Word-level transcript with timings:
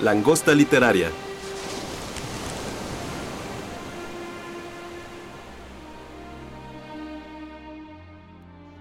Langosta 0.00 0.54
Literaria. 0.54 1.08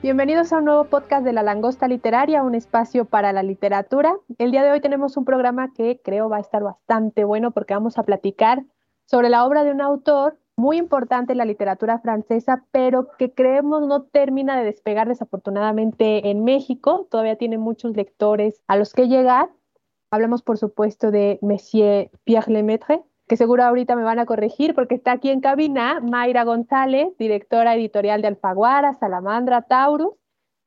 Bienvenidos 0.04 0.54
a 0.54 0.60
un 0.60 0.66
nuevo 0.66 0.84
podcast 0.84 1.26
de 1.26 1.34
La 1.34 1.42
Langosta 1.42 1.88
Literaria, 1.88 2.44
un 2.44 2.54
espacio 2.54 3.06
para 3.06 3.34
la 3.34 3.42
literatura. 3.42 4.16
El 4.38 4.52
día 4.52 4.64
de 4.64 4.70
hoy 4.70 4.80
tenemos 4.80 5.18
un 5.18 5.26
programa 5.26 5.74
que 5.74 6.00
creo 6.04 6.30
va 6.30 6.38
a 6.38 6.42
estar 6.42 6.62
bastante 6.62 7.24
bueno 7.24 7.50
porque 7.50 7.74
vamos 7.74 7.98
a 7.98 8.04
platicar 8.04 8.64
sobre 9.06 9.30
la 9.30 9.44
obra 9.44 9.64
de 9.64 9.72
un 9.72 9.82
autor 9.82 10.38
muy 10.56 10.78
importante 10.78 11.32
en 11.32 11.40
la 11.40 11.46
literatura 11.46 11.98
francesa, 11.98 12.64
pero 12.70 13.08
que 13.18 13.34
creemos 13.34 13.88
no 13.88 14.04
termina 14.04 14.56
de 14.56 14.66
despegar 14.66 15.08
desafortunadamente 15.08 16.30
en 16.30 16.44
México. 16.44 17.08
Todavía 17.10 17.38
tiene 17.38 17.58
muchos 17.58 17.96
lectores 17.96 18.62
a 18.68 18.76
los 18.76 18.94
que 18.94 19.08
llegar. 19.08 19.50
Hablamos, 20.10 20.42
por 20.42 20.58
supuesto, 20.58 21.12
de 21.12 21.38
Monsieur 21.42 22.10
Pierre 22.24 22.52
Lemaitre, 22.52 23.02
que 23.28 23.36
seguro 23.36 23.64
ahorita 23.64 23.96
me 23.96 24.04
van 24.04 24.20
a 24.20 24.26
corregir 24.26 24.74
porque 24.74 24.96
está 24.96 25.12
aquí 25.12 25.30
en 25.30 25.42
cabina 25.42 26.00
Mayra 26.00 26.44
González, 26.46 27.10
directora 27.20 27.76
editorial 27.76 28.22
de 28.22 28.30
Alfaguara, 28.30 28.94
Salamandra, 28.94 29.64
Taurus, 29.64 30.14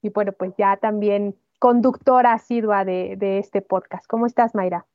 y 0.02 0.10
bueno, 0.10 0.32
pues 0.32 0.52
ya 0.58 0.76
también 0.76 1.36
conductora 1.58 2.34
asidua 2.34 2.84
de, 2.84 3.16
de 3.16 3.38
este 3.38 3.62
podcast. 3.62 4.06
¿Cómo 4.06 4.26
estás, 4.26 4.54
Mayra? 4.54 4.86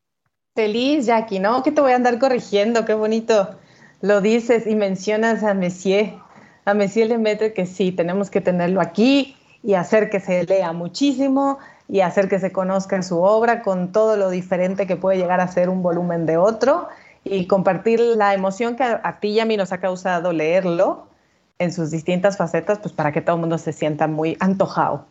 Feliz, 0.54 1.06
Jackie, 1.08 1.40
¿no? 1.40 1.64
Que 1.64 1.72
te 1.72 1.82
voy 1.82 1.92
a 1.92 1.96
andar 1.96 2.20
corrigiendo, 2.20 2.86
qué 2.86 2.94
bonito 2.94 3.58
lo 4.02 4.22
dices 4.22 4.68
y 4.68 4.76
mencionas 4.76 5.44
a 5.44 5.54
Messier, 5.56 6.14
a 6.66 6.74
Messier 6.74 7.10
Lemaitre, 7.10 7.54
que 7.54 7.66
sí, 7.66 7.92
tenemos 7.92 8.30
que 8.30 8.42
tenerlo 8.42 8.80
aquí 8.80 9.36
y 9.64 9.74
hacer 9.74 10.10
que 10.12 10.20
se 10.20 10.46
lea 10.46 10.72
muchísimo 10.74 11.58
y 11.88 12.02
hacer 12.02 12.28
que 12.28 12.40
se 12.40 12.52
conozca 12.52 13.02
su 13.04 13.22
obra 13.22 13.62
con 13.62 13.92
todo 13.92 14.18
lo 14.18 14.30
diferente 14.30 14.88
que 14.88 14.96
puede 14.96 15.18
llegar 15.18 15.40
a 15.40 15.48
ser 15.48 15.70
un 15.70 15.84
volumen 15.84 16.26
de 16.26 16.38
otro 16.38 16.88
y 17.24 17.48
compartir 17.48 18.00
la 18.00 18.34
emoción 18.34 18.76
que 18.76 18.84
a, 18.84 19.20
ti 19.20 19.30
y 19.30 19.40
a 19.40 19.46
mí 19.46 19.58
nos 19.58 19.72
ha 19.72 19.80
causado 19.80 20.32
leerlo 20.32 21.08
en 21.58 21.72
sus 21.72 21.92
distintas 21.92 22.38
facetas, 22.38 22.80
pues 22.80 22.94
para 22.94 23.12
que 23.12 23.22
todo 23.22 23.36
el 23.36 23.42
mundo 23.42 23.58
se 23.58 23.74
sienta 23.74 24.08
muy 24.08 24.38
antojado. 24.40 25.06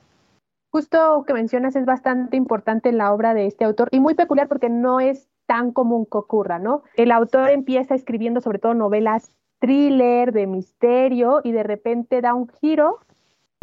Justo 0.71 1.25
que 1.27 1.33
mencionas 1.33 1.77
es 1.77 1.85
bastante 1.85 2.37
importante 2.37 2.89
en 2.89 2.98
la 2.98 3.13
obra 3.13 3.35
de 3.35 3.47
este 3.47 3.65
autor 3.65 3.89
y 3.93 4.01
muy 4.01 4.15
peculiar 4.15 4.48
porque 4.48 4.69
no 4.69 5.01
es 5.01 5.29
tan 5.47 5.73
común 5.73 6.07
que 6.07 6.19
ocurra, 6.19 6.59
¿no? 6.59 6.83
El 6.97 7.13
autor 7.13 7.51
empieza 7.51 7.95
escribiendo 7.95 8.41
sobre 8.41 8.59
todo 8.59 8.75
novelas 8.75 9.31
thriller, 9.61 10.33
de 10.33 10.47
misterio, 10.47 11.41
y 11.43 11.53
de 11.53 11.63
repente 11.63 12.20
da 12.20 12.35
un 12.35 12.48
giro 12.61 12.98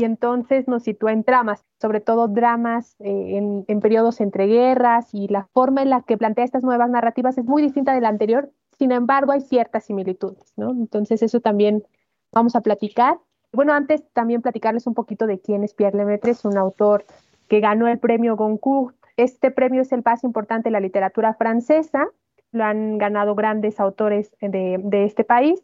y 0.02 0.04
entonces 0.04 0.68
nos 0.68 0.84
sitúa 0.84 1.12
en 1.12 1.22
dramas, 1.22 1.64
sobre 1.80 2.02
todo 2.02 2.28
dramas 2.28 2.96
eh, 3.00 3.64
en, 3.68 3.80
periodos 3.80 4.20
entre 4.20 4.48
guerras 4.48 5.14
y 5.14 5.28
la 5.28 5.48
forma 5.54 5.82
en 5.82 5.90
la 5.90 6.02
que 6.02 6.18
plantea 6.18 6.44
estas 6.44 6.64
nuevas 6.64 6.90
narrativas 6.90 7.38
es 7.38 7.46
muy 7.46 7.62
distinta 7.62 7.94
de 7.94 8.02
la 8.02 8.10
anterior, 8.10 8.52
sin 8.78 8.92
embargo 8.92 9.32
hay 9.32 9.42
ciertas 9.42 9.86
similitudes, 9.86 10.54
¿no? 10.58 10.72
Entonces 10.72 11.22
eso 11.22 11.40
también 11.40 11.84
vamos 12.32 12.56
a 12.56 12.62
platicar. 12.62 13.20
Bueno, 13.54 13.74
antes 13.74 14.04
también 14.14 14.42
platicarles 14.42 14.88
un 14.88 14.94
poquito 14.94 15.28
de 15.28 15.40
quién 15.40 15.64
es 15.64 15.74
Pierre 15.74 15.98
Lemaitre, 15.98 16.32
es 16.32 16.46
un 16.46 16.58
autor 16.58 17.06
que 17.48 17.60
ganó 17.60 17.88
el 17.88 18.00
premio 18.00 18.36
Goncourt 18.36 18.96
este 19.18 19.52
premio 19.52 19.82
es 19.82 19.92
el 19.92 20.02
más 20.04 20.24
importante 20.24 20.70
de 20.70 20.72
la 20.74 20.80
literatura 20.80 21.34
francesa, 21.34 22.08
lo 22.52 22.64
han 22.64 22.98
ganado 22.98 23.36
grandes 23.36 23.80
autores 23.80 24.36
de, 24.42 25.06
este 25.06 25.24
país 25.24 25.62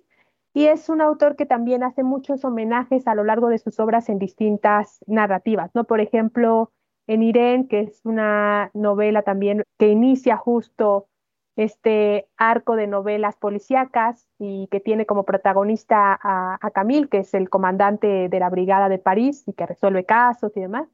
y 0.57 0.65
es 0.65 0.89
un 0.89 1.01
autor 1.01 1.35
que 1.35 1.45
también 1.45 1.83
hace 1.83 2.01
muchos 2.01 2.43
homenajes 2.43 3.07
a 3.07 3.13
lo 3.13 3.23
largo 3.23 3.49
de 3.49 3.59
sus 3.59 3.79
obras 3.79 4.09
en 4.09 4.17
distintas 4.17 4.97
narrativas, 5.05 5.69
¿no? 5.75 5.83
Por 5.83 6.01
ejemplo, 6.01 6.71
en 7.05 7.21
Irene, 7.21 7.67
que 7.67 7.81
es 7.81 8.03
una 8.05 8.71
novela 8.73 9.21
también 9.21 9.61
que 9.77 9.89
inicia 9.89 10.35
justo 10.35 11.09
este 11.57 12.27
arco 12.37 12.75
de 12.75 12.87
novelas 12.87 13.35
policíacas 13.35 14.27
y 14.39 14.67
que 14.71 14.79
tiene 14.79 15.05
como 15.05 15.25
protagonista 15.25 16.19
a, 16.19 16.57
a 16.59 16.71
Camille, 16.71 17.07
que 17.07 17.19
es 17.19 17.35
el 17.35 17.51
comandante 17.51 18.27
de 18.27 18.39
la 18.39 18.49
Brigada 18.49 18.89
de 18.89 18.97
París 18.97 19.43
y 19.45 19.53
que 19.53 19.67
resuelve 19.67 20.05
casos 20.05 20.57
y 20.57 20.61
demás 20.61 20.87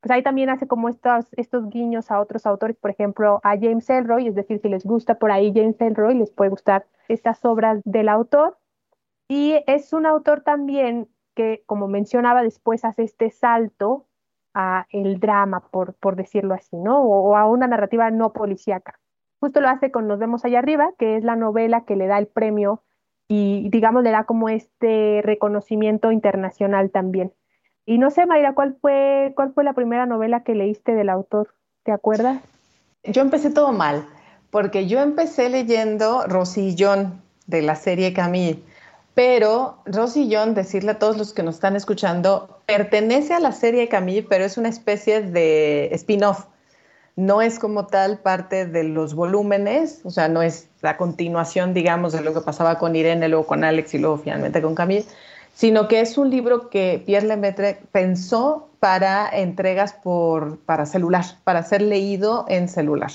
pues 0.00 0.12
ahí 0.12 0.22
también 0.22 0.48
hace 0.48 0.68
como 0.68 0.88
estos, 0.88 1.26
estos 1.32 1.68
guiños 1.70 2.12
a 2.12 2.20
otros 2.20 2.46
autores, 2.46 2.76
por 2.76 2.92
ejemplo, 2.92 3.40
a 3.42 3.56
James 3.58 3.90
Elroy, 3.90 4.28
es 4.28 4.36
decir, 4.36 4.60
si 4.60 4.68
les 4.68 4.84
gusta 4.84 5.16
por 5.16 5.32
ahí 5.32 5.52
James 5.52 5.80
Elroy, 5.80 6.14
les 6.14 6.30
puede 6.30 6.50
gustar 6.50 6.86
estas 7.08 7.44
obras 7.44 7.80
del 7.84 8.08
autor. 8.08 8.56
Y 9.28 9.62
es 9.66 9.92
un 9.92 10.06
autor 10.06 10.40
también 10.40 11.08
que, 11.34 11.62
como 11.66 11.86
mencionaba, 11.86 12.42
después 12.42 12.84
hace 12.84 13.04
este 13.04 13.30
salto 13.30 14.06
a 14.54 14.86
el 14.90 15.20
drama, 15.20 15.60
por, 15.70 15.94
por 15.94 16.16
decirlo 16.16 16.54
así, 16.54 16.76
¿no? 16.76 17.02
O, 17.02 17.36
a 17.36 17.46
una 17.46 17.66
narrativa 17.66 18.10
no 18.10 18.32
policíaca. 18.32 18.98
Justo 19.38 19.60
lo 19.60 19.68
hace 19.68 19.90
con 19.92 20.08
Nos 20.08 20.18
vemos 20.18 20.44
allá 20.44 20.58
arriba, 20.58 20.90
que 20.98 21.16
es 21.16 21.22
la 21.22 21.36
novela 21.36 21.84
que 21.84 21.94
le 21.94 22.06
da 22.06 22.18
el 22.18 22.26
premio 22.26 22.82
y, 23.28 23.68
digamos, 23.68 24.02
le 24.02 24.10
da 24.10 24.24
como 24.24 24.48
este 24.48 25.20
reconocimiento 25.22 26.10
internacional 26.10 26.90
también. 26.90 27.32
Y 27.86 27.98
no 27.98 28.10
sé, 28.10 28.26
Mayra, 28.26 28.54
¿cuál 28.54 28.76
fue, 28.80 29.32
¿cuál 29.36 29.52
fue 29.52 29.64
la 29.64 29.74
primera 29.74 30.06
novela 30.06 30.42
que 30.42 30.54
leíste 30.54 30.94
del 30.94 31.08
autor? 31.08 31.54
¿Te 31.84 31.92
acuerdas? 31.92 32.42
Yo 33.04 33.22
empecé 33.22 33.50
todo 33.50 33.72
mal, 33.72 34.06
porque 34.50 34.86
yo 34.86 35.00
empecé 35.00 35.50
leyendo 35.50 36.26
Rosillón 36.26 37.22
de 37.46 37.62
la 37.62 37.76
serie 37.76 38.12
Camille, 38.12 38.62
pero 39.18 39.82
Rosillón, 39.84 40.54
decirle 40.54 40.92
a 40.92 40.98
todos 41.00 41.16
los 41.18 41.32
que 41.32 41.42
nos 41.42 41.56
están 41.56 41.74
escuchando, 41.74 42.60
pertenece 42.66 43.34
a 43.34 43.40
la 43.40 43.50
serie 43.50 43.88
Camille, 43.88 44.22
pero 44.22 44.44
es 44.44 44.56
una 44.56 44.68
especie 44.68 45.22
de 45.22 45.88
spin-off. 45.92 46.44
No 47.16 47.42
es 47.42 47.58
como 47.58 47.88
tal 47.88 48.20
parte 48.20 48.64
de 48.64 48.84
los 48.84 49.14
volúmenes, 49.14 50.02
o 50.04 50.10
sea, 50.10 50.28
no 50.28 50.40
es 50.40 50.68
la 50.82 50.96
continuación, 50.96 51.74
digamos, 51.74 52.12
de 52.12 52.20
lo 52.20 52.32
que 52.32 52.42
pasaba 52.42 52.78
con 52.78 52.94
Irene, 52.94 53.26
luego 53.28 53.44
con 53.44 53.64
Alex 53.64 53.92
y 53.94 53.98
luego 53.98 54.18
finalmente 54.18 54.62
con 54.62 54.76
Camille, 54.76 55.04
sino 55.52 55.88
que 55.88 55.98
es 56.00 56.16
un 56.16 56.30
libro 56.30 56.70
que 56.70 57.02
Pierre 57.04 57.26
Lemaitre 57.26 57.80
pensó 57.90 58.68
para 58.78 59.28
entregas 59.30 59.94
por, 59.94 60.60
para 60.60 60.86
celular, 60.86 61.24
para 61.42 61.64
ser 61.64 61.82
leído 61.82 62.44
en 62.48 62.68
celular. 62.68 63.10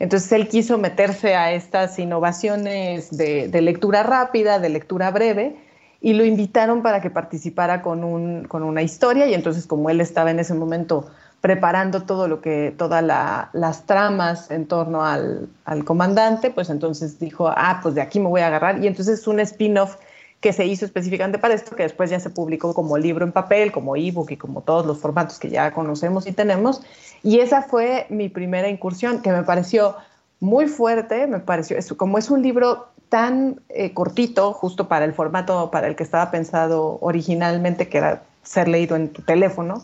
Entonces 0.00 0.32
él 0.32 0.48
quiso 0.48 0.78
meterse 0.78 1.36
a 1.36 1.52
estas 1.52 1.98
innovaciones 1.98 3.10
de, 3.10 3.48
lectura 3.60 4.02
rápida, 4.02 4.58
de 4.58 4.70
lectura 4.70 5.10
breve, 5.10 5.56
y 6.00 6.14
lo 6.14 6.24
invitaron 6.24 6.82
para 6.82 7.02
que 7.02 7.10
participara 7.10 7.82
con, 7.82 8.02
un, 8.02 8.44
con 8.44 8.62
una 8.62 8.80
historia, 8.80 9.26
y 9.26 9.34
entonces 9.34 9.66
como 9.66 9.90
él 9.90 10.00
estaba 10.00 10.30
en 10.30 10.38
ese 10.38 10.54
momento 10.54 11.10
preparando 11.42 12.04
todo 12.04 12.28
lo 12.28 12.40
que, 12.40 12.74
todas 12.76 13.04
las 13.52 13.86
tramas 13.86 14.50
en 14.50 14.66
torno 14.66 15.04
al, 15.04 15.50
al, 15.66 15.84
comandante, 15.84 16.50
pues 16.50 16.70
entonces 16.70 17.18
dijo, 17.18 17.48
ah, 17.48 17.80
pues 17.82 17.94
de 17.94 18.00
aquí 18.00 18.20
me 18.20 18.28
voy 18.28 18.40
a 18.40 18.46
agarrar, 18.46 18.82
y 18.82 18.86
entonces 18.86 19.20
es 19.20 19.26
un 19.26 19.38
spin-off 19.40 19.96
que 20.40 20.52
se 20.52 20.64
hizo 20.64 20.86
específicamente 20.86 21.38
para 21.38 21.54
esto, 21.54 21.76
que 21.76 21.82
después 21.82 22.10
ya 22.10 22.18
se 22.18 22.30
publicó 22.30 22.72
como 22.72 22.96
libro 22.96 23.24
en 23.24 23.32
papel, 23.32 23.72
como 23.72 23.94
ebook 23.96 24.30
y 24.30 24.36
como 24.36 24.62
todos 24.62 24.86
los 24.86 24.98
formatos 24.98 25.38
que 25.38 25.50
ya 25.50 25.72
conocemos 25.72 26.26
y 26.26 26.32
tenemos. 26.32 26.82
Y 27.22 27.40
esa 27.40 27.62
fue 27.62 28.06
mi 28.08 28.28
primera 28.30 28.68
incursión, 28.68 29.20
que 29.20 29.32
me 29.32 29.42
pareció 29.42 29.96
muy 30.40 30.66
fuerte, 30.66 31.26
me 31.26 31.40
pareció, 31.40 31.76
como 31.96 32.16
es 32.16 32.30
un 32.30 32.42
libro 32.42 32.88
tan 33.10 33.60
eh, 33.68 33.92
cortito, 33.92 34.54
justo 34.54 34.88
para 34.88 35.04
el 35.04 35.12
formato 35.12 35.70
para 35.70 35.88
el 35.88 35.96
que 35.96 36.04
estaba 36.04 36.30
pensado 36.30 36.96
originalmente, 37.02 37.88
que 37.88 37.98
era 37.98 38.22
ser 38.42 38.68
leído 38.68 38.96
en 38.96 39.10
tu 39.10 39.20
teléfono, 39.20 39.82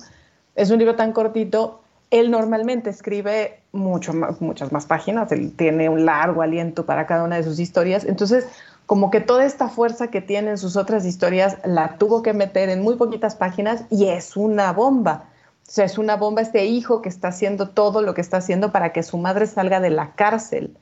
es 0.55 0.71
un 0.71 0.79
libro 0.79 0.97
tan 0.97 1.13
cortito, 1.13 1.83
él 2.11 2.31
normalmente 2.31 2.89
escribe 2.89 3.61
mucho 3.73 4.15
muchas 4.41 4.73
más 4.73 4.87
páginas, 4.87 5.31
él 5.33 5.53
tiene 5.55 5.91
un 5.91 6.07
largo 6.07 6.41
aliento 6.41 6.87
para 6.87 7.07
cada 7.07 7.25
una 7.25 7.37
de 7.37 7.43
sus 7.43 7.59
historias, 7.59 8.05
entonces 8.05 8.47
como 8.87 9.11
que 9.11 9.21
toda 9.21 9.45
esta 9.45 9.69
fuerza 9.69 10.09
que 10.09 10.21
tienen 10.21 10.59
sus 10.59 10.77
otras 10.77 11.05
historias 11.05 11.59
la 11.65 11.99
tuvo 11.99 12.23
que 12.23 12.33
meter 12.33 12.69
en 12.69 12.83
muy 12.83 12.97
poquitas 12.97 13.35
páginas 13.35 13.85
y 13.91 14.07
es 14.07 14.37
una 14.37 14.73
bomba. 14.73 15.25
O 15.67 15.71
sea, 15.71 15.85
es 15.85 15.99
una 15.99 16.17
bomba 16.17 16.43
este 16.43 16.65
hijo 16.67 17.03
que 17.03 17.09
está 17.09 17.29
haciendo 17.29 17.71
todo 17.71 18.01
lo 18.01 18.15
que 18.15 18.21
está 18.21 18.37
haciendo 18.37 18.71
para 18.71 18.93
que 18.93 19.03
su 19.03 19.19
madre 19.19 19.47
salga 19.49 19.81
de 19.81 19.91
la 19.91 20.13
cárcel, 20.13 20.77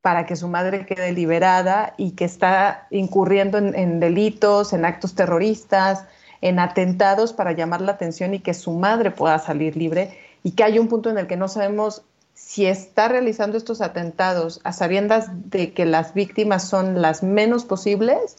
para 0.00 0.24
que 0.26 0.36
su 0.36 0.46
madre 0.46 0.86
quede 0.86 1.12
liberada 1.12 1.94
y 1.96 2.12
que 2.12 2.24
está 2.24 2.86
incurriendo 2.90 3.58
en, 3.58 3.74
en 3.74 3.98
delitos, 3.98 4.72
en 4.72 4.84
actos 4.84 5.16
terroristas, 5.16 6.04
en 6.40 6.60
atentados 6.60 7.32
para 7.32 7.50
llamar 7.50 7.80
la 7.80 7.92
atención 7.92 8.34
y 8.34 8.38
que 8.38 8.54
su 8.54 8.72
madre 8.72 9.10
pueda 9.10 9.40
salir 9.40 9.76
libre 9.76 10.16
y 10.44 10.52
que 10.52 10.62
hay 10.62 10.78
un 10.78 10.86
punto 10.86 11.10
en 11.10 11.18
el 11.18 11.26
que 11.26 11.36
no 11.36 11.48
sabemos 11.48 12.04
si 12.38 12.66
está 12.66 13.08
realizando 13.08 13.58
estos 13.58 13.80
atentados 13.80 14.60
a 14.62 14.72
sabiendas 14.72 15.26
de 15.50 15.74
que 15.74 15.84
las 15.84 16.14
víctimas 16.14 16.66
son 16.66 17.02
las 17.02 17.24
menos 17.24 17.64
posibles 17.64 18.36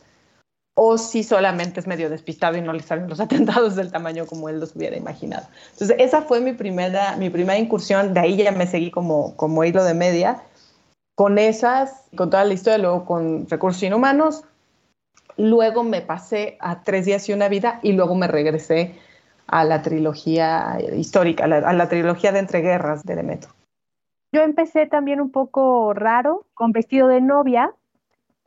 o 0.73 0.97
si 0.97 1.21
solamente 1.21 1.81
es 1.81 1.85
medio 1.85 2.09
despistado 2.09 2.55
y 2.55 2.61
no 2.61 2.71
le 2.71 2.81
salen 2.81 3.09
los 3.09 3.19
atentados 3.19 3.75
del 3.75 3.91
tamaño 3.91 4.25
como 4.25 4.47
él 4.47 4.61
los 4.61 4.73
hubiera 4.75 4.95
imaginado. 4.95 5.45
Entonces, 5.73 5.97
esa 5.99 6.21
fue 6.21 6.39
mi 6.39 6.53
primera, 6.53 7.17
mi 7.17 7.29
primera 7.29 7.59
incursión, 7.59 8.13
de 8.13 8.21
ahí 8.21 8.37
ya 8.37 8.53
me 8.53 8.67
seguí 8.67 8.89
como, 8.89 9.35
como 9.35 9.65
hilo 9.65 9.83
de 9.83 9.93
media, 9.93 10.41
con 11.13 11.37
esas, 11.37 12.05
con 12.15 12.29
toda 12.29 12.45
la 12.45 12.53
historia, 12.53 12.77
luego 12.77 13.05
con 13.05 13.49
recursos 13.49 13.83
inhumanos, 13.83 14.45
luego 15.35 15.83
me 15.83 16.01
pasé 16.01 16.57
a 16.61 16.83
Tres 16.83 17.05
días 17.05 17.27
y 17.27 17.33
una 17.33 17.49
vida 17.49 17.81
y 17.83 17.91
luego 17.91 18.15
me 18.15 18.27
regresé 18.27 18.95
a 19.45 19.65
la 19.65 19.81
trilogía 19.81 20.77
histórica, 20.95 21.43
a 21.43 21.47
la, 21.47 21.57
a 21.57 21.73
la 21.73 21.89
trilogía 21.89 22.31
de 22.31 22.39
entreguerras 22.39 23.03
de 23.03 23.15
Demetrio. 23.15 23.58
Yo 24.31 24.41
empecé 24.41 24.85
también 24.85 25.21
un 25.21 25.31
poco 25.31 25.93
raro, 25.93 26.45
con 26.53 26.71
vestido 26.71 27.07
de 27.07 27.21
novia. 27.21 27.73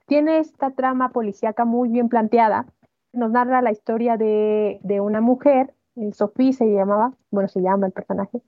Tiene 0.07 0.39
esta 0.39 0.71
trama 0.71 1.11
policíaca 1.11 1.65
muy 1.65 1.89
bien 1.89 2.09
planteada. 2.09 2.67
Nos 3.13 3.31
narra 3.31 3.63
la 3.63 3.73
historia 3.73 4.17
de, 4.17 4.79
de 4.83 5.01
una 5.01 5.21
mujer, 5.21 5.75
eh, 5.97 6.13
Sofía 6.13 6.53
se 6.53 6.67
llamaba, 6.67 7.13
bueno, 7.31 7.49
se 7.49 7.61
llama 7.61 7.87
el 7.87 7.93
personaje. 7.93 8.41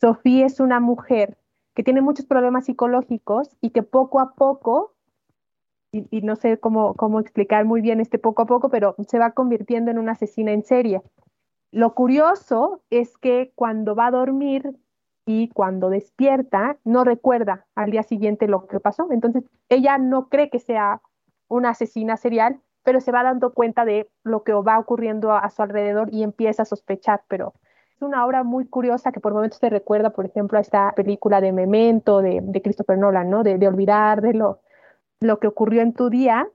Sofía 0.00 0.46
es 0.46 0.60
una 0.60 0.80
mujer 0.80 1.38
que 1.74 1.82
tiene 1.82 2.02
muchos 2.02 2.26
problemas 2.26 2.66
psicológicos 2.66 3.56
y 3.60 3.70
que 3.70 3.82
poco 3.82 4.20
a 4.20 4.34
poco, 4.34 4.94
y, 5.92 6.22
no 6.22 6.36
sé 6.36 6.58
cómo, 6.58 6.94
cómo 6.94 7.20
explicar 7.20 7.64
muy 7.64 7.82
bien 7.82 8.00
este 8.00 8.18
poco 8.18 8.42
a 8.42 8.46
poco, 8.46 8.70
pero 8.70 8.94
se 9.06 9.18
va 9.18 9.32
convirtiendo 9.32 9.90
en 9.90 9.98
una 9.98 10.12
asesina 10.12 10.52
en 10.52 10.64
serie. 10.64 11.02
Lo 11.70 11.94
curioso 11.94 12.82
es 12.90 13.16
que 13.18 13.52
cuando 13.54 13.94
va 13.94 14.06
a 14.06 14.10
dormir 14.10 14.74
y 15.24 15.48
cuando 15.48 15.90
despierta 15.90 16.78
no 16.84 17.04
recuerda 17.04 17.66
al 17.74 17.90
día 17.90 18.02
siguiente 18.02 18.48
lo 18.48 18.66
que 18.66 18.80
pasó. 18.80 19.08
Entonces, 19.10 19.44
ella 19.68 19.98
no 19.98 20.28
cree 20.28 20.50
que 20.50 20.58
sea 20.58 21.00
una 21.48 21.70
asesina 21.70 22.16
serial, 22.16 22.60
pero 22.82 23.00
se 23.00 23.12
va 23.12 23.22
dando 23.22 23.52
cuenta 23.52 23.84
de 23.84 24.10
lo 24.24 24.42
que 24.42 24.52
va 24.52 24.78
ocurriendo 24.78 25.32
a, 25.32 25.48
su 25.50 25.62
alrededor 25.62 26.08
y 26.12 26.22
empieza 26.22 26.62
a 26.62 26.66
sospechar, 26.66 27.22
pero 27.28 27.54
es 27.94 28.02
una 28.02 28.26
obra 28.26 28.42
muy 28.42 28.66
curiosa 28.66 29.12
que 29.12 29.20
por 29.20 29.32
momentos 29.32 29.60
te 29.60 29.70
recuerda, 29.70 30.10
por 30.10 30.26
ejemplo, 30.26 30.58
a 30.58 30.60
esta 30.60 30.92
película 30.92 31.40
de 31.40 31.52
Memento 31.52 32.20
de, 32.20 32.40
de 32.42 32.62
Christopher 32.62 32.98
Nolan, 32.98 33.30
¿no? 33.30 33.44
De, 33.44 33.66
olvidar 33.68 34.22
de 34.22 34.34
lo, 34.34 34.60
que 35.38 35.46
ocurrió 35.46 35.82
en 35.82 35.92
tu 35.92 36.10
día 36.10 36.48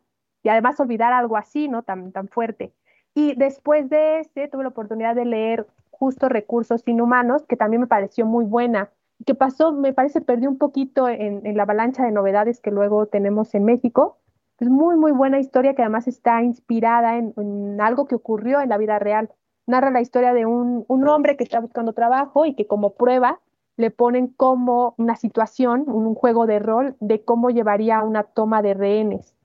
y 0.44 0.50
además 0.50 0.80
olvidar 0.80 1.14
algo 1.14 1.38
así, 1.38 1.69
¿no? 1.69 1.84
Tan, 1.84 2.12
tan 2.12 2.28
fuerte. 2.28 2.74
Y 3.14 3.36
después 3.36 3.90
de 3.90 4.19
ese 4.19 4.48
tuve 4.50 4.64
la 4.64 4.69
oportunidad 4.69 5.16
de 5.16 5.25
leer 5.25 5.68
justo 5.99 6.29
Recursos 6.29 6.83
Inhumanos, 6.88 7.44
que 7.45 7.55
también 7.55 7.81
me 7.81 7.88
pareció 7.88 8.25
muy 8.25 8.45
buena. 8.45 8.89
¿Qué 9.25 9.35
pasó? 9.35 9.71
Me 9.73 9.94
parece 9.94 10.21
perdió 10.21 10.49
un 10.49 10.57
poquito 10.57 11.07
en, 11.09 11.41
la 11.55 11.63
avalancha 11.63 12.03
de 12.03 12.11
novedades 12.11 12.59
que 12.59 12.71
luego 12.71 13.07
tenemos 13.07 13.53
en 13.55 13.65
México. 13.65 14.17
Es 14.59 14.69
muy, 14.69 14.95
muy 14.95 15.11
buena 15.11 15.39
historia 15.39 15.75
que 15.75 15.81
además 15.81 16.07
está 16.07 16.41
inspirada 16.44 17.17
en, 17.17 17.81
algo 17.81 18.07
que 18.07 18.15
ocurrió 18.15 18.61
en 18.61 18.69
la 18.69 18.77
vida 18.77 18.99
real. 18.99 19.29
Narra 19.65 19.91
la 19.91 20.01
historia 20.01 20.33
de 20.33 20.45
un 20.45 21.07
hombre 21.07 21.35
que 21.35 21.44
está 21.44 21.59
buscando 21.59 21.94
trabajo 21.94 22.45
y 22.45 22.55
que 22.55 22.67
como 22.67 22.94
prueba 22.94 23.39
le 23.75 23.91
ponen 23.91 24.27
como 24.27 24.95
una 24.97 25.15
situación, 25.15 25.83
un 25.88 26.15
juego 26.15 26.47
de 26.47 26.59
rol 26.59 26.95
de 26.99 27.23
cómo 27.23 27.49
llevaría 27.49 28.01
una 28.03 28.23
toma 28.23 28.61
de 28.61 28.73
rehenes 28.73 29.37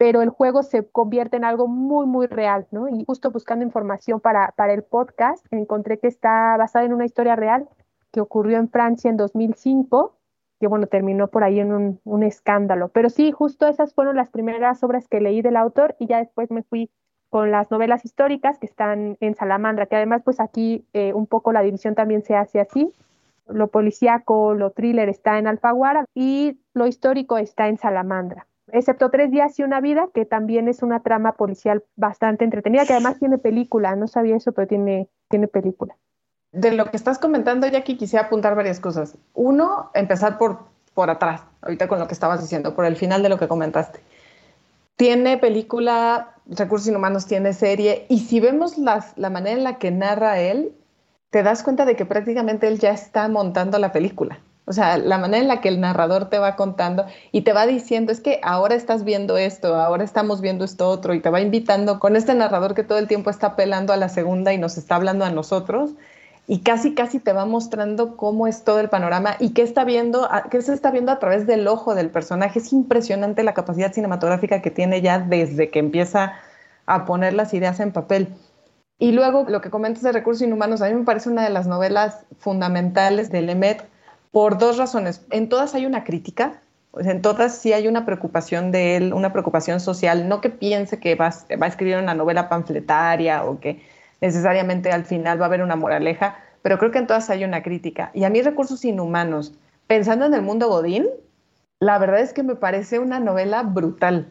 pero 0.00 0.22
el 0.22 0.30
juego 0.30 0.62
se 0.62 0.88
convierte 0.88 1.36
en 1.36 1.44
algo 1.44 1.68
muy, 1.68 2.06
muy 2.06 2.26
real, 2.26 2.66
¿no? 2.70 2.88
Y 2.88 3.04
justo 3.04 3.30
buscando 3.30 3.66
información 3.66 4.18
para, 4.18 4.54
para 4.56 4.72
el 4.72 4.82
podcast, 4.82 5.44
encontré 5.50 5.98
que 5.98 6.06
está 6.06 6.56
basada 6.56 6.86
en 6.86 6.94
una 6.94 7.04
historia 7.04 7.36
real 7.36 7.68
que 8.10 8.22
ocurrió 8.22 8.56
en 8.56 8.70
Francia 8.70 9.10
en 9.10 9.18
2005, 9.18 10.16
que 10.58 10.68
bueno, 10.68 10.86
terminó 10.86 11.28
por 11.28 11.44
ahí 11.44 11.60
en 11.60 12.00
un, 12.02 12.22
escándalo. 12.22 12.88
Pero 12.88 13.10
sí, 13.10 13.30
justo 13.30 13.68
esas 13.68 13.92
fueron 13.92 14.16
las 14.16 14.30
primeras 14.30 14.82
obras 14.82 15.06
que 15.06 15.20
leí 15.20 15.42
del 15.42 15.58
autor 15.58 15.96
y 15.98 16.06
ya 16.06 16.16
después 16.16 16.50
me 16.50 16.62
fui 16.62 16.90
con 17.28 17.50
las 17.50 17.70
novelas 17.70 18.06
históricas 18.06 18.58
que 18.58 18.64
están 18.64 19.18
en 19.20 19.34
Salamandra, 19.34 19.84
que 19.84 19.96
además 19.96 20.22
pues 20.24 20.40
aquí 20.40 20.86
eh, 20.94 21.12
un 21.12 21.26
poco 21.26 21.52
la 21.52 21.60
división 21.60 21.94
también 21.94 22.22
se 22.22 22.36
hace 22.36 22.58
así. 22.58 22.90
Lo 23.46 23.68
policíaco, 23.68 24.54
lo 24.54 24.70
thriller 24.70 25.10
está 25.10 25.38
en 25.38 25.46
Alfaguara 25.46 26.06
y 26.14 26.58
lo 26.72 26.86
histórico 26.86 27.36
está 27.36 27.68
en 27.68 27.76
Salamandra 27.76 28.46
excepto 28.72 29.10
Tres 29.10 29.30
días 29.30 29.58
y 29.58 29.62
una 29.62 29.80
vida, 29.80 30.08
que 30.12 30.24
también 30.24 30.68
es 30.68 30.82
una 30.82 31.00
trama 31.00 31.32
policial 31.32 31.84
bastante 31.96 32.44
entretenida, 32.44 32.86
que 32.86 32.92
además 32.92 33.18
tiene 33.18 33.38
película, 33.38 33.96
no 33.96 34.08
sabía 34.08 34.36
eso, 34.36 34.52
pero 34.52 34.68
tiene, 34.68 35.08
tiene 35.28 35.48
película. 35.48 35.96
De 36.52 36.72
lo 36.72 36.86
que 36.86 36.96
estás 36.96 37.18
comentando, 37.18 37.66
Jackie, 37.66 37.96
quisiera 37.96 38.26
apuntar 38.26 38.54
varias 38.54 38.80
cosas. 38.80 39.16
Uno, 39.34 39.90
empezar 39.94 40.38
por, 40.38 40.60
por 40.94 41.10
atrás, 41.10 41.42
ahorita 41.62 41.88
con 41.88 41.98
lo 41.98 42.06
que 42.06 42.14
estabas 42.14 42.40
diciendo, 42.40 42.74
por 42.74 42.84
el 42.84 42.96
final 42.96 43.22
de 43.22 43.28
lo 43.28 43.38
que 43.38 43.48
comentaste. 43.48 44.00
Tiene 44.96 45.38
película, 45.38 46.34
Recursos 46.46 46.88
Inhumanos 46.88 47.26
tiene 47.26 47.52
serie, 47.52 48.06
y 48.08 48.18
si 48.20 48.40
vemos 48.40 48.78
las, 48.78 49.16
la 49.16 49.30
manera 49.30 49.56
en 49.56 49.64
la 49.64 49.78
que 49.78 49.90
narra 49.90 50.40
él, 50.40 50.74
te 51.30 51.42
das 51.42 51.62
cuenta 51.62 51.84
de 51.84 51.96
que 51.96 52.04
prácticamente 52.04 52.66
él 52.68 52.78
ya 52.78 52.90
está 52.90 53.28
montando 53.28 53.78
la 53.78 53.92
película. 53.92 54.40
O 54.66 54.72
sea, 54.72 54.98
la 54.98 55.18
manera 55.18 55.42
en 55.42 55.48
la 55.48 55.60
que 55.60 55.68
el 55.68 55.80
narrador 55.80 56.28
te 56.30 56.38
va 56.38 56.54
contando 56.54 57.06
y 57.32 57.42
te 57.42 57.52
va 57.52 57.66
diciendo, 57.66 58.12
es 58.12 58.20
que 58.20 58.40
ahora 58.42 58.74
estás 58.74 59.04
viendo 59.04 59.36
esto, 59.36 59.74
ahora 59.74 60.04
estamos 60.04 60.40
viendo 60.40 60.64
esto 60.64 60.88
otro, 60.88 61.14
y 61.14 61.20
te 61.20 61.30
va 61.30 61.40
invitando 61.40 61.98
con 61.98 62.14
este 62.14 62.34
narrador 62.34 62.74
que 62.74 62.84
todo 62.84 62.98
el 62.98 63.08
tiempo 63.08 63.30
está 63.30 63.48
apelando 63.48 63.92
a 63.92 63.96
la 63.96 64.08
segunda 64.08 64.52
y 64.52 64.58
nos 64.58 64.76
está 64.76 64.96
hablando 64.96 65.24
a 65.24 65.30
nosotros, 65.30 65.92
y 66.46 66.60
casi, 66.60 66.94
casi 66.94 67.20
te 67.20 67.32
va 67.32 67.46
mostrando 67.46 68.16
cómo 68.16 68.48
es 68.48 68.64
todo 68.64 68.80
el 68.80 68.88
panorama 68.88 69.36
y 69.38 69.50
qué 69.50 69.62
está 69.62 69.84
viendo, 69.84 70.28
qué 70.50 70.60
se 70.62 70.74
está 70.74 70.90
viendo 70.90 71.12
a 71.12 71.20
través 71.20 71.46
del 71.46 71.68
ojo 71.68 71.94
del 71.94 72.10
personaje. 72.10 72.58
Es 72.58 72.72
impresionante 72.72 73.44
la 73.44 73.54
capacidad 73.54 73.92
cinematográfica 73.92 74.60
que 74.60 74.72
tiene 74.72 75.00
ya 75.00 75.20
desde 75.20 75.70
que 75.70 75.78
empieza 75.78 76.32
a 76.86 77.04
poner 77.04 77.34
las 77.34 77.54
ideas 77.54 77.78
en 77.78 77.92
papel. 77.92 78.34
Y 78.98 79.12
luego, 79.12 79.46
lo 79.48 79.60
que 79.60 79.70
comentas 79.70 80.02
de 80.02 80.10
recursos 80.10 80.42
inhumanos, 80.42 80.82
a 80.82 80.88
mí 80.88 80.94
me 80.94 81.04
parece 81.04 81.28
una 81.28 81.44
de 81.44 81.50
las 81.50 81.68
novelas 81.68 82.26
fundamentales 82.38 83.30
de 83.30 83.42
Lemet 83.42 83.88
por 84.30 84.58
dos 84.58 84.78
razones. 84.78 85.24
En 85.30 85.48
todas 85.48 85.74
hay 85.74 85.86
una 85.86 86.04
crítica, 86.04 86.62
en 86.98 87.22
todas 87.22 87.56
sí 87.56 87.72
hay 87.72 87.88
una 87.88 88.04
preocupación 88.04 88.72
de 88.72 88.96
él, 88.96 89.12
una 89.12 89.32
preocupación 89.32 89.80
social, 89.80 90.28
no 90.28 90.40
que 90.40 90.50
piense 90.50 90.98
que 90.98 91.14
va, 91.14 91.30
va, 91.60 91.66
a 91.66 91.68
escribir 91.68 91.96
una 91.98 92.14
novela 92.14 92.48
panfletaria 92.48 93.44
o 93.44 93.60
que 93.60 93.82
necesariamente 94.20 94.90
al 94.90 95.04
final 95.04 95.40
va 95.40 95.44
a 95.44 95.48
haber 95.48 95.62
una 95.62 95.76
moraleja, 95.76 96.36
pero 96.62 96.78
creo 96.78 96.90
que 96.90 96.98
en 96.98 97.06
todas 97.06 97.30
hay 97.30 97.44
una 97.44 97.62
crítica. 97.62 98.10
Y 98.14 98.24
a 98.24 98.30
mí 98.30 98.42
Recursos 98.42 98.84
Inhumanos, 98.84 99.54
pensando 99.86 100.26
en 100.26 100.34
el 100.34 100.42
mundo 100.42 100.68
Godín, 100.68 101.08
la 101.78 101.98
verdad 101.98 102.20
es 102.20 102.32
que 102.32 102.42
me 102.42 102.56
parece 102.56 102.98
una 102.98 103.20
novela 103.20 103.62
brutal, 103.62 104.28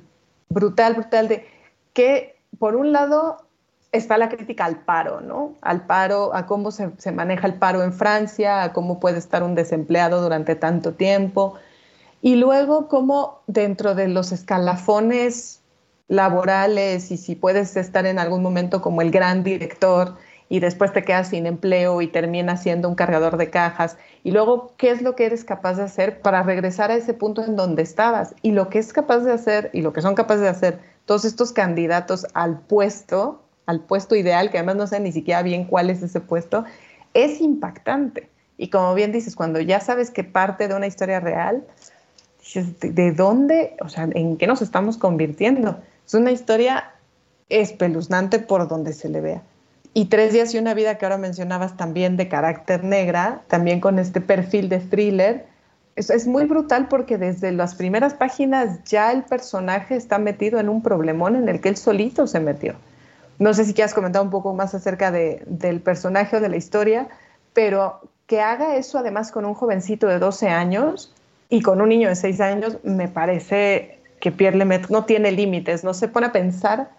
brutal, 0.50 0.94
brutal, 0.94 1.28
de 1.28 1.48
que 1.94 2.36
por 2.60 2.75
un 2.75 2.92
lado 2.92 3.49
está 3.91 4.18
la 4.18 4.30
crítica 4.30 4.65
al 4.65 4.81
paro, 4.81 5.21
¿no? 5.21 5.56
Al 5.62 5.86
paro, 5.86 6.36
a 6.36 6.45
cómo 6.45 6.71
se, 6.71 6.91
se, 6.97 7.12
maneja 7.12 7.47
el 7.47 7.56
paro 7.56 7.83
en 7.83 7.94
Francia, 7.94 8.63
a 8.63 8.74
cómo 8.74 9.00
puede 9.00 9.18
estar 9.18 9.44
un 9.44 9.56
desempleado 9.56 10.21
durante 10.21 10.56
tanto 10.56 10.94
tiempo. 10.94 11.56
Y 12.21 12.36
luego 12.36 12.88
cómo 12.88 13.41
dentro 13.47 13.95
de 13.95 14.07
los 14.07 14.31
escalafones 14.31 15.62
laborales 16.07 17.12
y 17.12 17.18
si 17.18 17.36
puedes 17.36 17.77
estar 17.77 18.06
en 18.06 18.19
algún 18.19 18.41
momento 18.41 18.81
como 18.81 19.01
el 19.01 19.12
gran 19.12 19.44
director 19.44 20.15
y 20.50 20.59
después 20.59 20.91
te 20.91 21.03
quedas 21.03 21.30
sin 21.30 21.45
empleo 21.45 22.01
y 22.01 22.07
terminas 22.07 22.63
siendo 22.63 22.89
un 22.89 22.95
cargador 22.95 23.38
de 23.38 23.51
cajas. 23.51 23.97
Y 24.24 24.31
luego, 24.31 24.74
¿qué 24.77 24.89
es 24.89 25.03
lo 25.03 25.15
que 25.15 25.27
eres 25.27 25.45
capaz 25.45 25.75
de 25.75 25.83
hacer 25.83 26.21
para 26.21 26.41
regresar 26.41 26.89
a 26.89 26.95
ese 26.95 27.13
punto 27.13 27.44
en 27.44 27.56
donde 27.56 27.83
estabas? 27.83 28.33
Y 28.41 28.51
lo 28.51 28.69
que 28.69 28.80
es 28.80 28.91
capaz 28.91 29.19
de 29.19 29.31
hacer 29.31 29.69
y 29.72 29.81
lo 29.81 29.93
que 29.93 30.01
son 30.01 30.15
capaces 30.15 30.41
de 30.41 30.50
hacer 30.50 30.79
todos 31.05 31.24
estos 31.24 31.53
candidatos 31.53 32.25
al 32.34 32.60
puesto 32.60 33.43
al 33.69 33.81
puesto 33.81 34.15
ideal, 34.15 34.49
que 34.49 34.57
además 34.57 34.77
no 34.77 34.88
sé 34.88 34.99
ni 34.99 35.11
siquiera 35.11 35.43
bien 35.43 35.65
cuál 35.65 35.91
es 35.91 36.01
ese 36.01 36.19
puesto, 36.21 36.65
es 37.13 37.39
impactante. 37.39 38.27
Y 38.57 38.69
como 38.69 38.95
bien 38.95 39.11
dices, 39.11 39.35
cuando 39.35 39.59
ya 39.61 39.79
sabes 39.79 40.09
que 40.09 40.23
parte 40.23 40.67
de 40.67 40.73
una 40.73 40.88
historia 40.88 41.19
real, 41.19 41.63
dices, 42.39 42.79
¿de 42.79 43.11
dónde? 43.11 43.77
O 43.81 43.88
sea, 43.88 44.09
¿en 44.11 44.38
qué 44.38 44.47
nos 44.47 44.63
estamos 44.63 44.97
convirtiendo? 44.97 45.79
Es 46.07 46.15
una 46.15 46.31
historia 46.31 46.93
espeluznante 47.49 48.39
por 48.39 48.67
donde 48.67 48.91
se 48.91 49.07
le 49.07 49.21
vea. 49.21 49.43
Y 49.93 50.05
Tres 50.05 50.33
días 50.33 50.51
y 50.55 50.57
una 50.57 50.73
vida 50.73 50.97
que 50.97 51.05
ahora 51.05 51.19
mencionabas 51.19 51.77
también 51.77 52.17
de 52.17 52.27
carácter 52.27 52.83
negra, 52.83 53.43
también 53.49 53.81
con 53.81 53.99
este 53.99 54.19
perfil 54.19 54.67
de 54.67 54.79
thriller, 54.79 55.45
es, 55.95 56.09
es, 56.09 56.25
muy 56.25 56.45
brutal 56.45 56.88
porque 56.88 57.19
desde 57.19 57.51
las 57.51 57.75
primeras 57.75 58.15
páginas 58.15 58.83
ya 58.85 59.11
el 59.11 59.23
personaje 59.23 59.95
está 59.95 60.17
metido 60.17 60.59
en 60.59 60.69
un 60.69 60.81
problemón 60.81 61.35
en 61.35 61.47
el 61.49 61.61
que 61.61 61.69
él 61.69 61.77
solito 61.77 62.25
se 62.25 62.39
metió. 62.39 62.73
No 63.39 63.53
sé 63.53 63.65
si 63.65 63.74
quieras 63.74 63.93
comentar 63.93 64.22
un 64.22 64.29
poco 64.29 64.53
más 64.53 64.75
acerca 64.75 65.12
de, 65.12 65.43
del 65.48 65.81
personaje 65.81 66.38
o 66.38 66.41
de 66.41 66.50
la 66.50 66.58
historia, 66.58 67.08
pero 67.53 68.01
que 68.27 68.41
haga 68.41 68.75
eso 68.75 69.00
además 69.00 69.31
con 69.31 69.46
un 69.46 69.55
jovencito 69.55 70.08
de 70.08 70.19
12 70.19 70.50
años 70.50 71.13
y 71.50 71.62
con 71.62 71.81
un 71.81 71.89
niño 71.89 72.10
de 72.10 72.15
6 72.15 72.41
años, 72.41 72.77
me 72.84 73.08
parece 73.08 74.00
que 74.19 74.31
Pierre 74.31 74.58
Lemaitre 74.58 74.91
no 74.91 75.05
tiene 75.05 75.31
límites, 75.31 75.84
no 75.84 75.93
se 75.93 76.08
pone 76.08 76.27
a 76.27 76.31
pensar 76.31 76.91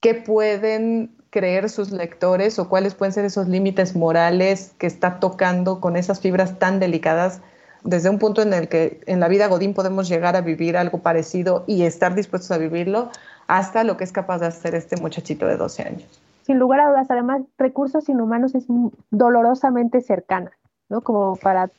qué 0.00 0.14
pueden 0.14 1.16
creer 1.30 1.70
sus 1.70 1.92
lectores 1.92 2.58
o 2.58 2.68
cuáles 2.68 2.94
pueden 2.94 3.14
ser 3.14 3.24
esos 3.24 3.48
límites 3.48 3.96
morales 3.96 4.74
que 4.76 4.86
está 4.86 5.20
tocando 5.20 5.80
con 5.80 5.96
esas 5.96 6.20
fibras 6.20 6.58
tan 6.58 6.80
delicadas 6.80 7.40
desde 7.84 8.10
un 8.10 8.18
punto 8.18 8.42
en 8.42 8.52
el 8.52 8.68
que 8.68 9.00
en 9.06 9.20
la 9.20 9.28
vida 9.28 9.48
Godín 9.48 9.74
podemos 9.74 10.08
llegar 10.08 10.36
a 10.36 10.40
vivir 10.40 10.76
algo 10.76 10.98
parecido 10.98 11.64
y 11.66 11.82
estar 11.82 12.14
dispuestos 12.14 12.50
a 12.50 12.58
vivirlo, 12.58 13.10
hasta 13.46 13.84
lo 13.84 13.96
que 13.96 14.04
es 14.04 14.12
capaz 14.12 14.38
de 14.38 14.46
hacer 14.46 14.74
este 14.74 15.00
muchachito 15.00 15.46
de 15.46 15.56
12 15.56 15.82
años. 15.82 16.22
Sin 16.42 16.58
lugar 16.58 16.80
a 16.80 16.88
dudas, 16.88 17.10
además, 17.10 17.42
recursos 17.56 18.08
inhumanos 18.08 18.54
es 18.54 18.66
dolorosamente 19.10 20.00
cercana, 20.00 20.50
¿no? 20.88 21.02
Como 21.02 21.36
para 21.36 21.70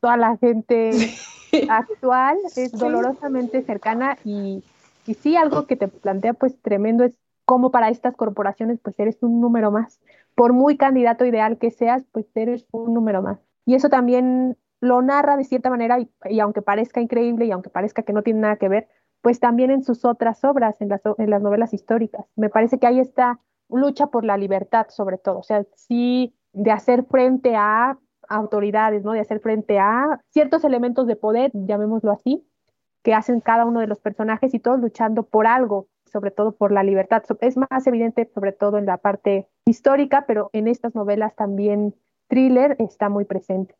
toda 0.00 0.16
la 0.16 0.36
gente 0.36 0.90
actual, 1.68 2.38
es 2.56 2.72
dolorosamente 2.72 3.62
cercana 3.62 4.16
y, 4.24 4.62
y 5.06 5.14
sí, 5.14 5.36
algo 5.36 5.66
que 5.66 5.76
te 5.76 5.88
plantea 5.88 6.34
pues 6.34 6.56
tremendo 6.62 7.04
es 7.04 7.18
cómo 7.44 7.70
para 7.70 7.88
estas 7.88 8.16
corporaciones 8.16 8.78
pues 8.80 8.98
eres 8.98 9.22
un 9.22 9.40
número 9.40 9.70
más. 9.70 10.00
Por 10.34 10.52
muy 10.52 10.76
candidato 10.76 11.24
ideal 11.24 11.58
que 11.58 11.70
seas, 11.70 12.04
pues 12.12 12.26
eres 12.34 12.66
un 12.72 12.94
número 12.94 13.22
más. 13.22 13.38
Y 13.66 13.74
eso 13.74 13.88
también 13.88 14.56
lo 14.80 15.00
narra 15.00 15.36
de 15.36 15.44
cierta 15.44 15.70
manera 15.70 15.98
y, 15.98 16.40
aunque 16.40 16.62
parezca 16.62 17.00
increíble 17.00 17.46
y 17.46 17.50
aunque 17.50 17.70
parezca 17.70 18.02
que 18.02 18.12
no 18.12 18.22
tiene 18.22 18.40
nada 18.40 18.56
que 18.56 18.68
ver, 18.68 18.88
pues 19.24 19.40
también 19.40 19.70
en 19.70 19.82
sus 19.82 20.04
otras 20.04 20.44
obras, 20.44 20.78
en 20.82 20.90
las, 20.90 21.00
en 21.16 21.30
las 21.30 21.40
novelas 21.40 21.72
históricas. 21.72 22.26
Me 22.36 22.50
parece 22.50 22.78
que 22.78 22.86
hay 22.86 23.00
esta 23.00 23.40
lucha 23.70 24.08
por 24.08 24.22
la 24.22 24.36
libertad 24.36 24.88
sobre 24.90 25.16
todo, 25.16 25.38
o 25.38 25.42
sea, 25.42 25.64
sí 25.76 26.34
de 26.52 26.70
hacer 26.70 27.06
frente 27.06 27.56
a 27.56 27.98
autoridades, 28.28 29.02
¿no? 29.02 29.12
De 29.12 29.20
hacer 29.20 29.40
frente 29.40 29.78
a 29.78 30.20
ciertos 30.28 30.62
elementos 30.62 31.06
de 31.06 31.16
poder, 31.16 31.50
llamémoslo 31.54 32.12
así, 32.12 32.46
que 33.02 33.14
hacen 33.14 33.40
cada 33.40 33.64
uno 33.64 33.80
de 33.80 33.86
los 33.86 33.98
personajes 33.98 34.52
y 34.52 34.58
todos 34.58 34.78
luchando 34.78 35.22
por 35.22 35.46
algo, 35.46 35.88
sobre 36.04 36.30
todo 36.30 36.52
por 36.52 36.70
la 36.70 36.82
libertad. 36.82 37.22
Es 37.40 37.56
más 37.56 37.86
evidente 37.86 38.30
sobre 38.34 38.52
todo 38.52 38.76
en 38.76 38.84
la 38.84 38.98
parte 38.98 39.48
histórica, 39.64 40.26
pero 40.26 40.50
en 40.52 40.68
estas 40.68 40.94
novelas 40.94 41.34
también 41.34 41.94
thriller 42.28 42.76
está 42.78 43.08
muy 43.08 43.24
presente. 43.24 43.74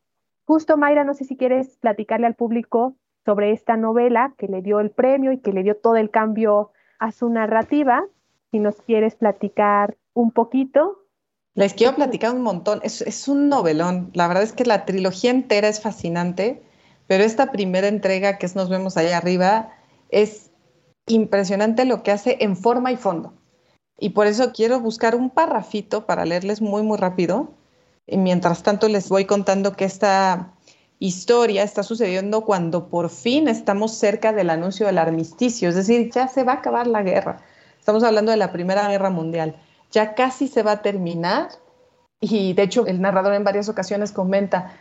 Justo, 0.47 0.75
Mayra, 0.75 1.03
no 1.03 1.13
sé 1.13 1.23
si 1.23 1.37
quieres 1.37 1.77
platicarle 1.77 2.25
al 2.25 2.33
público 2.33 2.95
sobre 3.25 3.51
esta 3.51 3.75
novela 3.77 4.33
que 4.37 4.47
le 4.47 4.61
dio 4.61 4.79
el 4.79 4.91
premio 4.91 5.31
y 5.31 5.39
que 5.39 5.51
le 5.51 5.63
dio 5.63 5.75
todo 5.75 5.95
el 5.95 6.11
cambio 6.11 6.71
a 6.99 7.11
su 7.11 7.29
narrativa. 7.29 8.05
Si 8.51 8.59
nos 8.59 8.81
quieres 8.81 9.15
platicar 9.15 9.97
un 10.13 10.31
poquito. 10.31 10.99
Les 11.55 11.73
quiero 11.73 11.95
platicar 11.95 12.33
un 12.33 12.43
montón. 12.43 12.79
Es, 12.83 13.01
es 13.01 13.27
un 13.27 13.49
novelón. 13.49 14.11
La 14.13 14.27
verdad 14.27 14.43
es 14.43 14.53
que 14.53 14.65
la 14.65 14.85
trilogía 14.85 15.31
entera 15.31 15.67
es 15.67 15.81
fascinante, 15.81 16.63
pero 17.07 17.23
esta 17.23 17.51
primera 17.51 17.87
entrega 17.87 18.37
que 18.37 18.45
es 18.45 18.55
Nos 18.55 18.69
vemos 18.69 18.97
allá 18.97 19.17
arriba 19.17 19.71
es 20.09 20.51
impresionante 21.07 21.85
lo 21.85 22.03
que 22.03 22.11
hace 22.11 22.37
en 22.41 22.55
forma 22.55 22.91
y 22.91 22.97
fondo. 22.97 23.33
Y 23.97 24.09
por 24.09 24.27
eso 24.27 24.51
quiero 24.53 24.79
buscar 24.79 25.15
un 25.15 25.29
parrafito 25.29 26.05
para 26.05 26.25
leerles 26.25 26.61
muy, 26.61 26.83
muy 26.83 26.97
rápido 26.97 27.53
y 28.07 28.17
mientras 28.17 28.63
tanto, 28.63 28.87
les 28.87 29.09
voy 29.09 29.25
contando 29.25 29.75
que 29.75 29.85
esta 29.85 30.54
historia 30.99 31.63
está 31.63 31.83
sucediendo 31.83 32.41
cuando 32.41 32.87
por 32.87 33.09
fin 33.09 33.47
estamos 33.47 33.93
cerca 33.93 34.33
del 34.33 34.49
anuncio 34.49 34.85
del 34.85 34.97
armisticio, 34.97 35.69
es 35.69 35.75
decir, 35.75 36.11
ya 36.11 36.27
se 36.27 36.43
va 36.43 36.53
a 36.53 36.55
acabar 36.57 36.87
la 36.87 37.03
guerra. 37.03 37.41
Estamos 37.79 38.03
hablando 38.03 38.31
de 38.31 38.37
la 38.37 38.51
Primera 38.51 38.87
Guerra 38.89 39.09
Mundial. 39.09 39.55
Ya 39.91 40.15
casi 40.15 40.47
se 40.47 40.63
va 40.63 40.71
a 40.73 40.81
terminar 40.81 41.49
y 42.19 42.53
de 42.53 42.63
hecho 42.63 42.87
el 42.87 43.01
narrador 43.01 43.33
en 43.33 43.43
varias 43.43 43.69
ocasiones 43.69 44.11
comenta, 44.11 44.73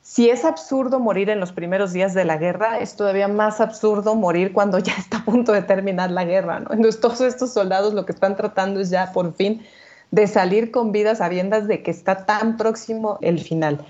si 0.00 0.30
es 0.30 0.44
absurdo 0.44 0.98
morir 0.98 1.28
en 1.30 1.38
los 1.38 1.52
primeros 1.52 1.92
días 1.92 2.14
de 2.14 2.24
la 2.24 2.38
guerra, 2.38 2.78
es 2.78 2.96
todavía 2.96 3.28
más 3.28 3.60
absurdo 3.60 4.14
morir 4.14 4.52
cuando 4.52 4.78
ya 4.78 4.94
está 4.98 5.18
a 5.18 5.24
punto 5.24 5.52
de 5.52 5.62
terminar 5.62 6.10
la 6.10 6.24
guerra. 6.24 6.60
¿no? 6.60 6.72
Entonces 6.72 7.00
todos 7.00 7.20
estos 7.20 7.52
soldados 7.52 7.94
lo 7.94 8.06
que 8.06 8.12
están 8.12 8.36
tratando 8.36 8.80
es 8.80 8.90
ya 8.90 9.12
por 9.12 9.34
fin 9.34 9.62
de 10.10 10.26
salir 10.26 10.70
con 10.70 10.92
vida 10.92 11.14
sabiendas 11.14 11.68
de 11.68 11.82
que 11.82 11.90
está 11.90 12.24
tan 12.24 12.56
próximo 12.56 13.18
el 13.20 13.38
final. 13.38 13.84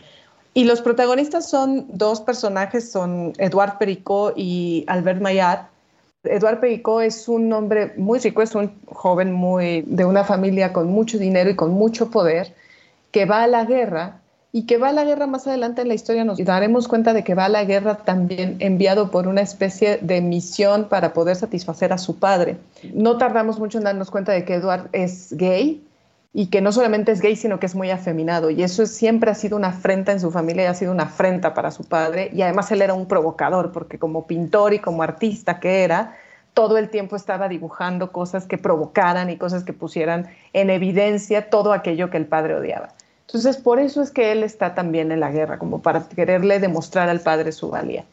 Y 0.59 0.65
los 0.65 0.83
protagonistas 0.83 1.49
son 1.49 1.87
dos 1.87 2.21
personajes, 2.21 2.91
son 2.91 3.33
Eduard 3.39 3.79
Pericot 3.79 4.35
y 4.37 4.85
Albert 4.89 5.21
Maillard. 5.21 5.69
Eduard 6.25 6.59
Pericot 6.59 7.05
es 7.05 7.29
un 7.29 7.53
hombre 7.53 7.93
muy 7.97 8.19
rico, 8.19 8.43
es 8.43 8.57
un 8.57 8.73
joven 8.87 9.31
muy 9.31 9.83
de 9.83 10.05
una 10.05 10.25
familia 10.25 10.73
con 10.73 10.89
mucho 10.89 11.17
dinero 11.17 11.49
y 11.49 11.55
con 11.55 11.71
mucho 11.71 12.11
poder, 12.11 12.57
que 13.13 13.25
va 13.25 13.45
a 13.45 13.47
la 13.47 13.67
guerra 13.67 14.19
y 14.51 14.67
que 14.67 14.79
va 14.79 14.89
a 14.89 14.93
la 14.93 15.05
guerra 15.05 15.29
más 15.29 15.47
adelante 15.47 15.83
en 15.83 15.87
la 15.87 15.95
historia 15.95 16.25
nos 16.25 16.45
daremos 16.45 16.89
cuenta 16.89 17.13
de 17.13 17.23
que 17.23 17.37
va 17.37 17.45
a 17.45 17.49
la 17.49 17.63
guerra 17.63 17.99
también 17.99 18.57
enviado 18.59 19.13
por 19.13 19.29
una 19.29 19.43
especie 19.43 19.99
de 19.99 20.21
misión 20.21 20.89
para 20.89 21.13
poder 21.13 21.37
satisfacer 21.37 21.93
a 21.93 21.99
su 21.99 22.17
padre. 22.17 22.57
No 22.93 23.17
tardamos 23.17 23.61
mucho 23.61 23.79
en 23.79 23.85
darnos 23.85 24.11
cuenta 24.11 24.33
de 24.33 24.45
que 24.45 24.55
Eduard 24.55 24.89
es 24.91 25.33
gay, 25.37 25.85
y 26.39 26.51
que 26.51 26.61
no 26.61 26.71
solamente 26.71 27.11
es 27.11 27.21
gay, 27.21 27.35
sino 27.35 27.59
que 27.59 27.67
es 27.67 27.75
muy 27.75 27.91
afeminado. 27.91 28.49
Y 28.51 28.63
eso 28.63 28.87
siempre 28.87 29.29
ha 29.29 29.35
sido 29.35 29.57
una 29.57 29.71
afrenta 29.71 30.13
en 30.13 30.21
su 30.21 30.31
familia 30.31 30.71
ha 30.71 30.75
sido 30.75 30.93
una 30.93 31.03
afrenta 31.03 31.53
para 31.53 31.73
su 31.73 31.83
padre. 31.83 32.31
Y 32.33 32.43
además 32.43 32.71
él 32.71 32.81
era 32.81 32.95
un 32.95 33.07
provocador, 33.07 33.73
porque 33.73 33.99
como 33.99 34.29
pintor 34.29 34.73
y 34.73 34.79
como 34.79 35.03
artista 35.03 35.59
que 35.59 35.83
era, 35.83 36.17
todo 36.55 36.79
el 36.79 36.91
tiempo 36.91 37.17
estaba 37.17 37.49
dibujando 37.49 38.13
cosas 38.13 38.47
que 38.47 38.57
provocaran 38.57 39.31
y 39.31 39.37
cosas 39.37 39.65
que 39.65 39.73
pusieran 39.73 40.29
en 40.53 40.71
evidencia 40.71 41.51
todo 41.51 41.73
aquello 41.73 42.09
que 42.09 42.19
el 42.19 42.27
padre 42.27 42.55
odiaba. 42.55 42.91
Entonces, 43.27 43.57
por 43.57 43.81
eso 43.81 44.01
es 44.01 44.13
que 44.13 44.31
él 44.31 44.45
está 44.45 44.77
también 44.77 45.11
en 45.11 45.19
la 45.19 45.33
guerra, 45.33 45.59
como 45.59 45.83
para 45.83 46.09
quererle 46.09 46.61
demostrar 46.61 47.09
al 47.09 47.19
padre 47.19 47.51
su 47.51 47.69
valía. 47.69 48.05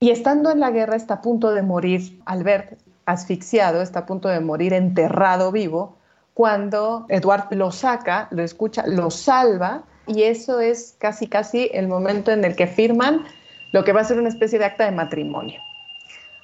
Y 0.00 0.10
estando 0.10 0.50
en 0.50 0.60
la 0.60 0.70
guerra 0.70 0.96
está 0.96 1.14
a 1.14 1.22
punto 1.22 1.54
de 1.54 1.62
morir 1.62 2.20
Albert, 2.26 2.78
asfixiado, 3.06 3.80
está 3.80 4.00
a 4.00 4.06
punto 4.06 4.28
de 4.28 4.40
morir 4.40 4.74
enterrado 4.74 5.50
vivo, 5.50 5.96
cuando 6.34 7.06
Eduard 7.08 7.46
lo 7.52 7.70
saca, 7.70 8.26
lo 8.30 8.42
escucha, 8.42 8.84
lo 8.86 9.10
salva 9.10 9.84
y 10.06 10.24
eso 10.24 10.60
es 10.60 10.96
casi 10.98 11.28
casi 11.28 11.70
el 11.72 11.88
momento 11.88 12.32
en 12.32 12.44
el 12.44 12.56
que 12.56 12.66
firman 12.66 13.24
lo 13.72 13.84
que 13.84 13.92
va 13.92 14.00
a 14.00 14.04
ser 14.04 14.18
una 14.18 14.28
especie 14.28 14.58
de 14.58 14.64
acta 14.66 14.84
de 14.84 14.90
matrimonio. 14.90 15.60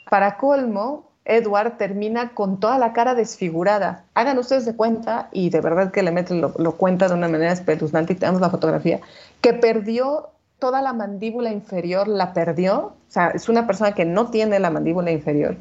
Para 0.08 0.36
colmo, 0.36 1.10
Edward 1.24 1.76
termina 1.76 2.30
con 2.30 2.58
toda 2.58 2.78
la 2.78 2.92
cara 2.92 3.14
desfigurada. 3.14 4.04
Hagan 4.14 4.38
ustedes 4.38 4.64
de 4.64 4.74
cuenta, 4.74 5.28
y 5.32 5.50
de 5.50 5.60
verdad 5.60 5.92
que 5.92 6.02
le 6.02 6.10
meten 6.10 6.40
lo, 6.40 6.54
lo 6.56 6.72
cuenta 6.76 7.08
de 7.08 7.14
una 7.14 7.28
manera 7.28 7.52
espeluznante 7.52 8.14
y 8.14 8.16
tenemos 8.16 8.40
la 8.40 8.50
fotografía, 8.50 9.00
que 9.40 9.52
perdió 9.52 10.30
toda 10.58 10.82
la 10.82 10.92
mandíbula 10.92 11.52
inferior, 11.52 12.08
la 12.08 12.32
perdió. 12.32 12.78
O 12.78 12.94
sea, 13.08 13.28
es 13.28 13.48
una 13.48 13.66
persona 13.66 13.92
que 13.92 14.04
no 14.04 14.30
tiene 14.30 14.58
la 14.58 14.70
mandíbula 14.70 15.10
inferior 15.10 15.56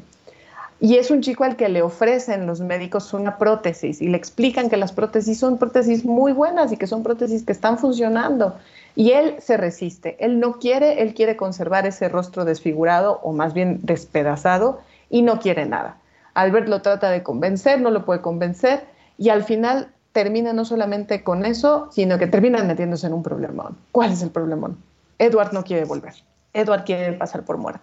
y 0.80 0.96
es 0.96 1.10
un 1.10 1.20
chico 1.20 1.44
al 1.44 1.56
que 1.56 1.68
le 1.68 1.82
ofrecen 1.82 2.46
los 2.46 2.60
médicos 2.60 3.12
una 3.12 3.36
prótesis 3.36 4.00
y 4.00 4.08
le 4.08 4.16
explican 4.16 4.70
que 4.70 4.78
las 4.78 4.92
prótesis 4.92 5.38
son 5.38 5.58
prótesis 5.58 6.06
muy 6.06 6.32
buenas 6.32 6.72
y 6.72 6.78
que 6.78 6.86
son 6.86 7.02
prótesis 7.02 7.44
que 7.44 7.52
están 7.52 7.76
funcionando. 7.76 8.56
Y 8.96 9.12
él 9.12 9.36
se 9.40 9.58
resiste, 9.58 10.16
él 10.24 10.40
no 10.40 10.54
quiere, 10.54 11.02
él 11.02 11.12
quiere 11.12 11.36
conservar 11.36 11.86
ese 11.86 12.08
rostro 12.08 12.46
desfigurado 12.46 13.20
o 13.22 13.32
más 13.32 13.52
bien 13.52 13.80
despedazado 13.82 14.80
y 15.10 15.20
no 15.20 15.38
quiere 15.38 15.66
nada. 15.66 15.98
Albert 16.32 16.68
lo 16.68 16.80
trata 16.80 17.10
de 17.10 17.22
convencer, 17.22 17.80
no 17.80 17.90
lo 17.90 18.06
puede 18.06 18.22
convencer 18.22 18.84
y 19.18 19.28
al 19.28 19.44
final 19.44 19.88
termina 20.12 20.54
no 20.54 20.64
solamente 20.64 21.22
con 21.22 21.44
eso, 21.44 21.88
sino 21.92 22.18
que 22.18 22.26
termina 22.26 22.64
metiéndose 22.64 23.06
en 23.06 23.12
un 23.12 23.22
problemón. 23.22 23.76
¿Cuál 23.92 24.12
es 24.12 24.22
el 24.22 24.30
problemón? 24.30 24.78
Edward 25.18 25.52
no 25.52 25.62
quiere 25.62 25.84
volver. 25.84 26.14
Edward 26.54 26.84
quiere 26.84 27.12
pasar 27.12 27.44
por 27.44 27.58
muerto. 27.58 27.82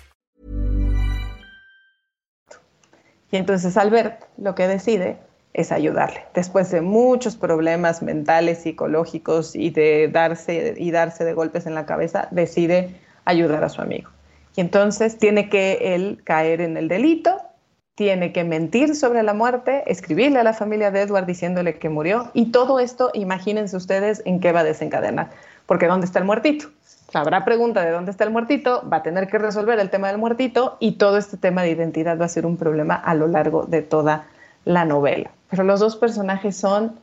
Y 3.31 3.37
entonces 3.37 3.77
Albert 3.77 4.25
lo 4.37 4.55
que 4.55 4.67
decide 4.67 5.17
es 5.53 5.71
ayudarle. 5.71 6.25
Después 6.33 6.71
de 6.71 6.81
muchos 6.81 7.35
problemas 7.35 8.01
mentales, 8.01 8.59
psicológicos 8.59 9.55
y 9.55 9.69
de 9.69 10.09
darse 10.09 10.75
y 10.77 10.91
darse 10.91 11.23
de 11.23 11.33
golpes 11.33 11.65
en 11.65 11.75
la 11.75 11.85
cabeza, 11.85 12.27
decide 12.31 12.95
ayudar 13.25 13.63
a 13.63 13.69
su 13.69 13.81
amigo. 13.81 14.09
Y 14.55 14.61
entonces 14.61 15.17
tiene 15.17 15.49
que 15.49 15.95
él 15.95 16.21
caer 16.23 16.61
en 16.61 16.77
el 16.77 16.87
delito, 16.87 17.37
tiene 17.95 18.33
que 18.33 18.43
mentir 18.43 18.95
sobre 18.95 19.23
la 19.23 19.33
muerte, 19.33 19.83
escribirle 19.87 20.39
a 20.39 20.43
la 20.43 20.53
familia 20.53 20.91
de 20.91 21.01
Edward 21.01 21.25
diciéndole 21.25 21.77
que 21.77 21.89
murió 21.89 22.31
y 22.33 22.51
todo 22.51 22.79
esto, 22.79 23.11
imagínense 23.13 23.75
ustedes 23.75 24.21
en 24.25 24.39
qué 24.39 24.51
va 24.51 24.61
a 24.61 24.63
desencadenar, 24.63 25.29
porque 25.65 25.87
¿dónde 25.87 26.05
está 26.05 26.19
el 26.19 26.25
muertito? 26.25 26.69
Habrá 27.13 27.45
pregunta 27.45 27.83
de 27.83 27.91
dónde 27.91 28.11
está 28.11 28.23
el 28.23 28.31
muertito, 28.31 28.87
va 28.91 28.97
a 28.97 29.03
tener 29.03 29.27
que 29.27 29.37
resolver 29.37 29.79
el 29.79 29.89
tema 29.89 30.07
del 30.07 30.17
muertito 30.17 30.77
y 30.79 30.93
todo 30.93 31.17
este 31.17 31.37
tema 31.37 31.63
de 31.63 31.71
identidad 31.71 32.19
va 32.19 32.25
a 32.25 32.29
ser 32.29 32.45
un 32.45 32.57
problema 32.57 32.95
a 32.95 33.13
lo 33.13 33.27
largo 33.27 33.65
de 33.65 33.81
toda 33.81 34.25
la 34.65 34.85
novela. 34.85 35.31
Pero 35.49 35.63
los 35.63 35.79
dos 35.79 35.95
personajes 35.95 36.55
son 36.55 36.99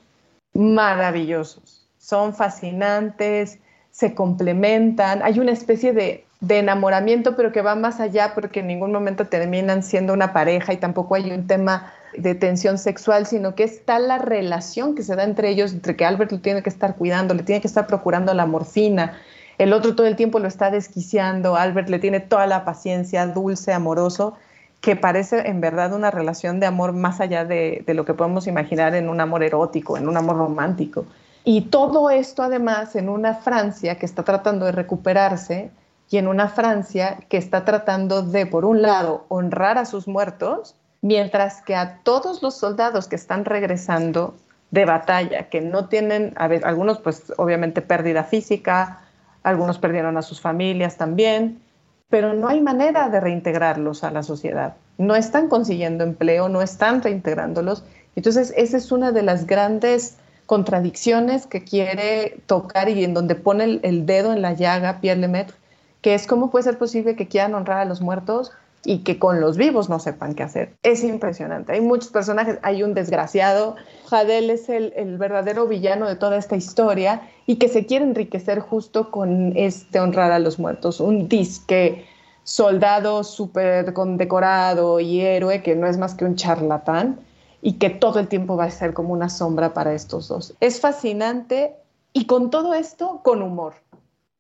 maravillosos, 0.55 1.87
son 1.99 2.35
fascinantes, 2.35 3.59
se 3.91 4.15
complementan, 4.15 5.23
hay 5.23 5.39
una 5.41 5.53
especie 5.53 5.93
de, 5.93 6.25
de 6.41 6.59
enamoramiento, 6.59 7.37
pero 7.37 7.53
que 7.53 7.63
va 7.63 7.75
más 7.75 8.01
allá 8.01 8.33
porque 8.35 8.61
en 8.61 8.69
ningún 8.69 8.93
momento 8.93 9.27
terminan 9.27 9.83
siendo 9.83 10.13
una 10.13 10.33
pareja 10.33 10.73
y 10.73 10.77
tampoco 10.77 11.17
hay 11.17 11.31
un 11.31 11.47
tema 11.47 11.93
de 12.17 12.35
tensión 12.35 12.79
sexual, 12.79 13.27
sino 13.27 13.55
que 13.55 13.65
está 13.65 13.99
la 13.99 14.19
relación 14.19 14.95
que 14.95 15.03
se 15.03 15.15
da 15.17 15.25
entre 15.25 15.51
ellos, 15.51 15.73
entre 15.73 15.97
que 15.97 16.05
Albert 16.05 16.33
lo 16.33 16.41
tiene 16.41 16.63
que 16.63 16.71
estar 16.71 16.97
cuidando, 16.97 17.35
le 17.35 17.43
tiene 17.43 17.61
que 17.61 17.69
estar 17.69 17.87
procurando 17.87 18.33
la 18.35 18.47
morfina, 18.47 19.19
el 19.59 19.73
otro 19.73 19.97
todo 19.97 20.07
el 20.07 20.17
tiempo 20.17 20.39
lo 20.39 20.47
está 20.47 20.71
desquiciando, 20.71 21.57
Albert 21.57 21.89
le 21.89 21.99
tiene 21.99 22.21
toda 22.21 22.47
la 22.47 22.65
paciencia, 22.65 23.27
dulce, 23.27 23.73
amoroso, 23.73 24.35
que 24.81 24.95
parece 24.95 25.49
en 25.49 25.61
verdad 25.61 25.93
una 25.93 26.13
relación 26.13 26.61
de 26.61 26.67
amor 26.67 26.93
más 26.93 27.21
allá 27.21 27.45
de, 27.45 27.85
lo 27.89 28.05
que 28.05 28.15
podemos 28.15 28.47
imaginar 28.47 28.95
en 28.95 29.09
un 29.09 29.21
amor 29.21 29.43
erótico, 29.43 29.97
en 29.97 30.09
un 30.09 30.17
amor 30.17 30.37
romántico. 30.37 31.05
Y 31.45 31.63
todo 31.63 32.11
esto 32.11 32.43
además 32.43 32.95
en 32.95 33.09
una 33.09 33.35
Francia 33.35 33.97
que 33.97 34.07
está 34.07 34.23
tratando 34.23 34.67
de 34.67 34.73
recuperarse 34.73 35.71
y 36.11 36.19
en 36.19 36.29
una 36.29 36.49
Francia 36.49 37.19
que 37.29 37.37
está 37.37 37.65
tratando 37.65 38.23
de, 38.23 38.47
por 38.47 38.65
un 38.65 38.83
lado, 38.83 39.25
honrar 39.29 39.79
a 39.79 39.85
sus 39.85 40.07
muertos, 40.07 40.77
mientras 41.03 41.63
que 41.63 41.75
a 41.75 41.99
todos 42.05 42.43
los 42.43 42.57
soldados 42.57 43.09
que 43.09 43.17
están 43.17 43.45
regresando 43.45 44.37
de 44.71 44.85
batalla, 44.85 45.49
que 45.49 45.61
no 45.61 45.89
tienen, 45.89 46.35
a 46.37 46.47
ver, 46.47 46.65
algunos 46.65 46.99
pues 46.99 47.33
obviamente 47.37 47.83
pérdida 47.83 48.25
física, 48.25 49.01
algunos 49.49 49.79
perdieron 49.79 50.17
a 50.17 50.23
sus 50.23 50.41
familias 50.41 50.97
también, 50.97 51.61
pero 52.09 52.35
no 52.35 52.49
hay 52.49 52.61
manera 52.61 53.09
de 53.09 53.21
reintegrarlos 53.21 54.05
a 54.05 54.11
la 54.11 54.23
sociedad. 54.23 54.77
No 54.97 55.15
están 55.15 55.49
consiguiendo 55.49 56.05
empleo, 56.05 56.49
no 56.49 56.63
están 56.63 57.03
reintegrándolos. 57.03 57.85
Entonces, 58.17 58.53
esa 58.57 58.77
es 58.77 58.91
una 58.91 59.13
de 59.13 59.23
las 59.23 59.47
grandes 59.47 60.17
contradicciones 60.47 61.47
que 61.47 61.63
quiere 61.63 62.41
tocar 62.47 62.89
y 62.89 63.05
en 63.05 63.13
donde 63.13 63.35
pone 63.35 63.81
el, 63.83 64.07
dedo 64.07 64.33
en 64.33 64.41
la 64.41 64.55
llaga 64.55 65.01
Pierre 65.01 65.21
Lemaitre, 65.21 65.57
que 66.01 66.15
es 66.15 66.27
cómo 66.27 66.51
puede 66.51 66.65
ser 66.65 66.79
posible 66.79 67.17
que 67.17 67.29
quieran 67.29 67.55
honrar 67.55 67.79
a 67.79 67.85
los 67.85 68.01
muertos 68.01 68.53
y 68.85 68.99
que 68.99 69.19
con 69.19 69.41
los 69.41 69.57
vivos 69.57 69.89
no 69.89 69.99
sepan 69.99 70.35
qué 70.35 70.43
hacer. 70.43 70.75
Es 70.83 71.05
impresionante. 71.05 71.73
Hay 71.73 71.81
muchos 71.81 72.11
personajes, 72.11 72.59
hay 72.63 72.83
un 72.83 72.95
desgraciado, 72.95 73.77
Jadel 74.07 74.51
es 74.51 74.69
el, 74.69 74.93
el, 74.97 75.19
verdadero 75.19 75.67
villano 75.67 76.07
de 76.07 76.17
toda 76.17 76.37
esta 76.39 76.57
historia 76.57 77.23
y 77.47 77.57
que 77.57 77.69
se 77.69 77.87
quiere 77.87 78.05
enriquecer 78.05 78.61
justo 78.61 79.11
con 79.11 79.57
este 79.57 80.01
honrar 80.01 80.33
a 80.33 80.39
los 80.39 80.59
muertos, 80.59 81.01
un 81.01 81.29
disque 81.29 82.07
soldado 82.45 83.25
súper 83.25 83.93
condecorado 83.93 85.01
y 85.01 85.21
héroe 85.21 85.63
que 85.63 85.77
no 85.77 85.87
es 85.87 85.99
más 85.99 86.15
que 86.15 86.25
un 86.25 86.35
charlatán 86.35 87.21
y 87.61 87.75
que 87.75 87.91
todo 87.91 88.21
el 88.21 88.29
tiempo 88.29 88.57
va 88.57 88.65
a 88.65 88.71
ser 88.71 88.95
como 88.95 89.13
una 89.13 89.29
sombra 89.29 89.75
para 89.75 89.93
estos 89.93 90.29
dos. 90.29 90.55
Es 90.61 90.81
fascinante 90.81 91.77
y 92.13 92.27
con 92.27 92.51
todo 92.51 92.73
esto, 92.73 93.21
con 93.23 93.43
humor. 93.43 93.75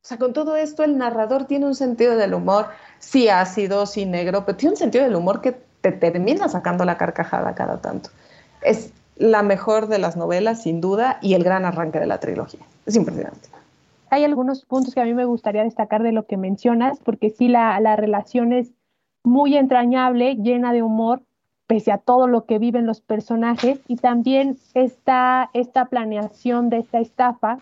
O 0.02 0.07
sea, 0.09 0.19
con 0.19 0.33
todo 0.33 0.57
esto 0.57 0.85
el 0.85 0.97
narrador 0.97 1.45
tiene 1.45 1.67
un 1.67 1.75
sentido 1.75 2.17
del 2.17 2.35
humor, 2.35 2.67
sí 2.99 3.28
ácido, 3.28 3.85
sí 3.85 4.07
negro, 4.07 4.45
pero 4.47 4.57
tiene 4.57 4.73
un 4.73 4.78
sentido 4.78 5.05
del 5.05 5.17
humor 5.17 5.40
que 5.40 5.52
te 5.81 5.93
termina 5.93 6.49
sacando 6.49 6.85
la 6.85 6.97
carcajada 6.97 7.55
cada 7.55 7.81
tanto. 7.81 8.11
Es 8.62 8.93
la 9.17 9.43
mejor 9.43 9.88
de 9.88 9.99
las 9.99 10.17
novelas, 10.17 10.62
sin 10.62 10.81
duda, 10.81 11.19
y 11.21 11.35
el 11.35 11.45
gran 11.45 11.64
arranque 11.64 11.99
de 11.99 12.07
la 12.07 12.21
trilogía. 12.21 12.61
Es 12.87 12.97
impresionante. 12.97 13.49
Hay 14.11 14.25
algunos 14.25 14.64
puntos 14.64 14.95
que 14.95 15.00
a 15.00 15.05
mí 15.05 15.12
me 15.12 15.25
gustaría 15.25 15.64
destacar 15.64 16.02
de 16.02 16.12
lo 16.12 16.26
que 16.26 16.37
mencionas, 16.37 16.99
porque 17.05 17.31
sí, 17.31 17.49
la, 17.49 17.78
la 17.81 17.97
relación 17.97 18.52
es 18.52 18.71
muy 19.25 19.57
entrañable, 19.57 20.37
llena 20.37 20.73
de 20.73 20.83
humor, 20.83 21.23
pese 21.67 21.93
a 21.93 21.99
todo 21.99 22.28
lo 22.28 22.47
que 22.47 22.59
viven 22.59 22.87
los 22.87 23.00
personajes, 23.00 23.81
y 23.88 23.97
también 23.97 24.57
esta, 24.73 25.50
esta 25.52 25.87
planeación 25.87 26.71
de 26.71 26.78
esta 26.78 27.00
estafa, 27.00 27.59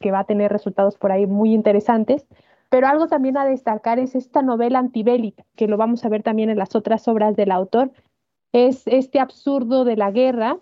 que 0.00 0.10
va 0.10 0.20
a 0.20 0.24
tener 0.24 0.50
resultados 0.50 0.96
por 0.96 1.12
ahí 1.12 1.26
muy 1.26 1.54
interesantes, 1.54 2.26
pero 2.68 2.86
algo 2.86 3.06
también 3.06 3.36
a 3.36 3.44
destacar 3.44 3.98
es 3.98 4.14
esta 4.14 4.42
novela 4.42 4.78
antibélica, 4.78 5.44
que 5.56 5.68
lo 5.68 5.76
vamos 5.76 6.04
a 6.04 6.08
ver 6.08 6.22
también 6.22 6.50
en 6.50 6.58
las 6.58 6.74
otras 6.74 7.06
obras 7.08 7.36
del 7.36 7.50
autor, 7.52 7.92
es 8.52 8.86
este 8.86 9.20
absurdo 9.20 9.84
de 9.84 9.96
la 9.96 10.10
guerra 10.10 10.58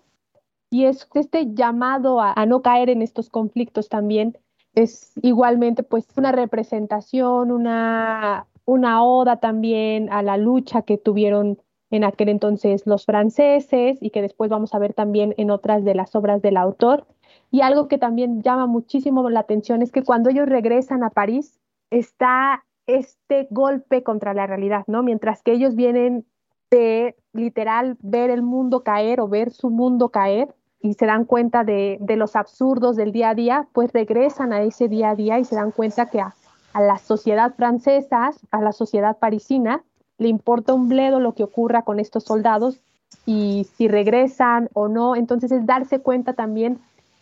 y 0.69 0.85
es 0.85 1.07
este 1.15 1.53
llamado 1.53 2.21
a, 2.21 2.33
a 2.35 2.45
no 2.45 2.61
caer 2.61 2.89
en 2.89 3.01
estos 3.01 3.29
conflictos 3.29 3.89
también, 3.89 4.37
es 4.75 5.13
igualmente 5.21 5.83
pues 5.83 6.05
una 6.15 6.31
representación, 6.31 7.51
una, 7.51 8.47
una 8.65 9.03
oda 9.03 9.37
también 9.37 10.11
a 10.11 10.21
la 10.21 10.37
lucha 10.37 10.83
que 10.83 10.97
tuvieron 10.97 11.59
en 11.91 12.03
aquel 12.03 12.29
entonces 12.29 12.85
los 12.85 13.05
franceses 13.05 13.97
y 14.01 14.11
que 14.11 14.21
después 14.21 14.49
vamos 14.49 14.73
a 14.73 14.79
ver 14.79 14.93
también 14.93 15.33
en 15.37 15.49
otras 15.51 15.83
de 15.83 15.95
las 15.95 16.15
obras 16.15 16.41
del 16.41 16.57
autor. 16.57 17.05
Y 17.51 17.61
algo 17.61 17.87
que 17.87 17.97
también 17.97 18.41
llama 18.41 18.67
muchísimo 18.67 19.29
la 19.29 19.39
atención 19.41 19.81
es 19.81 19.91
que 19.91 20.03
cuando 20.03 20.29
ellos 20.29 20.47
regresan 20.47 21.03
a 21.03 21.09
París 21.09 21.59
está 21.89 22.63
este 22.85 23.47
golpe 23.49 24.03
contra 24.03 24.33
la 24.33 24.47
realidad, 24.47 24.83
¿no? 24.87 25.03
Mientras 25.03 25.41
que 25.41 25.51
ellos 25.51 25.75
vienen 25.75 26.25
de 26.69 27.15
literal 27.33 27.97
ver 28.01 28.29
el 28.29 28.43
mundo 28.43 28.83
caer 28.83 29.19
o 29.21 29.27
ver 29.27 29.51
su 29.51 29.69
mundo 29.69 30.09
caer 30.09 30.53
y 30.81 30.93
se 30.93 31.05
dan 31.05 31.25
cuenta 31.25 31.63
de, 31.63 31.97
de 31.99 32.15
los 32.15 32.35
absurdos 32.35 32.95
del 32.95 33.11
día 33.11 33.29
a 33.29 33.35
día, 33.35 33.67
pues 33.73 33.91
regresan 33.91 34.53
a 34.53 34.61
ese 34.61 34.87
día 34.87 35.11
a 35.11 35.15
día 35.15 35.39
y 35.39 35.45
se 35.45 35.55
dan 35.55 35.71
cuenta 35.71 36.09
que 36.09 36.21
a, 36.21 36.35
a 36.73 36.81
la 36.81 36.97
sociedad 36.97 37.53
francesa, 37.55 38.31
a 38.51 38.61
la 38.61 38.71
sociedad 38.71 39.17
parisina, 39.17 39.83
le 40.17 40.29
importa 40.29 40.73
un 40.73 40.87
bledo 40.87 41.19
lo 41.19 41.33
que 41.33 41.43
ocurra 41.43 41.83
con 41.83 41.99
estos 41.99 42.23
soldados 42.23 42.79
y 43.25 43.67
si 43.75 43.87
regresan 43.87 44.69
o 44.73 44.87
no. 44.87 45.15
Entonces 45.15 45.51
es 45.51 45.65
darse 45.65 45.99
cuenta 45.99 46.33
también 46.33 46.79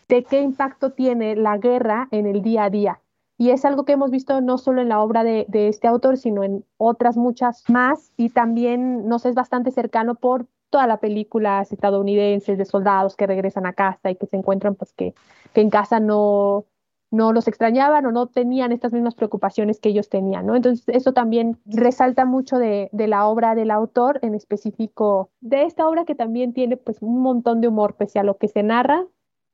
de 0.08 0.24
qué 0.24 0.40
impacto 0.40 0.92
tiene 0.92 1.36
la 1.36 1.58
guerra 1.58 2.08
en 2.10 2.26
el 2.26 2.42
día 2.42 2.64
a 2.64 2.70
día. 2.70 3.00
Y 3.36 3.50
es 3.50 3.64
algo 3.64 3.84
que 3.84 3.92
hemos 3.92 4.10
visto 4.10 4.40
no 4.40 4.58
solo 4.58 4.80
en 4.82 4.88
la 4.88 5.00
obra 5.00 5.22
de, 5.22 5.46
este 5.52 5.86
autor, 5.86 6.16
sino 6.16 6.42
en 6.42 6.64
otras 6.76 7.16
muchas 7.16 7.62
más. 7.68 8.12
Y 8.16 8.30
también 8.30 9.06
nos 9.06 9.26
es 9.26 9.36
bastante 9.36 9.70
cercano 9.70 10.16
por 10.16 10.46
toda 10.70 10.88
la 10.88 10.98
películas 10.98 11.72
estadounidenses 11.72 12.58
de 12.58 12.64
soldados 12.64 13.16
que 13.16 13.28
regresan 13.28 13.64
a 13.64 13.74
casa 13.74 14.10
y 14.10 14.16
que 14.16 14.26
se 14.26 14.36
encuentran 14.36 14.74
pues 14.74 14.92
que, 14.92 15.14
que 15.52 15.60
en 15.60 15.70
casa 15.70 16.00
no, 16.00 16.66
no 17.10 17.32
los 17.32 17.46
extrañaban 17.46 18.04
o 18.06 18.12
no 18.12 18.26
tenían 18.26 18.72
estas 18.72 18.92
mismas 18.92 19.14
preocupaciones 19.14 19.78
que 19.78 19.90
ellos 19.90 20.08
tenían, 20.08 20.44
¿no? 20.44 20.56
Entonces, 20.56 20.84
eso 20.88 21.12
también 21.12 21.58
resalta 21.64 22.24
mucho 22.24 22.58
de, 22.58 22.90
de, 22.92 23.06
la 23.06 23.26
obra 23.26 23.54
del 23.54 23.70
autor, 23.70 24.18
en 24.22 24.34
específico 24.34 25.30
de 25.40 25.62
esta 25.62 25.88
obra 25.88 26.04
que 26.04 26.16
también 26.16 26.52
tiene 26.52 26.76
pues 26.76 27.00
un 27.00 27.22
montón 27.22 27.60
de 27.60 27.68
humor, 27.68 27.94
pese 27.94 28.18
a 28.18 28.24
lo 28.24 28.36
que 28.36 28.48
se 28.48 28.62
narra, 28.62 29.06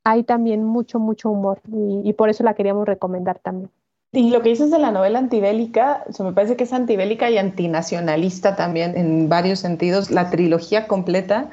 hay 0.05 0.23
también 0.23 0.63
mucho, 0.63 0.99
mucho 0.99 1.29
humor 1.29 1.59
y, 1.67 2.13
por 2.13 2.29
eso 2.29 2.43
la 2.43 2.53
queríamos 2.53 2.87
recomendar 2.87 3.39
también. 3.39 3.69
Y 4.13 4.29
lo 4.29 4.41
que 4.41 4.49
dices 4.49 4.71
de 4.71 4.79
la 4.79 4.91
novela 4.91 5.19
antibélica, 5.19 6.03
eso 6.07 6.23
me 6.23 6.31
parece 6.31 6.55
que 6.55 6.63
es 6.63 6.71
antibélica 6.71 7.29
y 7.29 7.37
antinacionalista 7.37 8.55
también 8.55 8.95
en 8.95 9.27
varios 9.27 9.59
sentidos, 9.59 10.11
la 10.11 10.29
trilogía 10.29 10.87
completa, 10.87 11.49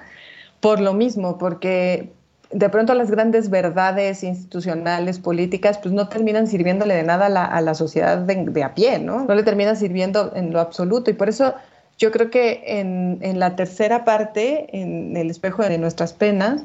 por 0.60 0.80
lo 0.80 0.92
mismo, 0.92 1.38
porque 1.38 2.12
de 2.50 2.68
pronto 2.68 2.94
las 2.94 3.10
grandes 3.10 3.48
verdades 3.48 4.22
institucionales, 4.22 5.18
políticas, 5.18 5.78
pues 5.78 5.92
no 5.94 6.08
terminan 6.08 6.46
sirviéndole 6.46 6.94
de 6.94 7.02
nada 7.02 7.26
a 7.46 7.60
la, 7.62 7.74
sociedad 7.74 8.18
de, 8.18 8.62
a 8.62 8.74
pie, 8.74 8.98
¿no? 8.98 9.24
No 9.24 9.34
le 9.34 9.42
terminan 9.42 9.76
sirviendo 9.76 10.30
en 10.36 10.52
lo 10.52 10.60
absoluto. 10.60 11.10
Y 11.10 11.14
por 11.14 11.30
eso 11.30 11.54
yo 11.96 12.12
creo 12.12 12.30
que 12.30 12.62
en 12.66 13.40
la 13.40 13.56
tercera 13.56 14.04
parte, 14.04 14.78
en 14.78 15.16
el 15.16 15.30
espejo 15.30 15.62
de 15.62 15.78
nuestras 15.78 16.12
penas, 16.12 16.62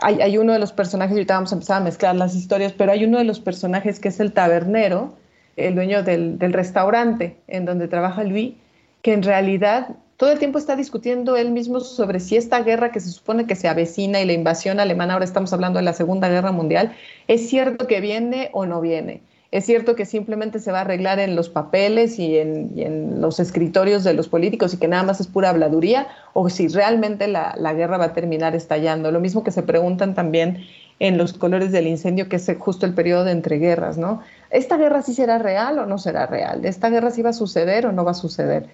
hay, 0.00 0.20
hay, 0.20 0.38
uno 0.38 0.52
de 0.52 0.58
los 0.58 0.72
personajes, 0.72 1.12
ahorita 1.12 1.34
vamos 1.34 1.52
a 1.52 1.56
empezar 1.56 1.82
a 1.82 1.84
mezclar 1.84 2.16
las 2.16 2.34
historias, 2.34 2.72
pero 2.72 2.92
hay 2.92 3.04
uno 3.04 3.18
de 3.18 3.24
los 3.24 3.40
personajes 3.40 4.00
que 4.00 4.08
es 4.08 4.20
el 4.20 4.32
tabernero, 4.32 5.14
el 5.56 5.74
dueño 5.74 6.02
del, 6.02 6.38
del 6.38 6.52
restaurante 6.52 7.36
en 7.46 7.64
donde 7.64 7.88
trabaja 7.88 8.24
Luis, 8.24 8.54
que 9.02 9.12
en 9.12 9.22
realidad 9.22 9.96
todo 10.18 10.32
el 10.32 10.40
tiempo 10.40 10.58
está 10.58 10.74
discutiendo 10.74 11.36
él 11.36 11.52
mismo 11.52 11.78
sobre 11.78 12.18
si 12.18 12.36
esta 12.36 12.60
guerra 12.62 12.90
que 12.90 12.98
se 12.98 13.10
supone 13.10 13.46
que 13.46 13.54
se 13.54 13.68
avecina 13.68 14.20
y 14.20 14.26
la 14.26 14.32
invasión 14.32 14.80
alemana, 14.80 15.14
ahora 15.14 15.24
estamos 15.24 15.52
hablando 15.52 15.78
de 15.78 15.84
la 15.84 15.92
Segunda 15.92 16.28
Guerra 16.28 16.50
Mundial, 16.50 16.96
es 17.28 17.48
cierto 17.48 17.86
que 17.86 18.00
viene 18.00 18.50
o 18.52 18.66
no 18.66 18.80
viene. 18.80 19.22
Es 19.50 19.64
cierto 19.64 19.96
que 19.96 20.04
simplemente 20.04 20.58
se 20.58 20.72
va 20.72 20.78
a 20.78 20.80
arreglar 20.82 21.18
en 21.18 21.34
los 21.34 21.48
papeles 21.48 22.18
y 22.18 22.36
en, 22.36 23.20
los 23.20 23.40
escritorios 23.40 24.04
de 24.04 24.12
los 24.12 24.28
políticos 24.28 24.74
y 24.74 24.76
que 24.76 24.88
nada 24.88 25.02
más 25.02 25.20
es 25.20 25.26
pura 25.26 25.48
habladuría, 25.48 26.06
o 26.34 26.50
si 26.50 26.68
realmente 26.68 27.28
la, 27.28 27.54
la 27.56 27.72
guerra 27.72 27.96
va 27.96 28.06
a 28.06 28.12
terminar 28.12 28.54
estallando. 28.54 29.10
Lo 29.10 29.20
mismo 29.20 29.42
que 29.44 29.50
se 29.50 29.62
preguntan 29.62 30.14
también 30.14 30.66
en 30.98 31.16
los 31.16 31.32
colores 31.32 31.72
del 31.72 31.86
incendio, 31.86 32.28
que 32.28 32.36
es 32.36 32.50
justo 32.58 32.84
el 32.84 32.92
periodo 32.92 33.24
de 33.24 33.32
entreguerras, 33.32 33.96
¿no? 33.96 34.20
¿Esta 34.50 34.76
guerra 34.76 35.00
sí 35.00 35.14
será 35.14 35.38
real 35.38 35.78
o 35.78 35.86
no 35.86 35.96
será 35.96 36.26
real? 36.26 36.64
¿Esta 36.66 36.90
guerra 36.90 37.10
sí 37.10 37.22
va 37.22 37.30
a 37.30 37.34
suceder 37.34 37.86
o 37.86 37.92
no 37.92 38.04
va 38.04 38.10
a 38.10 38.14
suceder? 38.14 38.66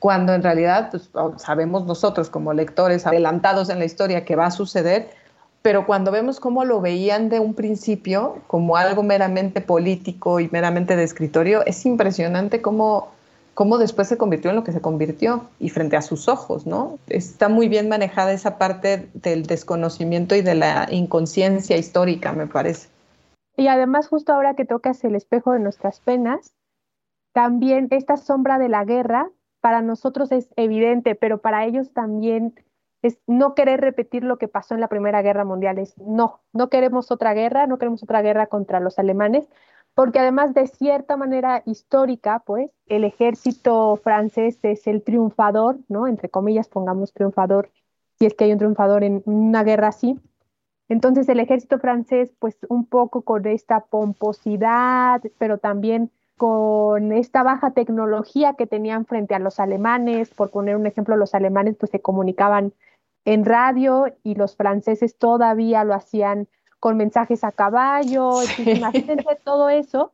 cuando 0.00 0.32
en 0.32 0.42
realidad 0.42 0.88
pues, 0.90 1.10
sabemos 1.36 1.86
nosotros 1.86 2.30
como 2.30 2.52
lectores 2.54 3.06
adelantados 3.06 3.68
en 3.68 3.78
la 3.78 3.84
historia 3.84 4.24
que 4.24 4.34
va 4.34 4.46
a 4.46 4.50
suceder, 4.50 5.10
pero 5.62 5.86
cuando 5.86 6.10
vemos 6.10 6.40
cómo 6.40 6.64
lo 6.64 6.80
veían 6.80 7.28
de 7.28 7.40
un 7.40 7.54
principio 7.54 8.38
como 8.46 8.76
algo 8.76 9.02
meramente 9.02 9.60
político 9.60 10.40
y 10.40 10.48
meramente 10.50 10.96
de 10.96 11.04
escritorio, 11.04 11.64
es 11.66 11.84
impresionante 11.84 12.62
cómo, 12.62 13.08
cómo 13.54 13.76
después 13.76 14.08
se 14.08 14.16
convirtió 14.16 14.50
en 14.50 14.56
lo 14.56 14.64
que 14.64 14.72
se 14.72 14.80
convirtió 14.80 15.44
y 15.58 15.68
frente 15.68 15.96
a 15.96 16.02
sus 16.02 16.28
ojos, 16.28 16.66
¿no? 16.66 16.98
Está 17.08 17.48
muy 17.48 17.68
bien 17.68 17.88
manejada 17.88 18.32
esa 18.32 18.56
parte 18.56 19.08
del 19.12 19.44
desconocimiento 19.44 20.34
y 20.34 20.40
de 20.40 20.54
la 20.54 20.88
inconsciencia 20.90 21.76
histórica, 21.76 22.32
me 22.32 22.46
parece. 22.46 22.88
Y 23.56 23.68
además, 23.68 24.08
justo 24.08 24.32
ahora 24.32 24.54
que 24.54 24.64
tocas 24.64 25.04
el 25.04 25.14
espejo 25.14 25.52
de 25.52 25.58
nuestras 25.58 26.00
penas, 26.00 26.54
también 27.34 27.88
esta 27.90 28.16
sombra 28.16 28.58
de 28.58 28.70
la 28.70 28.84
guerra 28.84 29.30
para 29.60 29.82
nosotros 29.82 30.32
es 30.32 30.48
evidente, 30.56 31.14
pero 31.14 31.42
para 31.42 31.66
ellos 31.66 31.92
también 31.92 32.54
es 33.02 33.18
no 33.26 33.54
querer 33.54 33.80
repetir 33.80 34.24
lo 34.24 34.38
que 34.38 34.48
pasó 34.48 34.74
en 34.74 34.80
la 34.80 34.88
Primera 34.88 35.22
Guerra 35.22 35.44
Mundial. 35.44 35.78
Es 35.78 35.96
no, 35.98 36.40
no 36.52 36.68
queremos 36.68 37.10
otra 37.10 37.34
guerra, 37.34 37.66
no 37.66 37.78
queremos 37.78 38.02
otra 38.02 38.22
guerra 38.22 38.46
contra 38.46 38.80
los 38.80 38.98
alemanes, 38.98 39.48
porque 39.94 40.18
además 40.18 40.54
de 40.54 40.66
cierta 40.66 41.16
manera 41.16 41.62
histórica, 41.66 42.42
pues 42.46 42.70
el 42.86 43.04
ejército 43.04 43.96
francés 43.96 44.58
es 44.62 44.86
el 44.86 45.02
triunfador, 45.02 45.78
¿no? 45.88 46.06
Entre 46.06 46.28
comillas, 46.28 46.68
pongamos 46.68 47.12
triunfador, 47.12 47.70
si 48.18 48.26
es 48.26 48.34
que 48.34 48.44
hay 48.44 48.52
un 48.52 48.58
triunfador 48.58 49.04
en 49.04 49.22
una 49.24 49.64
guerra 49.64 49.88
así. 49.88 50.20
Entonces 50.88 51.28
el 51.28 51.40
ejército 51.40 51.78
francés, 51.78 52.32
pues 52.38 52.58
un 52.68 52.84
poco 52.84 53.22
con 53.22 53.46
esta 53.46 53.80
pomposidad, 53.80 55.22
pero 55.38 55.58
también 55.58 56.10
con 56.36 57.12
esta 57.12 57.42
baja 57.42 57.72
tecnología 57.72 58.54
que 58.54 58.66
tenían 58.66 59.04
frente 59.04 59.34
a 59.34 59.38
los 59.38 59.60
alemanes, 59.60 60.30
por 60.30 60.50
poner 60.50 60.76
un 60.76 60.86
ejemplo, 60.86 61.14
los 61.16 61.34
alemanes 61.34 61.76
pues 61.76 61.90
se 61.90 62.00
comunicaban 62.00 62.72
en 63.24 63.44
radio 63.44 64.06
y 64.22 64.34
los 64.34 64.56
franceses 64.56 65.16
todavía 65.16 65.84
lo 65.84 65.94
hacían 65.94 66.48
con 66.78 66.96
mensajes 66.96 67.44
a 67.44 67.52
caballo, 67.52 68.32
imagínense 68.58 69.38
todo 69.44 69.68
eso, 69.68 70.12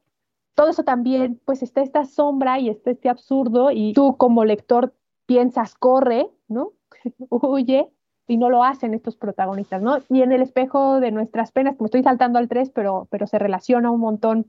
todo 0.54 0.70
eso 0.70 0.82
también, 0.82 1.40
pues 1.44 1.62
está 1.62 1.80
esta 1.82 2.04
sombra 2.04 2.58
y 2.58 2.68
está 2.68 2.90
este 2.90 3.08
absurdo 3.08 3.70
y 3.70 3.92
tú 3.92 4.16
como 4.16 4.44
lector 4.44 4.92
piensas, 5.26 5.74
corre, 5.74 6.28
¿no? 6.48 6.72
Huye 7.30 7.88
y 8.28 8.36
no 8.38 8.50
lo 8.50 8.64
hacen 8.64 8.94
estos 8.94 9.16
protagonistas, 9.16 9.80
¿no? 9.80 9.98
Y 10.08 10.22
en 10.22 10.32
el 10.32 10.42
espejo 10.42 10.98
de 10.98 11.12
nuestras 11.12 11.52
penas, 11.52 11.76
como 11.76 11.86
estoy 11.86 12.02
saltando 12.02 12.38
al 12.38 12.48
3, 12.48 12.70
pero, 12.70 13.06
pero 13.10 13.26
se 13.26 13.38
relaciona 13.38 13.90
un 13.90 14.00
montón 14.00 14.46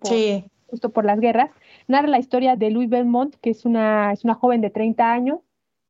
justo 0.67 0.89
por 0.89 1.06
las 1.06 1.20
guerras, 1.20 1.52
narra 1.88 2.08
la 2.08 2.20
historia 2.20 2.56
de 2.56 2.72
Louis 2.72 2.89
Belmont, 2.89 3.36
que 3.41 3.52
es 3.52 3.65
una, 3.65 4.12
es 4.12 4.24
una 4.24 4.34
joven 4.34 4.62
de 4.62 4.70
30 4.70 5.12
años, 5.12 5.39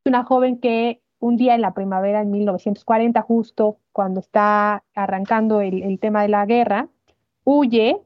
una 0.05 0.23
joven 0.23 0.59
que 0.59 1.01
un 1.19 1.37
día 1.37 1.55
en 1.55 1.61
la 1.61 1.73
primavera, 1.73 2.21
en 2.21 2.31
1940, 2.31 3.21
justo 3.21 3.77
cuando 3.91 4.19
está 4.19 4.83
arrancando 4.93 5.61
el, 5.61 5.99
tema 5.99 6.21
de 6.21 6.29
la 6.29 6.45
guerra, 6.45 6.89
huye 7.43 7.99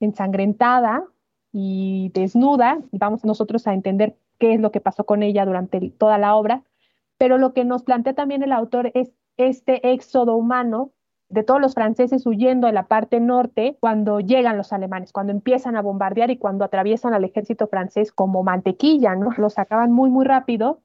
ensangrentada 0.00 1.04
y 1.52 2.10
desnuda, 2.14 2.80
vamos 2.92 3.24
nosotros 3.24 3.66
a 3.66 3.74
entender 3.74 4.16
qué 4.38 4.54
es 4.54 4.60
lo 4.60 4.72
que 4.72 4.80
pasó 4.80 5.04
con 5.04 5.22
ella 5.22 5.46
durante 5.46 5.90
toda 5.90 6.18
la 6.18 6.34
obra, 6.36 6.62
pero 7.16 7.38
lo 7.38 7.54
que 7.54 7.64
nos 7.64 7.82
plantea 7.82 8.14
también 8.14 8.42
el 8.42 8.52
autor 8.52 8.90
es 8.94 9.12
este 9.36 9.92
éxodo 9.92 10.36
humano 10.36 10.90
de 11.28 11.42
todos 11.42 11.60
los 11.60 11.74
franceses 11.74 12.26
huyendo 12.26 12.66
de 12.66 12.72
la 12.72 12.86
parte 12.86 13.18
norte 13.18 13.76
cuando 13.80 14.20
llegan 14.20 14.56
los 14.56 14.72
alemanes, 14.72 15.12
cuando 15.12 15.32
empiezan 15.32 15.76
a 15.76 15.82
bombardear 15.82 16.30
y 16.30 16.36
cuando 16.36 16.64
atraviesan 16.64 17.14
al 17.14 17.24
ejército 17.24 17.66
francés 17.66 18.12
como 18.12 18.42
mantequilla, 18.42 19.14
¿no? 19.14 19.30
Los 19.38 19.54
sacaban 19.54 19.90
muy, 19.90 20.10
muy 20.10 20.24
rápido 20.24 20.80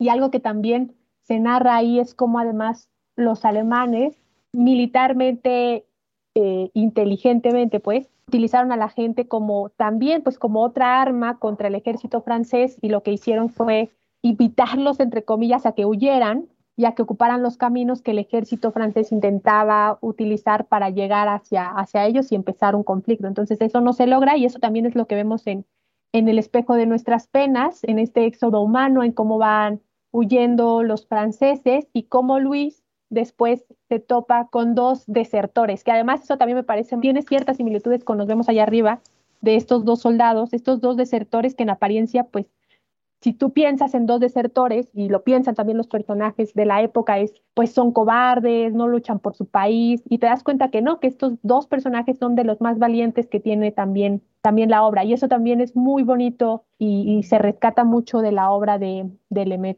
y 0.00 0.08
algo 0.08 0.32
que 0.32 0.40
también 0.40 0.96
se 1.22 1.38
narra 1.38 1.76
ahí 1.76 2.00
es 2.00 2.14
cómo 2.14 2.40
además 2.40 2.88
los 3.16 3.44
alemanes 3.44 4.16
militarmente, 4.52 5.86
eh, 6.34 6.70
inteligentemente, 6.74 7.78
pues, 7.78 8.10
utilizaron 8.26 8.72
a 8.72 8.76
la 8.76 8.88
gente 8.88 9.28
como 9.28 9.68
también, 9.70 10.22
pues, 10.22 10.38
como 10.38 10.62
otra 10.62 11.02
arma 11.02 11.38
contra 11.38 11.68
el 11.68 11.74
ejército 11.74 12.22
francés 12.22 12.78
y 12.80 12.88
lo 12.88 13.02
que 13.02 13.12
hicieron 13.12 13.50
fue 13.50 13.90
invitarlos, 14.22 15.00
entre 15.00 15.24
comillas, 15.24 15.66
a 15.66 15.72
que 15.72 15.84
huyeran 15.84 16.48
y 16.76 16.86
a 16.86 16.94
que 16.94 17.02
ocuparan 17.02 17.42
los 17.42 17.58
caminos 17.58 18.00
que 18.00 18.12
el 18.12 18.18
ejército 18.18 18.72
francés 18.72 19.12
intentaba 19.12 19.98
utilizar 20.00 20.66
para 20.66 20.88
llegar 20.88 21.28
hacia, 21.28 21.68
hacia 21.68 22.06
ellos 22.06 22.32
y 22.32 22.36
empezar 22.36 22.74
un 22.74 22.84
conflicto. 22.84 23.26
Entonces 23.26 23.60
eso 23.60 23.82
no 23.82 23.92
se 23.92 24.06
logra 24.06 24.38
y 24.38 24.46
eso 24.46 24.60
también 24.60 24.86
es 24.86 24.94
lo 24.94 25.06
que 25.06 25.14
vemos 25.14 25.46
en, 25.46 25.66
en 26.12 26.28
el 26.28 26.38
espejo 26.38 26.74
de 26.74 26.86
nuestras 26.86 27.26
penas, 27.26 27.84
en 27.84 27.98
este 27.98 28.24
éxodo 28.24 28.62
humano, 28.62 29.02
en 29.02 29.12
cómo 29.12 29.36
van 29.36 29.82
huyendo 30.12 30.82
los 30.82 31.06
franceses 31.06 31.88
y 31.92 32.04
cómo 32.04 32.40
Luis 32.40 32.82
después 33.10 33.64
se 33.88 33.98
topa 33.98 34.48
con 34.48 34.74
dos 34.74 35.04
desertores, 35.06 35.84
que 35.84 35.90
además 35.90 36.22
eso 36.22 36.38
también 36.38 36.56
me 36.56 36.64
parece, 36.64 36.96
tiene 36.98 37.22
ciertas 37.22 37.56
similitudes 37.56 38.04
con 38.04 38.18
nos 38.18 38.28
vemos 38.28 38.48
allá 38.48 38.62
arriba 38.62 39.00
de 39.40 39.56
estos 39.56 39.84
dos 39.84 40.00
soldados, 40.00 40.52
estos 40.52 40.80
dos 40.80 40.96
desertores 40.96 41.54
que 41.54 41.64
en 41.64 41.70
apariencia, 41.70 42.24
pues, 42.24 42.46
si 43.20 43.34
tú 43.34 43.52
piensas 43.52 43.92
en 43.94 44.06
dos 44.06 44.18
desertores, 44.18 44.88
y 44.94 45.10
lo 45.10 45.24
piensan 45.24 45.54
también 45.54 45.76
los 45.76 45.88
personajes 45.88 46.54
de 46.54 46.64
la 46.64 46.80
época, 46.82 47.18
es, 47.18 47.34
pues 47.52 47.70
son 47.70 47.92
cobardes, 47.92 48.72
no 48.72 48.88
luchan 48.88 49.18
por 49.18 49.34
su 49.34 49.44
país, 49.44 50.02
y 50.08 50.18
te 50.18 50.26
das 50.26 50.42
cuenta 50.42 50.70
que 50.70 50.80
no, 50.80 51.00
que 51.00 51.08
estos 51.08 51.34
dos 51.42 51.66
personajes 51.66 52.18
son 52.18 52.34
de 52.34 52.44
los 52.44 52.62
más 52.62 52.78
valientes 52.78 53.26
que 53.28 53.38
tiene 53.38 53.72
también, 53.72 54.22
también 54.40 54.70
la 54.70 54.84
obra, 54.84 55.04
y 55.04 55.12
eso 55.12 55.28
también 55.28 55.60
es 55.60 55.76
muy 55.76 56.02
bonito 56.02 56.64
y, 56.78 57.22
se 57.24 57.38
rescata 57.38 57.84
mucho 57.84 58.20
de 58.20 58.32
la 58.32 58.50
obra 58.50 58.78
de, 58.78 59.10
de. 59.28 59.76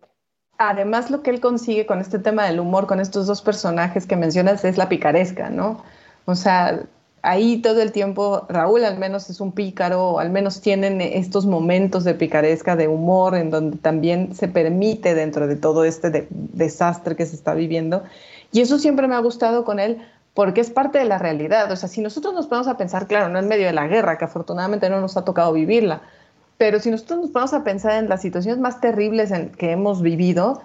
Además, 0.70 1.10
lo 1.10 1.22
que 1.22 1.30
él 1.30 1.40
consigue 1.40 1.86
con 1.86 2.00
este 2.00 2.18
tema 2.18 2.46
del 2.46 2.60
humor, 2.60 2.86
con 2.86 3.00
estos 3.00 3.26
dos 3.26 3.42
personajes 3.42 4.06
que 4.06 4.16
mencionas, 4.16 4.64
es 4.64 4.78
la 4.78 4.88
picaresca, 4.88 5.50
¿no? 5.50 5.82
O 6.24 6.34
sea, 6.34 6.84
ahí 7.22 7.62
todo 7.62 7.82
el 7.82 7.92
tiempo, 7.92 8.46
Raúl 8.48 8.84
al 8.84 8.98
menos 8.98 9.30
es 9.30 9.40
un 9.40 9.52
pícaro, 9.52 10.18
al 10.18 10.30
menos 10.30 10.60
tienen 10.60 11.00
estos 11.00 11.46
momentos 11.46 12.04
de 12.04 12.14
picaresca, 12.14 12.76
de 12.76 12.88
humor, 12.88 13.34
en 13.34 13.50
donde 13.50 13.78
también 13.78 14.34
se 14.34 14.48
permite 14.48 15.14
dentro 15.14 15.46
de 15.46 15.56
todo 15.56 15.84
este 15.84 16.28
desastre 16.30 17.16
que 17.16 17.26
se 17.26 17.36
está 17.36 17.54
viviendo. 17.54 18.02
Y 18.52 18.60
eso 18.60 18.78
siempre 18.78 19.08
me 19.08 19.14
ha 19.14 19.20
gustado 19.20 19.64
con 19.64 19.80
él, 19.80 19.98
porque 20.34 20.60
es 20.60 20.70
parte 20.70 20.98
de 20.98 21.04
la 21.04 21.18
realidad. 21.18 21.70
O 21.72 21.76
sea, 21.76 21.88
si 21.88 22.00
nosotros 22.00 22.34
nos 22.34 22.46
ponemos 22.46 22.68
a 22.68 22.76
pensar, 22.76 23.06
claro, 23.06 23.28
no 23.28 23.38
en 23.38 23.48
medio 23.48 23.66
de 23.66 23.72
la 23.72 23.86
guerra, 23.86 24.18
que 24.18 24.24
afortunadamente 24.24 24.90
no 24.90 25.00
nos 25.00 25.16
ha 25.16 25.24
tocado 25.24 25.52
vivirla, 25.52 26.02
pero 26.62 26.78
si 26.78 26.92
nosotros 26.92 27.18
nos 27.18 27.32
vamos 27.32 27.52
a 27.54 27.64
pensar 27.64 27.94
en 27.94 28.08
las 28.08 28.22
situaciones 28.22 28.60
más 28.60 28.80
terribles 28.80 29.32
en 29.32 29.50
que 29.50 29.72
hemos 29.72 30.00
vivido, 30.00 30.62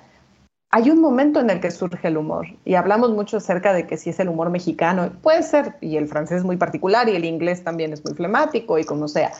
hay 0.69 0.91
un 0.91 1.01
momento 1.01 1.39
en 1.39 1.49
el 1.49 1.59
que 1.59 1.71
surge 1.71 2.09
el 2.09 2.17
humor. 2.17 2.45
Y 2.65 2.75
hablamos 2.75 3.09
mucho 3.09 3.37
acerca 3.37 3.73
de 3.73 3.87
que 3.87 3.97
si 3.97 4.11
es 4.11 4.19
el 4.19 4.29
humor 4.29 4.51
mexicano, 4.51 5.11
puede 5.23 5.41
ser, 5.41 5.73
y 5.81 5.97
el 5.97 6.07
francés 6.07 6.37
es 6.37 6.43
muy 6.43 6.55
particular, 6.55 7.09
y 7.09 7.15
el 7.15 7.25
inglés 7.25 7.63
también 7.63 7.93
es 7.93 8.05
muy 8.05 8.13
flemático, 8.13 8.77
y 8.77 8.83
como 8.83 9.07
sea. 9.07 9.31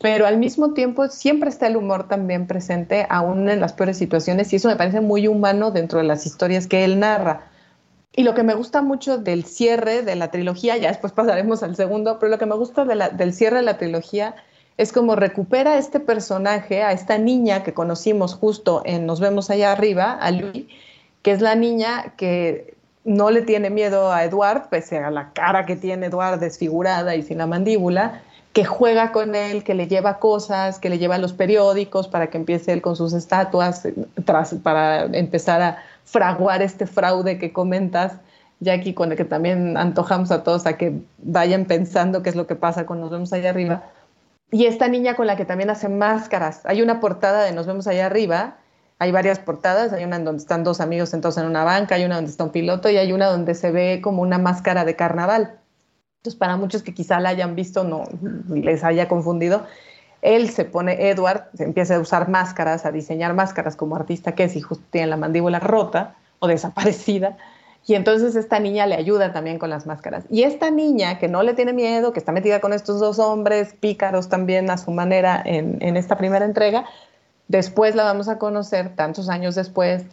Pero 0.00 0.26
al 0.26 0.38
mismo 0.38 0.72
tiempo 0.72 1.08
siempre 1.08 1.50
está 1.50 1.66
el 1.66 1.76
humor 1.76 2.08
también 2.08 2.46
presente, 2.46 3.06
aún 3.10 3.46
en 3.50 3.60
las 3.60 3.74
peores 3.74 3.98
situaciones, 3.98 4.50
y 4.54 4.56
eso 4.56 4.68
me 4.68 4.76
parece 4.76 5.02
muy 5.02 5.28
humano 5.28 5.72
dentro 5.72 5.98
de 5.98 6.06
las 6.06 6.24
historias 6.24 6.66
que 6.66 6.86
él 6.86 7.00
narra. 7.00 7.50
Y 8.16 8.22
lo 8.22 8.32
que 8.32 8.44
me 8.44 8.54
gusta 8.54 8.80
mucho 8.80 9.18
del 9.18 9.44
cierre 9.44 10.00
de 10.00 10.16
la 10.16 10.30
trilogía, 10.30 10.78
ya 10.78 10.88
después 10.88 11.12
pasaremos 11.12 11.62
al 11.62 11.76
segundo, 11.76 12.18
pero 12.18 12.30
lo 12.30 12.38
que 12.38 12.46
me 12.46 12.56
gusta 12.56 12.86
del 12.86 13.34
cierre 13.34 13.58
de 13.58 13.62
la 13.64 13.76
trilogía 13.76 14.36
es 14.78 14.92
como 14.92 15.16
recupera 15.16 15.76
este 15.76 15.98
personaje, 15.98 16.84
a 16.84 16.92
esta 16.92 17.18
niña 17.18 17.64
que 17.64 17.74
conocimos 17.74 18.34
justo 18.34 18.82
en 18.84 19.06
Nos 19.06 19.18
vemos 19.18 19.50
allá 19.50 19.72
arriba, 19.72 20.12
a 20.12 20.30
Luis, 20.30 20.66
que 21.22 21.32
es 21.32 21.40
la 21.40 21.56
niña 21.56 22.14
que 22.16 22.74
no 23.04 23.30
le 23.30 23.42
tiene 23.42 23.70
miedo 23.70 24.12
a 24.12 24.24
Eduard, 24.24 24.68
pese 24.68 24.98
a 24.98 25.10
la 25.10 25.32
cara 25.32 25.66
que 25.66 25.74
tiene 25.74 26.06
Eduard 26.06 26.38
desfigurada 26.38 27.16
y 27.16 27.24
sin 27.24 27.38
la 27.38 27.48
mandíbula, 27.48 28.22
que 28.52 28.64
juega 28.64 29.10
con 29.10 29.34
él, 29.34 29.64
que 29.64 29.74
le 29.74 29.88
lleva 29.88 30.20
cosas, 30.20 30.78
que 30.78 30.90
le 30.90 30.98
lleva 30.98 31.18
los 31.18 31.32
periódicos 31.32 32.06
para 32.06 32.28
que 32.28 32.38
empiece 32.38 32.72
él 32.72 32.80
con 32.80 32.94
sus 32.94 33.12
estatuas, 33.14 33.82
para 34.62 35.06
empezar 35.06 35.60
a 35.60 35.78
fraguar 36.04 36.62
este 36.62 36.86
fraude 36.86 37.38
que 37.38 37.52
comentas, 37.52 38.12
Jackie, 38.60 38.94
con 38.94 39.10
el 39.10 39.18
que 39.18 39.24
también 39.24 39.76
antojamos 39.76 40.30
a 40.30 40.44
todos 40.44 40.66
a 40.66 40.76
que 40.76 40.92
vayan 41.18 41.64
pensando 41.64 42.22
qué 42.22 42.30
es 42.30 42.36
lo 42.36 42.46
que 42.46 42.54
pasa 42.54 42.86
con 42.86 43.00
Nos 43.00 43.10
vemos 43.10 43.32
allá 43.32 43.50
arriba 43.50 43.82
y 44.50 44.66
esta 44.66 44.88
niña 44.88 45.14
con 45.14 45.26
la 45.26 45.36
que 45.36 45.44
también 45.44 45.70
hacen 45.70 45.98
máscaras. 45.98 46.64
Hay 46.64 46.82
una 46.82 47.00
portada 47.00 47.44
de 47.44 47.52
Nos 47.52 47.66
vemos 47.66 47.86
allá 47.86 48.06
arriba, 48.06 48.56
hay 48.98 49.12
varias 49.12 49.38
portadas, 49.38 49.92
hay 49.92 50.04
una 50.04 50.18
donde 50.18 50.40
están 50.40 50.64
dos 50.64 50.80
amigos 50.80 51.10
sentados 51.10 51.38
en 51.38 51.46
una 51.46 51.64
banca, 51.64 51.94
hay 51.94 52.04
una 52.04 52.16
donde 52.16 52.30
está 52.30 52.44
un 52.44 52.50
piloto 52.50 52.90
y 52.90 52.96
hay 52.96 53.12
una 53.12 53.26
donde 53.26 53.54
se 53.54 53.70
ve 53.70 54.00
como 54.02 54.22
una 54.22 54.38
máscara 54.38 54.84
de 54.84 54.96
carnaval. 54.96 55.60
Entonces, 56.18 56.38
para 56.38 56.56
muchos 56.56 56.82
que 56.82 56.94
quizá 56.94 57.20
la 57.20 57.28
hayan 57.28 57.54
visto, 57.54 57.84
no 57.84 58.04
les 58.48 58.82
haya 58.82 59.06
confundido, 59.06 59.66
él 60.20 60.50
se 60.50 60.64
pone, 60.64 61.10
Edward, 61.10 61.48
se 61.54 61.62
empieza 61.62 61.94
a 61.94 62.00
usar 62.00 62.28
máscaras, 62.28 62.84
a 62.84 62.90
diseñar 62.90 63.34
máscaras 63.34 63.76
como 63.76 63.94
artista 63.94 64.34
que 64.34 64.44
es 64.44 64.56
y 64.56 64.62
tiene 64.90 65.06
la 65.06 65.16
mandíbula 65.16 65.60
rota 65.60 66.16
o 66.40 66.48
desaparecida 66.48 67.36
y 67.88 67.94
entonces 67.94 68.36
esta 68.36 68.60
niña 68.60 68.86
le 68.86 68.96
ayuda 68.96 69.32
también 69.32 69.58
con 69.58 69.70
las 69.70 69.86
máscaras. 69.86 70.24
Y 70.28 70.42
esta 70.42 70.70
niña 70.70 71.18
que 71.18 71.26
no 71.26 71.42
le 71.42 71.54
tiene 71.54 71.72
miedo, 71.72 72.12
que 72.12 72.18
está 72.18 72.32
metida 72.32 72.60
con 72.60 72.74
estos 72.74 73.00
dos 73.00 73.18
hombres 73.18 73.72
pícaros 73.72 74.28
también 74.28 74.68
a 74.68 74.76
su 74.76 74.90
manera 74.90 75.42
en, 75.42 75.96
esta 75.96 76.18
primera 76.18 76.44
entrega, 76.44 76.84
después 77.48 77.94
la 77.94 78.04
vamos 78.04 78.28
a 78.28 78.36
conocer 78.36 78.94
tantos 78.94 79.30
años 79.30 79.54
después. 79.54 80.04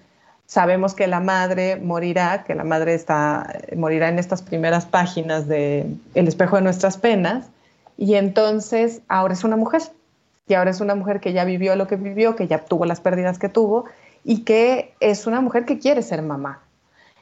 Sabemos 0.46 0.94
que 0.94 1.08
la 1.08 1.20
madre 1.20 1.76
morirá, 1.76 2.46
que 2.46 2.56
la 2.56 2.64
madre 2.64 2.94
está, 2.94 3.60
morirá 3.76 4.08
en 4.08 4.20
estas 4.20 4.42
primeras 4.42 4.86
páginas 4.86 5.50
de 5.50 5.86
El 6.14 6.30
espejo 6.30 6.56
de 6.56 6.62
nuestras 6.62 6.96
penas. 6.96 7.48
Y 7.98 8.16
entonces 8.16 9.02
ahora 9.10 9.34
es 9.34 9.44
una 9.44 9.58
mujer. 9.58 9.82
Y 10.48 10.54
ahora 10.54 10.72
es 10.72 10.80
una 10.80 10.96
mujer 10.96 11.20
que 11.20 11.34
ya 11.34 11.44
vivió 11.44 11.76
lo 11.76 11.88
que 11.88 11.98
vivió, 11.98 12.38
que 12.38 12.48
ya 12.48 12.60
tuvo 12.60 12.86
las 12.86 13.02
pérdidas 13.02 13.38
que 13.38 13.50
tuvo 13.50 13.84
y 14.24 14.44
que 14.44 14.94
es 15.02 15.28
una 15.28 15.42
mujer 15.42 15.66
que 15.66 15.78
quiere 15.78 16.02
ser 16.04 16.22
mamá 16.22 16.62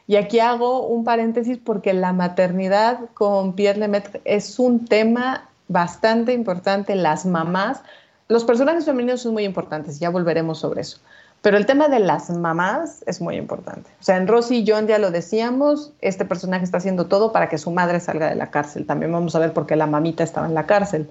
y 0.07 0.17
aquí 0.17 0.39
hago 0.39 0.85
un 0.85 1.03
paréntesis 1.03 1.57
porque 1.63 1.93
la 1.93 2.13
maternidad 2.13 2.99
con 3.13 3.53
Pierre 3.53 3.79
Lemaitre 3.79 4.21
es 4.25 4.59
un 4.59 4.85
tema 4.85 5.49
bastante 5.67 6.33
importante. 6.33 6.95
Las 6.95 7.25
mamás, 7.25 7.81
los 8.27 8.43
personajes 8.43 8.85
femeninos 8.85 9.21
son 9.21 9.33
muy 9.33 9.45
importantes, 9.45 9.99
ya 9.99 10.09
volveremos 10.09 10.59
sobre 10.59 10.81
eso. 10.81 10.99
Pero 11.41 11.57
el 11.57 11.65
tema 11.65 11.89
de 11.89 11.99
las 11.99 12.29
mamás 12.29 13.03
es 13.05 13.19
muy 13.19 13.35
importante. 13.35 13.89
O 13.99 14.03
sea, 14.03 14.15
en 14.15 14.27
Rosy 14.27 14.59
y 14.59 14.65
John 14.65 14.87
ya 14.87 14.97
lo 14.97 15.11
decíamos, 15.11 15.91
este 15.99 16.23
personaje 16.23 16.63
está 16.63 16.77
haciendo 16.77 17.07
todo 17.07 17.33
para 17.33 17.49
que 17.49 17.57
su 17.57 17.69
madre 17.69 17.99
salga 17.99 18.29
de 18.29 18.35
la 18.35 18.49
cárcel. 18.49 18.85
También 18.85 19.11
vamos 19.11 19.35
a 19.35 19.39
ver 19.39 19.51
por 19.51 19.65
qué 19.65 19.75
la 19.75 19.85
mamita 19.85 20.23
estaba 20.23 20.47
en 20.47 20.53
la 20.53 20.65
cárcel. 20.65 21.09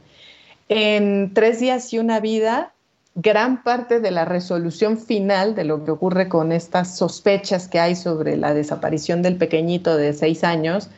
En 0.71 1.35
Tres 1.35 1.61
días 1.61 1.93
y 1.93 1.99
una 1.99 2.19
vida, 2.21 2.73
gran 3.15 3.63
parte 3.63 4.01
de 4.01 4.11
la 4.11 4.25
resolución 4.25 4.99
final 4.99 5.55
de 5.55 5.65
lo 5.65 5.85
que 5.85 5.91
ocurre 5.91 6.29
con 6.29 6.53
estas 6.53 6.97
sospechas 6.97 7.69
que 7.69 7.79
hay 7.79 7.95
sobre 7.95 8.37
la 8.37 8.55
desaparición 8.55 9.23
del 9.23 9.37
pequeñito 9.37 9.97
de 9.97 10.13
seis 10.13 10.45
años 10.45 10.89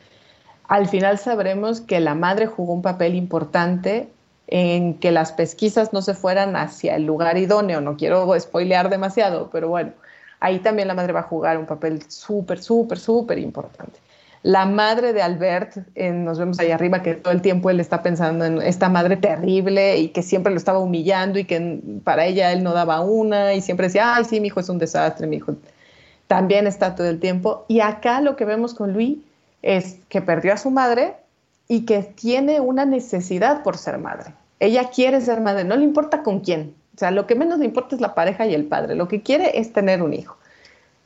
al 0.69 0.89
final 0.89 1.19
sabremos 1.19 1.81
que 1.81 2.01
la 2.01 2.15
madre 2.15 2.47
jugó 2.47 2.73
un 2.73 2.83
papel 2.83 3.15
importante 3.15 4.09
en 4.47 4.95
que 4.95 5.11
las 5.11 5.33
pesquisas 5.33 5.93
no 5.93 6.03
se 6.03 6.15
fueran 6.15 6.57
hacia 6.57 6.97
el 6.97 7.05
lugar 7.05 7.37
idóneo. 7.37 7.81
No 7.81 7.97
quiero 7.97 8.39
spoilear 8.39 8.89
demasiado, 8.89 9.51
pero 9.51 9.69
bueno, 9.69 9.93
ahí 10.41 10.61
también 10.61 10.89
la 10.89 10.95
madre 10.95 11.13
va 11.13 11.21
a 11.21 11.25
jugar 11.25 11.59
un 11.59 11.67
papel 11.67 12.03
súper, 12.09 12.63
súper, 12.63 12.99
súper 12.99 13.39
importante. 13.39 13.99
La 14.45 14.67
madre 14.67 15.15
de 15.15 15.23
Albert, 15.23 15.79
nos 15.97 16.39
vemos 16.39 16.59
ahí 16.59 16.71
arriba, 16.71 17.01
que 17.01 17.15
todo 17.15 17.33
el 17.33 17.41
tiempo 17.41 17.71
él 17.71 17.81
está 17.81 18.03
pensando 18.03 18.45
en 18.45 18.61
esta 18.61 18.91
madre 18.91 19.17
terrible 19.17 19.97
y 19.97 20.09
que 20.09 20.23
siempre 20.23 20.53
lo 20.53 20.59
estaba 20.59 20.81
humillando 20.81 21.39
y 21.39 21.45
que 21.45 21.81
para 22.05 22.27
ella 22.27 22.53
él 22.53 22.63
no 22.63 22.75
daba 22.75 23.01
una 23.01 23.55
y 23.55 23.63
siempre 23.63 23.87
decía, 23.87 24.15
ay, 24.15 24.27
sí, 24.27 24.41
mi 24.41 24.49
hijo 24.49 24.61
es 24.61 24.69
un 24.69 24.77
desastre, 24.77 25.27
mi 25.27 25.37
hijo 25.37 25.57
también 26.27 26.67
está 26.67 26.95
todo 26.95 27.09
el 27.09 27.21
tiempo. 27.21 27.65
Y 27.69 27.81
acá 27.81 28.21
lo 28.21 28.37
que 28.37 28.45
vemos 28.45 28.75
con 28.75 28.93
Luis 28.93 29.17
es 29.63 29.97
que 30.11 30.21
perdió 30.21 30.53
a 30.53 30.59
su 30.59 30.71
madre 30.71 31.15
y 31.67 31.87
que 31.87 32.03
tiene 32.03 32.61
una 32.61 32.85
necesidad 32.85 33.63
por 33.63 33.79
ser 33.79 33.97
madre. 33.97 34.35
Ella 34.61 34.91
quiere 34.95 35.23
ser 35.23 35.41
madre, 35.41 35.65
no 35.65 35.75
le 35.75 35.85
importa 35.85 36.23
con 36.23 36.41
quién. 36.41 36.75
O 36.95 36.99
sea, 36.99 37.11
lo 37.13 37.27
que 37.27 37.35
menos 37.35 37.61
le 37.61 37.65
importa 37.65 37.95
es 37.95 38.03
la 38.03 38.15
pareja 38.15 38.47
y 38.47 38.53
el 38.53 38.67
padre. 38.67 38.95
Lo 38.95 39.09
que 39.09 39.23
quiere 39.23 39.59
es 39.59 39.73
tener 39.73 40.03
un 40.03 40.13
hijo. 40.13 40.37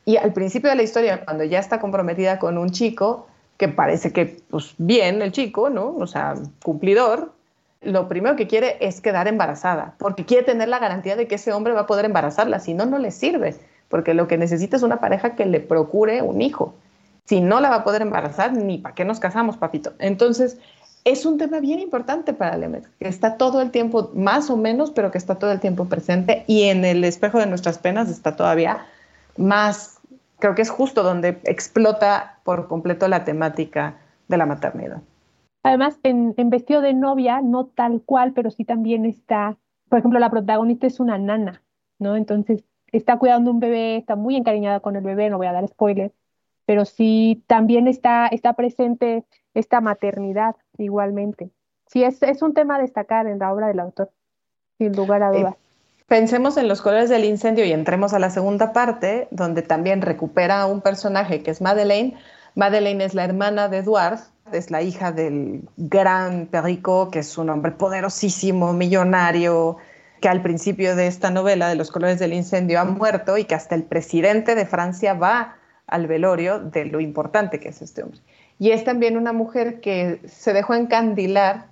Y 0.03 0.17
al 0.17 0.33
principio 0.33 0.69
de 0.69 0.75
la 0.75 0.83
historia, 0.83 1.23
cuando 1.23 1.45
ya 1.45 1.59
está 1.59 1.79
comprometida 1.79 2.37
con 2.37 2.57
un 2.57 2.71
chico, 2.71 3.28
que 3.59 3.67
parece 3.67 4.13
que, 4.13 4.37
pues 4.49 4.73
bien, 4.77 5.21
el 5.21 5.33
chico, 5.33 5.69
¿no? 5.69 5.93
O 5.97 6.07
sea, 6.07 6.35
cumplidor, 6.63 7.33
lo 7.81 8.07
primero 8.07 8.37
que 8.37 8.47
quiere 8.47 8.77
es 8.79 9.01
quedar 9.01 9.27
embarazada, 9.27 9.95
porque 9.99 10.23
quiere 10.23 10.43
tener 10.43 10.69
la 10.69 10.79
garantía 10.79 11.17
de 11.17 11.27
que 11.27 11.35
ese 11.35 11.51
hombre 11.51 11.73
va 11.73 11.81
a 11.81 11.85
poder 11.85 12.05
embarazarla, 12.05 12.59
si 12.59 12.73
no, 12.73 12.85
no 12.85 12.97
le 12.97 13.11
sirve, 13.11 13.57
porque 13.89 14.13
lo 14.13 14.29
que 14.29 14.37
necesita 14.37 14.77
es 14.77 14.81
una 14.81 15.01
pareja 15.01 15.35
que 15.35 15.45
le 15.45 15.59
procure 15.59 16.21
un 16.21 16.41
hijo. 16.41 16.73
Si 17.25 17.41
no 17.41 17.59
la 17.59 17.69
va 17.69 17.75
a 17.75 17.83
poder 17.83 18.01
embarazar, 18.01 18.53
ni 18.53 18.77
para 18.77 18.95
qué 18.95 19.03
nos 19.03 19.19
casamos, 19.19 19.57
papito. 19.57 19.91
Entonces, 19.99 20.57
es 21.03 21.25
un 21.25 21.37
tema 21.37 21.59
bien 21.59 21.81
importante 21.81 22.31
para 22.31 22.55
Lemet, 22.55 22.87
que 22.97 23.09
está 23.09 23.35
todo 23.35 23.59
el 23.59 23.71
tiempo, 23.71 24.09
más 24.15 24.49
o 24.49 24.55
menos, 24.55 24.91
pero 24.91 25.11
que 25.11 25.17
está 25.17 25.35
todo 25.35 25.51
el 25.51 25.59
tiempo 25.59 25.85
presente 25.85 26.45
y 26.47 26.63
en 26.69 26.85
el 26.85 27.03
espejo 27.03 27.39
de 27.39 27.45
nuestras 27.45 27.77
penas 27.77 28.09
está 28.09 28.37
todavía 28.37 28.85
más, 29.35 29.98
creo 30.39 30.55
que 30.55 30.61
es 30.61 30.69
justo 30.69 31.03
donde 31.03 31.39
explota 31.43 32.39
por 32.43 32.67
completo 32.67 33.07
la 33.07 33.23
temática 33.23 33.97
de 34.27 34.37
la 34.37 34.45
maternidad. 34.45 35.01
Además, 35.63 35.99
en, 36.03 36.33
en 36.37 36.49
Vestido 36.49 36.81
de 36.81 36.93
novia, 36.93 37.41
no 37.41 37.65
tal 37.65 38.01
cual, 38.01 38.33
pero 38.33 38.49
sí 38.49 38.63
también 38.63 39.05
está, 39.05 39.57
por 39.89 39.99
ejemplo, 39.99 40.19
la 40.19 40.29
protagonista 40.29 40.87
es 40.87 40.99
una 40.99 41.17
nana, 41.17 41.61
¿no? 41.99 42.15
Entonces, 42.15 42.63
está 42.91 43.17
cuidando 43.17 43.51
un 43.51 43.59
bebé, 43.59 43.97
está 43.97 44.15
muy 44.15 44.35
encariñada 44.35 44.79
con 44.79 44.95
el 44.95 45.03
bebé, 45.03 45.29
no 45.29 45.37
voy 45.37 45.47
a 45.47 45.53
dar 45.53 45.67
spoiler, 45.67 46.13
pero 46.65 46.85
sí 46.85 47.43
también 47.47 47.87
está, 47.87 48.27
está 48.27 48.53
presente 48.53 49.25
esta 49.53 49.81
maternidad 49.81 50.55
igualmente. 50.77 51.51
Sí, 51.87 52.03
es, 52.03 52.21
es 52.23 52.41
un 52.41 52.53
tema 52.53 52.75
a 52.75 52.81
destacar 52.81 53.27
en 53.27 53.39
la 53.39 53.51
obra 53.51 53.67
del 53.67 53.79
autor, 53.79 54.11
sin 54.77 54.95
lugar 54.95 55.23
a 55.23 55.33
eh, 55.33 55.39
dudas. 55.39 55.55
Pensemos 56.09 56.57
en 56.57 56.67
los 56.67 56.81
colores 56.81 57.07
del 57.07 57.23
incendio 57.23 57.63
y 57.63 57.71
entremos 57.71 58.13
a 58.13 58.19
la 58.19 58.31
segunda 58.31 58.73
parte, 58.73 59.29
donde 59.31 59.61
también 59.61 60.01
recupera 60.01 60.65
un 60.65 60.81
personaje 60.81 61.41
que 61.41 61.51
es 61.51 61.61
Madeleine. 61.61 62.17
Madeleine 62.55 63.05
es 63.05 63.13
la 63.13 63.23
hermana 63.23 63.69
de 63.69 63.77
Edouard, 63.77 64.19
es 64.51 64.71
la 64.71 64.81
hija 64.81 65.11
del 65.11 65.61
gran 65.77 66.47
Perico, 66.47 67.11
que 67.11 67.19
es 67.19 67.37
un 67.37 67.51
hombre 67.51 67.71
poderosísimo, 67.71 68.73
millonario, 68.73 69.77
que 70.19 70.27
al 70.27 70.41
principio 70.41 70.95
de 70.95 71.05
esta 71.05 71.29
novela 71.29 71.69
de 71.69 71.75
los 71.75 71.91
colores 71.91 72.17
del 72.17 72.33
incendio 72.33 72.79
ha 72.79 72.85
muerto 72.85 73.37
y 73.37 73.45
que 73.45 73.55
hasta 73.55 73.75
el 73.75 73.83
presidente 73.83 74.55
de 74.55 74.65
Francia 74.65 75.13
va 75.13 75.55
al 75.85 76.07
velorio 76.07 76.59
de 76.59 76.85
lo 76.85 76.99
importante 76.99 77.59
que 77.59 77.69
es 77.69 77.83
este 77.83 78.01
hombre. 78.01 78.19
Y 78.57 78.71
es 78.71 78.83
también 78.83 79.15
una 79.15 79.31
mujer 79.31 79.79
que 79.79 80.19
se 80.27 80.53
dejó 80.53 80.73
encandilar 80.73 81.67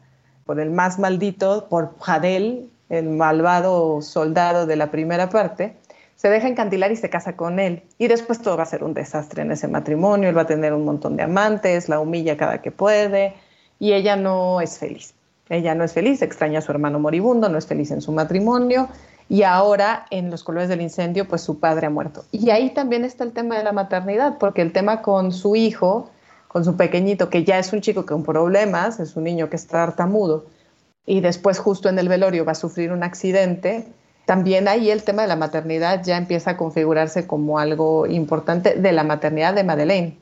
por 0.45 0.59
el 0.59 0.69
más 0.69 0.99
maldito, 0.99 1.67
por 1.69 1.97
Jadel, 1.99 2.69
el 2.89 3.09
malvado 3.09 4.01
soldado 4.01 4.65
de 4.65 4.75
la 4.75 4.91
primera 4.91 5.29
parte, 5.29 5.75
se 6.15 6.29
deja 6.29 6.47
encandilar 6.47 6.91
y 6.91 6.95
se 6.95 7.09
casa 7.09 7.35
con 7.35 7.59
él. 7.59 7.83
Y 7.97 8.07
después 8.07 8.41
todo 8.41 8.57
va 8.57 8.63
a 8.63 8.67
ser 8.67 8.83
un 8.83 8.93
desastre 8.93 9.43
en 9.43 9.51
ese 9.51 9.67
matrimonio, 9.67 10.29
él 10.29 10.37
va 10.37 10.41
a 10.41 10.47
tener 10.47 10.73
un 10.73 10.83
montón 10.83 11.15
de 11.15 11.23
amantes, 11.23 11.89
la 11.89 11.99
humilla 11.99 12.37
cada 12.37 12.61
que 12.61 12.71
puede, 12.71 13.35
y 13.79 13.93
ella 13.93 14.15
no 14.15 14.59
es 14.59 14.77
feliz. 14.79 15.13
Ella 15.49 15.75
no 15.75 15.83
es 15.83 15.93
feliz, 15.93 16.21
extraña 16.21 16.59
a 16.59 16.61
su 16.61 16.71
hermano 16.71 16.99
moribundo, 16.99 17.47
no 17.49 17.57
es 17.57 17.67
feliz 17.67 17.91
en 17.91 18.01
su 18.01 18.11
matrimonio, 18.11 18.89
y 19.29 19.43
ahora 19.43 20.05
en 20.09 20.31
los 20.31 20.43
colores 20.43 20.69
del 20.69 20.81
incendio, 20.81 21.27
pues 21.27 21.41
su 21.41 21.59
padre 21.59 21.87
ha 21.87 21.89
muerto. 21.89 22.25
Y 22.31 22.49
ahí 22.49 22.71
también 22.71 23.05
está 23.05 23.23
el 23.23 23.31
tema 23.31 23.57
de 23.57 23.63
la 23.63 23.71
maternidad, 23.71 24.37
porque 24.39 24.61
el 24.61 24.71
tema 24.71 25.01
con 25.01 25.31
su 25.31 25.55
hijo, 25.55 26.09
con 26.47 26.65
su 26.65 26.75
pequeñito, 26.75 27.29
que 27.29 27.43
ya 27.43 27.59
es 27.59 27.71
un 27.73 27.81
chico 27.81 28.05
con 28.05 28.23
problemas, 28.23 28.99
es 28.99 29.15
un 29.15 29.25
niño 29.25 29.49
que 29.49 29.57
está 29.57 29.85
tartamudo, 29.85 30.45
y 31.07 31.21
después 31.21 31.57
justo 31.57 31.89
en 31.89 31.97
el 31.97 32.09
velorio 32.09 32.45
va 32.45 32.51
a 32.51 32.55
sufrir 32.55 32.91
un 32.91 33.01
accidente, 33.01 33.87
también 34.25 34.67
ahí 34.67 34.91
el 34.91 35.03
tema 35.03 35.21
de 35.21 35.29
la 35.29 35.37
maternidad 35.37 36.03
ya 36.03 36.17
empieza 36.17 36.51
a 36.51 36.57
configurarse 36.57 37.25
como 37.25 37.57
algo 37.57 38.05
importante 38.05 38.75
de 38.75 38.91
la 38.91 39.05
maternidad 39.05 39.55
de 39.55 39.63
Madeleine. 39.63 40.17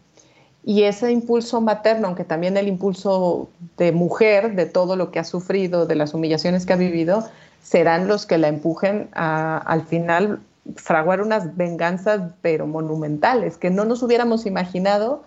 Y 0.63 0.83
ese 0.83 1.11
impulso 1.11 1.59
materno, 1.59 2.07
aunque 2.07 2.23
también 2.23 2.55
el 2.55 2.67
impulso 2.67 3.49
de 3.77 3.91
mujer, 3.91 4.55
de 4.55 4.67
todo 4.67 4.95
lo 4.95 5.09
que 5.09 5.19
ha 5.19 5.23
sufrido, 5.23 5.87
de 5.87 5.95
las 5.95 6.13
humillaciones 6.13 6.67
que 6.67 6.73
ha 6.73 6.77
vivido, 6.77 7.27
serán 7.63 8.07
los 8.07 8.27
que 8.27 8.37
la 8.37 8.47
empujen 8.47 9.09
a, 9.13 9.57
al 9.57 9.85
final 9.85 10.39
fraguar 10.75 11.21
unas 11.21 11.55
venganzas 11.57 12.31
pero 12.41 12.67
monumentales 12.67 13.57
que 13.57 13.69
no 13.69 13.85
nos 13.85 14.01
hubiéramos 14.03 14.45
imaginado 14.45 15.23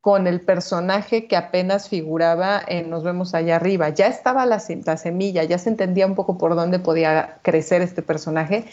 con 0.00 0.26
el 0.26 0.40
personaje 0.40 1.26
que 1.26 1.36
apenas 1.36 1.88
figuraba 1.88 2.60
en 2.66 2.90
Nos 2.90 3.02
vemos 3.02 3.34
allá 3.34 3.56
arriba. 3.56 3.88
Ya 3.90 4.06
estaba 4.06 4.46
la, 4.46 4.60
semilla, 4.60 5.44
ya 5.44 5.58
se 5.58 5.70
entendía 5.70 6.06
un 6.06 6.14
poco 6.14 6.38
por 6.38 6.54
dónde 6.54 6.78
podía 6.78 7.38
crecer 7.42 7.82
este 7.82 8.02
personaje, 8.02 8.64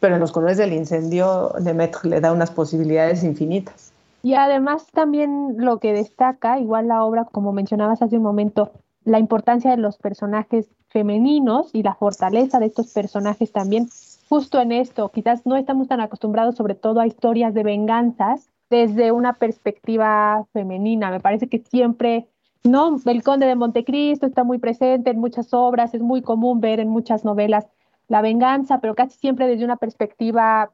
pero 0.00 0.14
en 0.14 0.20
los 0.20 0.32
colores 0.32 0.58
del 0.58 0.72
incendio 0.72 1.52
Lemaitre 1.60 2.10
le 2.10 2.20
da 2.20 2.32
unas 2.32 2.50
posibilidades 2.50 3.22
infinitas. 3.22 3.92
Y 4.22 4.34
además 4.34 4.86
también 4.92 5.54
lo 5.56 5.78
que 5.78 5.92
destaca, 5.92 6.58
igual 6.58 6.88
la 6.88 7.04
obra, 7.04 7.24
como 7.24 7.52
mencionabas 7.52 8.02
hace 8.02 8.16
un 8.16 8.22
momento, 8.22 8.72
la 9.04 9.18
importancia 9.18 9.70
de 9.70 9.78
los 9.78 9.96
personajes 9.96 10.68
femeninos 10.88 11.70
y 11.72 11.82
la 11.82 11.94
fortaleza 11.94 12.60
de 12.60 12.66
estos 12.66 12.92
personajes 12.92 13.50
también, 13.50 13.88
justo 14.28 14.60
en 14.60 14.72
esto, 14.72 15.08
quizás 15.08 15.44
no 15.44 15.56
estamos 15.56 15.88
tan 15.88 16.00
acostumbrados 16.00 16.54
sobre 16.54 16.74
todo 16.74 17.00
a 17.00 17.06
historias 17.06 17.54
de 17.54 17.64
venganzas 17.64 18.51
desde 18.72 19.12
una 19.12 19.34
perspectiva 19.34 20.46
femenina. 20.54 21.10
Me 21.10 21.20
parece 21.20 21.46
que 21.46 21.58
siempre, 21.58 22.26
¿no? 22.64 22.96
El 23.04 23.22
Conde 23.22 23.44
de 23.44 23.54
Montecristo 23.54 24.24
está 24.24 24.44
muy 24.44 24.56
presente 24.56 25.10
en 25.10 25.20
muchas 25.20 25.52
obras, 25.52 25.92
es 25.92 26.00
muy 26.00 26.22
común 26.22 26.62
ver 26.62 26.80
en 26.80 26.88
muchas 26.88 27.22
novelas 27.22 27.66
la 28.08 28.22
venganza, 28.22 28.80
pero 28.80 28.94
casi 28.94 29.18
siempre 29.18 29.46
desde 29.46 29.66
una 29.66 29.76
perspectiva 29.76 30.72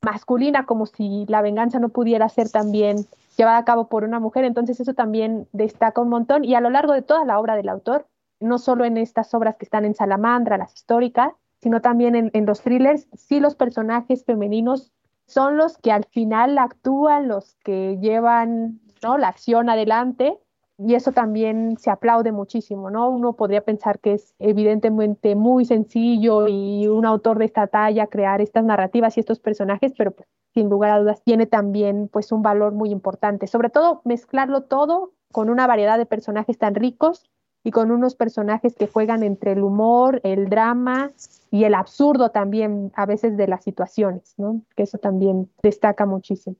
masculina, 0.00 0.64
como 0.64 0.86
si 0.86 1.26
la 1.26 1.42
venganza 1.42 1.80
no 1.80 1.88
pudiera 1.88 2.28
ser 2.28 2.50
también 2.50 2.98
llevada 3.36 3.58
a 3.58 3.64
cabo 3.64 3.88
por 3.88 4.04
una 4.04 4.20
mujer. 4.20 4.44
Entonces 4.44 4.78
eso 4.78 4.94
también 4.94 5.48
destaca 5.52 6.00
un 6.00 6.08
montón 6.08 6.44
y 6.44 6.54
a 6.54 6.60
lo 6.60 6.70
largo 6.70 6.92
de 6.92 7.02
toda 7.02 7.24
la 7.24 7.40
obra 7.40 7.56
del 7.56 7.68
autor 7.68 8.06
no 8.38 8.58
solo 8.58 8.84
en 8.84 8.96
estas 8.96 9.34
obras 9.34 9.56
que 9.56 9.64
están 9.64 9.84
en 9.84 9.96
Salamandra, 9.96 10.56
las 10.56 10.72
históricas, 10.72 11.32
sino 11.60 11.80
también 11.80 12.30
en, 12.32 12.46
los 12.46 12.62
thrillers, 12.62 13.08
sí 13.12 13.40
los 13.40 13.54
personajes 13.56 14.24
femeninos 14.24 14.92
son 15.30 15.56
los 15.56 15.78
que 15.78 15.92
al 15.92 16.04
final 16.06 16.58
actúan, 16.58 17.28
los 17.28 17.54
que 17.64 17.98
llevan 18.00 18.80
¿no? 19.02 19.16
la 19.16 19.28
acción 19.28 19.70
adelante, 19.70 20.38
y 20.76 20.94
eso 20.94 21.12
también 21.12 21.76
se 21.78 21.90
aplaude 21.90 22.32
muchísimo, 22.32 22.90
¿no? 22.90 23.10
Uno 23.10 23.34
podría 23.34 23.60
pensar 23.60 24.00
que 24.00 24.14
es 24.14 24.34
evidentemente 24.38 25.34
muy 25.34 25.66
sencillo 25.66 26.48
y 26.48 26.88
un 26.88 27.04
autor 27.04 27.38
de 27.38 27.44
esta 27.44 27.66
talla 27.66 28.06
crear 28.06 28.40
estas 28.40 28.64
narrativas 28.64 29.16
y 29.16 29.20
estos 29.20 29.40
personajes, 29.40 29.92
pero 29.96 30.12
pues, 30.12 30.26
sin 30.54 30.70
lugar 30.70 30.90
a 30.90 30.98
dudas 30.98 31.22
tiene 31.22 31.46
también 31.46 32.08
pues 32.08 32.32
un 32.32 32.42
valor 32.42 32.72
muy 32.72 32.90
importante, 32.90 33.46
sobre 33.46 33.68
todo 33.68 34.00
mezclarlo 34.04 34.62
todo 34.62 35.12
con 35.32 35.50
una 35.50 35.66
variedad 35.66 35.98
de 35.98 36.06
personajes 36.06 36.56
tan 36.56 36.74
ricos 36.74 37.30
y 37.62 37.70
con 37.70 37.90
unos 37.90 38.14
personajes 38.14 38.74
que 38.74 38.86
juegan 38.86 39.22
entre 39.22 39.52
el 39.52 39.62
humor, 39.62 40.20
el 40.24 40.48
drama 40.48 41.10
y 41.50 41.64
el 41.64 41.74
absurdo 41.74 42.30
también 42.30 42.92
a 42.94 43.06
veces 43.06 43.36
de 43.36 43.46
las 43.46 43.64
situaciones, 43.64 44.34
¿no? 44.38 44.62
Que 44.76 44.84
eso 44.84 44.98
también 44.98 45.50
destaca 45.62 46.06
muchísimo. 46.06 46.56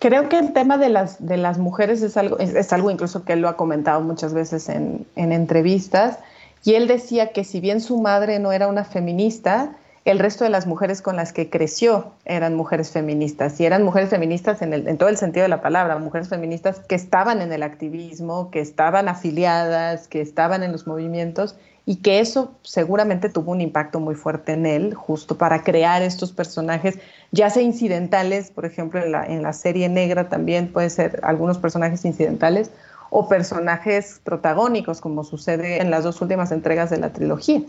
Creo 0.00 0.28
que 0.28 0.38
el 0.38 0.52
tema 0.52 0.76
de 0.76 0.88
las, 0.88 1.24
de 1.24 1.36
las 1.36 1.58
mujeres 1.58 2.02
es 2.02 2.16
algo, 2.16 2.38
es, 2.38 2.72
algo 2.72 2.90
incluso 2.90 3.24
que 3.24 3.34
él 3.34 3.40
lo 3.40 3.48
ha 3.48 3.56
comentado 3.56 4.00
muchas 4.00 4.34
veces 4.34 4.68
en, 4.68 5.06
en 5.14 5.32
entrevistas, 5.32 6.18
y 6.64 6.74
él 6.74 6.88
decía 6.88 7.32
que 7.32 7.44
si 7.44 7.60
bien 7.60 7.80
su 7.80 8.00
madre 8.00 8.38
no 8.38 8.50
era 8.50 8.66
una 8.68 8.84
feminista, 8.84 9.76
el 10.04 10.18
resto 10.18 10.44
de 10.44 10.50
las 10.50 10.66
mujeres 10.66 11.00
con 11.00 11.16
las 11.16 11.32
que 11.32 11.48
creció 11.48 12.12
eran 12.26 12.54
mujeres 12.54 12.90
feministas 12.90 13.58
y 13.58 13.64
eran 13.64 13.82
mujeres 13.82 14.10
feministas 14.10 14.60
en, 14.60 14.98
todo 14.98 15.08
el 15.08 15.16
sentido 15.16 15.44
de 15.44 15.48
la 15.48 15.62
palabra, 15.62 15.96
mujeres 15.98 16.28
feministas 16.28 16.80
que 16.80 16.94
estaban 16.94 17.40
en 17.40 17.52
el 17.52 17.62
activismo, 17.62 18.50
que 18.50 18.60
estaban 18.60 19.08
afiliadas, 19.08 20.06
que 20.08 20.20
estaban 20.20 20.62
en 20.62 20.72
los 20.72 20.86
movimientos 20.86 21.56
y 21.86 21.96
que 21.96 22.20
eso 22.20 22.52
seguramente 22.62 23.30
tuvo 23.30 23.52
un 23.52 23.62
impacto 23.62 23.98
muy 23.98 24.14
fuerte 24.14 24.52
en 24.52 24.66
él, 24.66 24.94
justo 24.94 25.36
para 25.38 25.62
crear 25.62 26.02
estos 26.02 26.32
personajes, 26.32 26.98
ya 27.30 27.48
sea 27.50 27.62
incidentales, 27.62 28.50
por 28.50 28.66
ejemplo, 28.66 29.02
en 29.02 29.12
la, 29.12 29.24
en 29.24 29.42
la 29.42 29.52
serie 29.52 29.88
negra 29.88 30.28
también 30.28 30.72
puede 30.72 30.90
ser 30.90 31.20
algunos 31.22 31.58
personajes 31.58 32.04
incidentales, 32.04 32.70
o 33.16 33.28
personajes 33.28 34.20
protagónicos, 34.24 35.00
como 35.00 35.22
sucede 35.22 35.80
en 35.80 35.90
las 35.90 36.02
dos 36.02 36.20
últimas 36.20 36.50
entregas 36.50 36.90
de 36.90 36.96
la 36.96 37.12
trilogía. 37.12 37.62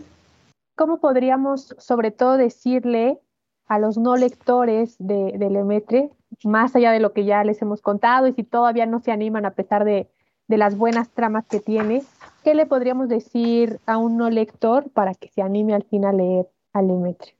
¿Cómo 0.76 0.98
podríamos, 1.00 1.74
sobre 1.78 2.10
todo, 2.10 2.36
decirle 2.36 3.18
a 3.66 3.78
los 3.78 3.98
no 3.98 4.16
lectores 4.16 4.94
de, 4.98 5.34
de 5.36 5.50
Lemetre, 5.50 6.10
más 6.44 6.76
allá 6.76 6.92
de 6.92 7.00
lo 7.00 7.12
que 7.12 7.24
ya 7.24 7.42
les 7.42 7.60
hemos 7.62 7.80
contado, 7.80 8.28
y 8.28 8.32
si 8.32 8.44
todavía 8.44 8.86
no 8.86 9.00
se 9.00 9.10
animan 9.10 9.44
a 9.44 9.52
pesar 9.52 9.84
de, 9.84 10.08
de 10.48 10.58
las 10.58 10.76
buenas 10.76 11.10
tramas 11.10 11.46
que 11.46 11.60
tiene, 11.60 12.02
¿qué 12.44 12.54
le 12.54 12.66
podríamos 12.66 13.08
decir 13.08 13.80
a 13.86 13.98
un 13.98 14.16
no 14.16 14.30
lector 14.30 14.90
para 14.90 15.14
que 15.14 15.28
se 15.28 15.42
anime 15.42 15.74
al 15.74 15.84
fin 15.84 16.04
a 16.04 16.12
leer 16.12 16.46
a 16.72 16.82
Lemaitre? 16.82 17.34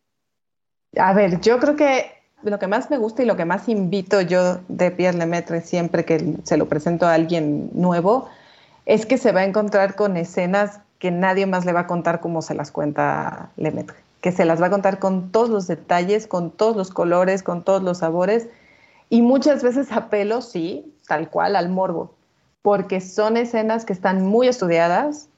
A 0.99 1.13
ver, 1.13 1.41
yo 1.41 1.59
creo 1.59 1.77
que 1.77 2.07
lo 2.43 2.59
que 2.59 2.67
más 2.67 2.91
me 2.91 2.99
gusta 2.99 3.23
y 3.23 3.27
lo 3.27 3.37
que 3.37 3.45
más 3.45 3.69
invito 3.69 4.21
yo 4.21 4.59
de 4.69 4.91
Pierre 4.91 5.19
Lemaitre 5.19 5.61
siempre 5.61 6.05
que 6.05 6.39
se 6.45 6.57
lo 6.57 6.69
presento 6.69 7.07
a 7.07 7.15
alguien 7.15 7.71
nuevo 7.75 8.29
es 8.87 9.05
que 9.05 9.19
se 9.19 9.33
va 9.33 9.41
a 9.41 9.45
encontrar 9.45 9.95
con 9.95 10.17
escenas 10.17 10.81
que 10.99 11.11
nadie 11.11 11.47
más 11.47 11.65
le 11.65 11.73
va 11.73 11.81
a 11.81 11.87
contar 11.87 12.21
como 12.21 12.43
se 12.43 12.55
las 12.55 12.71
cuenta 12.71 13.51
Lemaitre, 13.57 13.97
que 14.21 14.33
se 14.33 14.45
las 14.45 14.61
va 14.61 14.67
a 14.67 14.71
contar 14.71 14.99
con 14.99 15.31
todos 15.31 15.51
los 15.51 15.67
detalles, 15.67 16.27
con 16.27 16.51
todos 16.51 16.77
los 16.77 16.91
colores, 16.91 17.43
con 17.43 17.63
todos 17.63 17.83
los 17.83 17.99
sabores 17.99 18.49
y 19.09 19.23
muchas 19.23 19.63
veces 19.63 19.93
apelo, 19.93 20.43
sí, 20.43 20.93
tal 21.07 21.31
cual, 21.31 21.57
al 21.57 21.69
morbo, 21.69 22.15
porque 22.63 23.01
son 23.01 23.37
escenas 23.37 23.85
que 23.85 23.93
están 23.93 24.27
muy 24.27 24.49
estudiadas, 24.49 25.29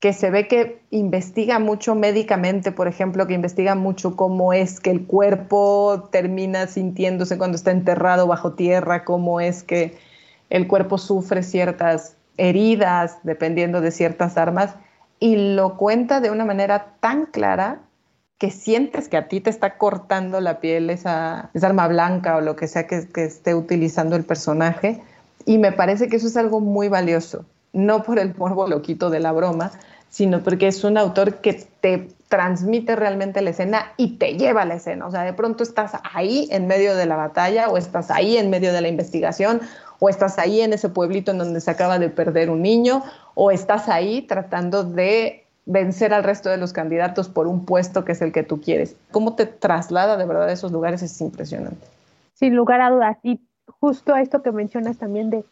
que 0.00 0.12
se 0.12 0.30
ve 0.30 0.48
que 0.48 0.82
investiga 0.90 1.58
mucho 1.58 1.94
médicamente, 1.94 2.72
por 2.72 2.88
ejemplo, 2.88 3.26
que 3.26 3.34
investiga 3.34 3.74
mucho 3.74 4.16
cómo 4.16 4.52
es 4.52 4.80
que 4.80 4.90
el 4.90 5.06
cuerpo 5.06 6.08
termina 6.10 6.66
sintiéndose 6.66 7.38
cuando 7.38 7.56
está 7.56 7.70
enterrado 7.70 8.26
bajo 8.26 8.54
tierra, 8.54 9.04
cómo 9.04 9.40
es 9.40 9.62
que 9.62 9.96
el 10.50 10.68
cuerpo 10.68 10.98
sufre 10.98 11.42
ciertas 11.42 12.16
heridas 12.36 13.18
dependiendo 13.22 13.80
de 13.80 13.90
ciertas 13.90 14.36
armas, 14.36 14.74
y 15.18 15.54
lo 15.54 15.76
cuenta 15.76 16.20
de 16.20 16.30
una 16.30 16.44
manera 16.44 16.94
tan 17.00 17.26
clara 17.26 17.80
que 18.38 18.50
sientes 18.50 19.08
que 19.08 19.16
a 19.16 19.28
ti 19.28 19.40
te 19.40 19.50
está 19.50 19.78
cortando 19.78 20.40
la 20.40 20.60
piel 20.60 20.90
esa, 20.90 21.50
arma 21.62 21.88
blanca 21.88 22.36
o 22.36 22.40
lo 22.40 22.54
que 22.54 22.68
sea 22.68 22.86
que, 22.86 23.08
que 23.08 23.24
esté 23.24 23.54
utilizando 23.54 24.14
el 24.14 24.24
personaje. 24.24 25.02
Y 25.46 25.58
me 25.58 25.72
parece 25.72 26.08
que 26.08 26.16
eso 26.16 26.26
es 26.26 26.36
algo 26.36 26.60
muy 26.60 26.88
valioso 26.88 27.44
no 27.76 28.02
por 28.02 28.18
el 28.18 28.34
morbo 28.34 28.66
loquito 28.66 29.10
de 29.10 29.20
la 29.20 29.32
broma, 29.32 29.70
sino 30.08 30.42
porque 30.42 30.66
es 30.66 30.82
un 30.82 30.96
autor 30.96 31.36
que 31.36 31.52
te 31.80 32.08
transmite 32.28 32.96
realmente 32.96 33.42
la 33.42 33.50
escena 33.50 33.92
y 33.98 34.16
te 34.16 34.36
lleva 34.38 34.62
a 34.62 34.64
la 34.64 34.76
escena. 34.76 35.06
O 35.06 35.10
sea, 35.10 35.22
de 35.22 35.34
pronto 35.34 35.62
estás 35.62 35.92
ahí 36.14 36.48
en 36.50 36.66
medio 36.66 36.96
de 36.96 37.04
la 37.04 37.16
batalla 37.16 37.68
o 37.68 37.76
estás 37.76 38.10
ahí 38.10 38.38
en 38.38 38.48
medio 38.48 38.72
de 38.72 38.80
la 38.80 38.88
investigación 38.88 39.60
o 39.98 40.08
estás 40.08 40.38
ahí 40.38 40.60
en 40.60 40.72
ese 40.72 40.88
pueblito 40.88 41.30
en 41.30 41.38
donde 41.38 41.60
se 41.60 41.70
acaba 41.70 41.98
de 41.98 42.10
perder 42.10 42.50
un 42.50 42.62
niño 42.62 43.02
o 43.34 43.50
estás 43.50 43.88
ahí 43.88 44.22
tratando 44.22 44.84
de 44.84 45.44
vencer 45.66 46.14
al 46.14 46.24
resto 46.24 46.48
de 46.48 46.56
los 46.56 46.72
candidatos 46.72 47.28
por 47.28 47.46
un 47.46 47.64
puesto 47.64 48.04
que 48.04 48.12
es 48.12 48.22
el 48.22 48.32
que 48.32 48.42
tú 48.42 48.60
quieres. 48.60 48.96
Cómo 49.10 49.34
te 49.34 49.46
traslada 49.46 50.16
de 50.16 50.24
verdad 50.24 50.48
a 50.48 50.52
esos 50.52 50.72
lugares 50.72 51.02
es 51.02 51.20
impresionante. 51.20 51.86
Sin 52.34 52.54
lugar 52.54 52.80
a 52.80 52.90
dudas. 52.90 53.18
Y 53.22 53.40
justo 53.80 54.16
esto 54.16 54.42
que 54.42 54.52
mencionas 54.52 54.98
también 54.98 55.30
de 55.30 55.44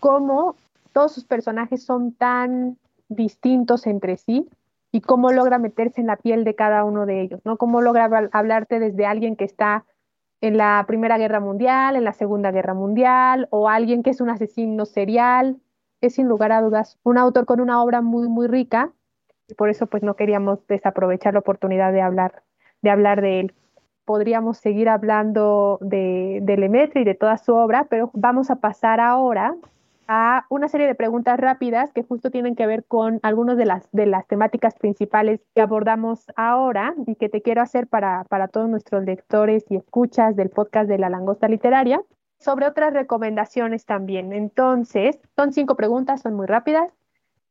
cómo 0.00 0.54
todos 0.92 1.12
sus 1.12 1.24
personajes 1.24 1.82
son 1.82 2.12
tan 2.12 2.76
distintos 3.08 3.86
entre 3.86 4.16
sí 4.16 4.48
y 4.92 5.00
cómo 5.00 5.32
logra 5.32 5.58
meterse 5.58 6.00
en 6.00 6.06
la 6.06 6.16
piel 6.16 6.44
de 6.44 6.54
cada 6.54 6.84
uno 6.84 7.06
de 7.06 7.20
ellos, 7.20 7.40
¿no? 7.44 7.56
Cómo 7.56 7.80
logra 7.80 8.04
hablarte 8.32 8.78
desde 8.78 9.06
alguien 9.06 9.34
que 9.34 9.44
está 9.44 9.84
en 10.44 10.58
la 10.58 10.84
Primera 10.86 11.16
Guerra 11.16 11.40
Mundial, 11.40 11.96
en 11.96 12.04
la 12.04 12.12
Segunda 12.12 12.50
Guerra 12.50 12.74
Mundial, 12.74 13.48
o 13.48 13.70
alguien 13.70 14.02
que 14.02 14.10
es 14.10 14.20
un 14.20 14.28
asesino 14.28 14.84
serial. 14.84 15.56
Es 16.02 16.16
sin 16.16 16.28
lugar 16.28 16.52
a 16.52 16.60
dudas 16.60 16.98
un 17.02 17.16
autor 17.16 17.46
con 17.46 17.62
una 17.62 17.82
obra 17.82 18.02
muy, 18.02 18.28
muy 18.28 18.46
rica, 18.46 18.92
y 19.48 19.54
por 19.54 19.70
eso 19.70 19.86
pues 19.86 20.02
no 20.02 20.16
queríamos 20.16 20.66
desaprovechar 20.66 21.32
la 21.32 21.40
oportunidad 21.40 21.94
de 21.94 22.02
hablar, 22.02 22.42
de 22.82 22.90
hablar 22.90 23.22
de 23.22 23.40
él. 23.40 23.54
Podríamos 24.04 24.58
seguir 24.58 24.90
hablando 24.90 25.78
de, 25.80 26.40
de 26.42 26.56
Lemaitre 26.58 27.00
y 27.00 27.04
de 27.04 27.14
toda 27.14 27.38
su 27.38 27.54
obra, 27.54 27.86
pero 27.88 28.10
vamos 28.12 28.50
a 28.50 28.56
pasar 28.56 29.00
ahora 29.00 29.56
a 30.08 30.46
una 30.48 30.68
serie 30.68 30.86
de 30.86 30.94
preguntas 30.94 31.38
rápidas 31.38 31.92
que 31.92 32.02
justo 32.02 32.30
tienen 32.30 32.56
que 32.56 32.66
ver 32.66 32.84
con 32.84 33.20
algunas 33.22 33.56
de 33.56 33.66
las, 33.66 33.88
de 33.92 34.06
las 34.06 34.26
temáticas 34.26 34.74
principales 34.74 35.40
que 35.54 35.60
abordamos 35.60 36.26
ahora 36.36 36.94
y 37.06 37.16
que 37.16 37.28
te 37.28 37.42
quiero 37.42 37.62
hacer 37.62 37.86
para, 37.86 38.24
para 38.24 38.48
todos 38.48 38.68
nuestros 38.68 39.04
lectores 39.04 39.64
y 39.70 39.76
escuchas 39.76 40.36
del 40.36 40.50
podcast 40.50 40.88
de 40.88 40.98
La 40.98 41.08
Langosta 41.08 41.48
Literaria, 41.48 42.02
sobre 42.38 42.66
otras 42.66 42.92
recomendaciones 42.92 43.86
también. 43.86 44.32
Entonces, 44.32 45.18
son 45.36 45.52
cinco 45.52 45.76
preguntas, 45.76 46.22
son 46.22 46.34
muy 46.34 46.46
rápidas 46.46 46.92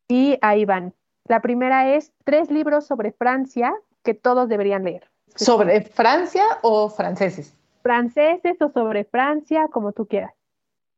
y 0.08 0.38
ahí 0.42 0.66
van. 0.66 0.94
La 1.26 1.42
primera 1.42 1.96
es 1.96 2.12
tres 2.26 2.52
libros 2.52 2.86
sobre 2.86 3.12
Francia 3.12 3.74
que 4.04 4.14
todos 4.14 4.50
deberían 4.50 4.84
leer. 4.84 5.10
¿Sobre 5.36 5.82
Francia 5.82 6.44
o 6.62 6.90
franceses? 6.90 7.56
Franceses 7.82 8.62
o 8.62 8.70
sobre 8.70 9.04
Francia, 9.06 9.68
como 9.70 9.94
tú 9.94 10.06
quieras. 10.06 10.34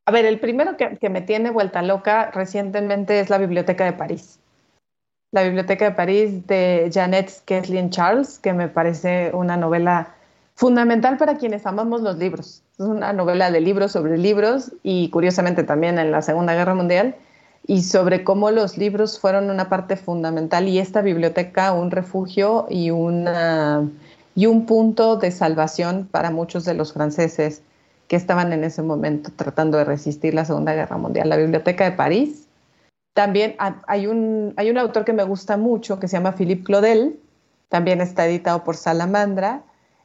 A 0.07 0.11
ver, 0.11 0.25
el 0.25 0.39
primero 0.39 0.77
que, 0.77 1.09
me 1.09 1.21
tiene 1.21 1.49
vuelta 1.49 1.81
loca 1.81 2.29
recientemente 2.31 3.19
es 3.19 3.31
la 3.31 3.39
Biblioteca 3.39 3.85
de 3.85 3.93
París. 3.93 4.39
La 5.31 5.41
Biblioteca 5.41 5.85
de 5.85 5.91
París 5.95 6.45
de 6.45 6.91
Janet 6.93 7.41
Kathleen 7.45 7.89
Charles, 7.89 8.37
que 8.37 8.53
me 8.53 8.67
parece 8.67 9.31
una 9.33 9.57
novela 9.57 10.13
fundamental 10.53 11.17
para 11.17 11.37
quienes 11.37 11.65
amamos 11.65 12.01
los 12.01 12.17
libros. 12.17 12.61
Es 12.77 12.85
una 12.85 13.13
novela 13.13 13.49
de 13.49 13.59
libros 13.61 13.93
sobre 13.93 14.17
libros 14.17 14.71
y 14.83 15.09
curiosamente 15.09 15.63
también 15.63 15.97
en 15.97 16.11
la 16.11 16.21
Segunda 16.21 16.53
Guerra 16.53 16.75
Mundial 16.75 17.15
y 17.65 17.81
sobre 17.81 18.23
cómo 18.23 18.51
los 18.51 18.77
libros 18.77 19.19
fueron 19.19 19.49
una 19.49 19.69
parte 19.69 19.97
fundamental 19.97 20.67
y 20.67 20.77
esta 20.77 21.01
biblioteca 21.01 21.73
un 21.73 21.89
refugio 21.89 22.67
y, 22.69 22.91
una, 22.91 23.89
y 24.35 24.45
un 24.45 24.67
punto 24.67 25.17
de 25.17 25.31
salvación 25.31 26.07
para 26.09 26.29
muchos 26.29 26.63
de 26.63 26.75
los 26.75 26.93
franceses 26.93 27.63
que 28.07 28.15
estaban 28.15 28.53
en 28.53 28.63
ese 28.63 28.81
momento 28.81 29.31
tratando 29.35 29.77
de 29.77 29.85
resistir 29.85 30.33
la 30.33 30.45
Segunda 30.45 30.73
Guerra 30.73 30.97
Mundial. 30.97 31.29
La 31.29 31.37
Biblioteca 31.37 31.85
de 31.85 31.91
París. 31.91 32.47
También 33.13 33.55
hay 33.87 34.07
un, 34.07 34.53
hay 34.57 34.69
un 34.69 34.77
autor 34.77 35.05
que 35.05 35.13
me 35.13 35.23
gusta 35.23 35.57
mucho 35.57 35.99
que 35.99 36.07
se 36.07 36.17
llama 36.17 36.33
Philippe 36.33 36.65
Claudel, 36.65 37.17
también 37.69 38.01
está 38.01 38.27
editado 38.27 38.63
por 38.63 38.75
Salamandra, 38.75 39.63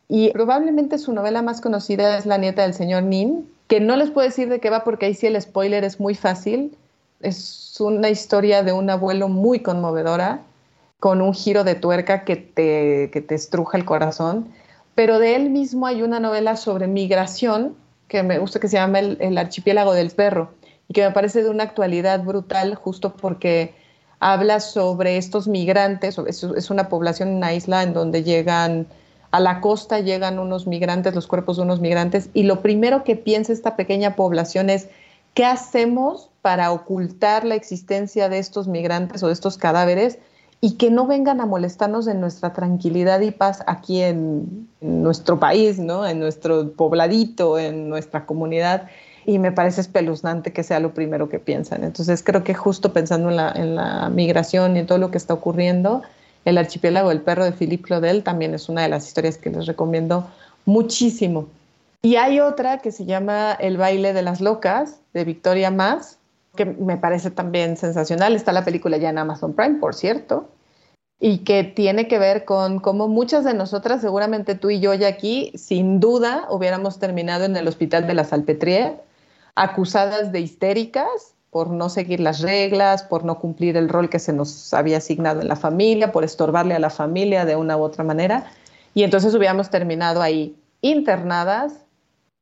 y 0.09 0.31
probablemente 0.31 0.99
su 0.99 1.13
novela 1.13 1.43
más 1.43 1.61
conocida 1.61 2.19
es 2.19 2.27
La 2.27 2.39
nieta 2.39 2.63
del 2.63 2.75
señor 2.75 3.03
Nin, 3.03 3.49
que 3.67 3.81
no 3.81 3.97
les 3.97 4.11
puedo 4.11 4.27
decir 4.27 4.49
de 4.49 4.61
qué 4.61 4.71
va 4.71 4.85
porque 4.85 5.07
ahí 5.07 5.15
sí 5.15 5.27
el 5.27 5.41
spoiler 5.41 5.85
es 5.85 6.01
muy 6.01 6.15
fácil. 6.15 6.77
Es 7.21 7.77
una 7.81 8.09
historia 8.09 8.63
de 8.63 8.73
un 8.73 8.91
abuelo 8.91 9.29
muy 9.29 9.61
conmovedora, 9.61 10.41
con 10.99 11.21
un 11.23 11.33
giro 11.33 11.63
de 11.65 11.77
tuerca 11.77 12.25
que 12.25 12.37
te, 12.37 13.11
que 13.13 13.21
te 13.21 13.35
estruja 13.35 13.79
el 13.79 13.85
corazón. 13.85 14.49
Pero 14.97 15.19
de 15.19 15.37
él 15.37 15.51
mismo 15.51 15.87
hay 15.87 16.03
una 16.03 16.19
novela 16.19 16.57
sobre 16.57 16.89
migración 16.89 17.77
que 18.11 18.25
me 18.25 18.39
gusta 18.39 18.59
que 18.59 18.69
se 18.69 18.77
llama 18.77 18.99
el, 18.99 19.39
archipiélago 19.39 19.95
del 19.95 20.11
perro 20.11 20.51
y 20.89 20.93
que 20.93 21.03
me 21.03 21.13
parece 21.13 21.45
de 21.45 21.49
una 21.49 21.63
actualidad 21.63 22.23
brutal 22.25 22.75
justo 22.75 23.15
porque 23.15 23.73
habla 24.19 24.59
sobre 24.59 25.17
estos 25.17 25.47
migrantes, 25.47 26.19
es, 26.19 26.71
una 26.71 26.89
población, 26.89 27.29
una 27.29 27.55
isla 27.55 27.85
en 27.85 27.95
donde 27.95 28.25
llegan 28.25 28.89
a 29.31 29.39
la 29.39 29.61
costa, 29.61 30.01
llegan 30.01 30.41
unos 30.41 30.67
migrantes, 30.67 31.15
los 31.15 31.29
cuerpos 31.29 31.57
de 31.57 31.63
unos 31.63 31.81
migrantes, 31.81 32.31
y 32.35 32.43
lo 32.43 32.61
primero 32.61 33.05
que 33.05 33.15
piensa 33.15 33.53
esta 33.53 33.77
pequeña 33.77 34.17
población 34.17 34.69
es, 34.69 34.89
¿qué 35.33 35.45
hacemos 35.45 36.31
para 36.43 36.73
ocultar 36.73 37.45
la 37.45 37.55
existencia 37.55 38.29
de 38.29 38.41
estos 38.41 38.67
migrantes 38.67 39.23
o 39.23 39.29
de 39.29 39.35
estos 39.35 39.57
cadáveres 39.57 40.19
y 40.61 40.73
que 40.73 40.91
no 40.91 41.07
vengan 41.07 41.41
a 41.41 41.47
molestarnos 41.47 42.07
en 42.07 42.21
nuestra 42.21 42.53
tranquilidad 42.53 43.21
y 43.21 43.31
paz 43.31 43.63
aquí 43.67 44.03
en, 44.03 44.69
nuestro 44.83 45.39
país, 45.39 45.79
¿no? 45.79 46.07
en 46.07 46.21
nuestro 46.21 46.73
pobladito, 46.73 47.59
en 47.59 47.89
nuestra 47.89 48.27
comunidad. 48.27 48.89
Y 49.27 49.39
me 49.39 49.53
parece 49.53 49.83
espeluznante 49.83 50.53
que 50.53 50.63
sea 50.63 50.81
lo 50.81 50.95
primero 50.95 51.29
que 51.29 51.39
piensan. 51.39 51.85
Entonces 51.85 52.23
creo 52.23 52.45
que 52.45 52.55
justo 52.55 52.93
pensando 52.93 53.29
en 53.29 53.37
la, 53.37 53.53
en 53.53 53.75
la 53.75 54.09
migración 54.09 54.77
y 54.77 54.81
en 54.81 54.87
todo 54.87 54.99
lo 54.99 55.11
que 55.11 55.19
está 55.19 55.35
ocurriendo, 55.35 56.03
el 56.45 56.57
archipiélago 56.57 57.11
del 57.11 57.21
perro 57.21 57.45
de 57.45 57.53
Philippe 57.53 57.85
Claudel 57.85 58.23
también 58.23 58.55
es 58.55 58.69
una 58.69 58.83
de 58.83 58.89
las 58.89 59.07
historias 59.07 59.37
que 59.37 59.51
les 59.51 59.67
recomiendo 59.67 60.27
muchísimo. 60.65 61.49
Y 62.03 62.17
hay 62.17 62.41
otra 62.41 62.79
que 62.79 62.93
se 62.93 63.05
llama 63.05 63.53
El 63.53 63.77
baile 63.77 64.15
de 64.15 64.23
las 64.23 64.41
locas, 64.41 65.01
de 65.13 65.25
Victoria 65.25 65.71
Más, 65.71 66.20
que 66.57 66.65
me 66.65 66.97
parece 66.97 67.31
también 67.31 67.77
sensacional. 67.77 68.35
Está 68.35 68.53
la 68.53 68.65
película 68.65 68.97
ya 68.97 69.11
en 69.11 69.19
Amazon 69.19 69.55
Prime, 69.55 69.79
por 69.79 69.95
cierto, 69.95 70.49
y 71.19 71.39
que 71.39 71.65
tiene 71.65 72.09
que 72.09 72.19
ver 72.19 72.45
con 72.45 72.81
cómo 72.81 73.09
muchas 73.09 73.45
de 73.45 73.55
nosotras, 73.55 74.01
seguramente 74.01 74.55
tú 74.55 74.71
y 74.71 74.81
yo 74.81 74.95
ya 74.95 75.09
aquí, 75.09 75.53
sin 75.55 76.01
duda 76.01 76.47
hubiéramos 76.51 76.99
terminado 76.99 77.45
en 77.45 77.57
el 77.57 77.69
hospital 77.69 78.07
de 78.07 78.15
la 78.15 78.25
Salpêtrière, 78.25 79.01
acusadas 79.55 80.33
de 80.33 80.41
histéricas 80.41 81.35
por 81.51 81.71
no 81.71 81.89
seguir 81.89 82.21
las 82.21 82.41
reglas, 82.41 83.03
por 83.03 83.25
no 83.25 83.39
cumplir 83.39 83.77
el 83.77 83.89
rol 83.89 84.09
que 84.09 84.21
se 84.21 84.33
nos 84.33 84.73
había 84.73 84.99
asignado 84.99 85.41
en 85.41 85.49
la 85.49 85.57
familia, 85.57 86.13
por 86.13 86.25
estorbarle 86.25 86.75
a 86.75 86.79
la 86.79 86.91
familia 86.91 87.45
de 87.45 87.57
una 87.57 87.77
u 87.77 87.83
otra 87.83 88.05
manera. 88.05 88.47
Y 88.95 89.03
entonces 89.03 89.35
hubiéramos 89.35 89.69
terminado 89.69 90.23
ahí 90.23 90.57
internadas 90.81 91.75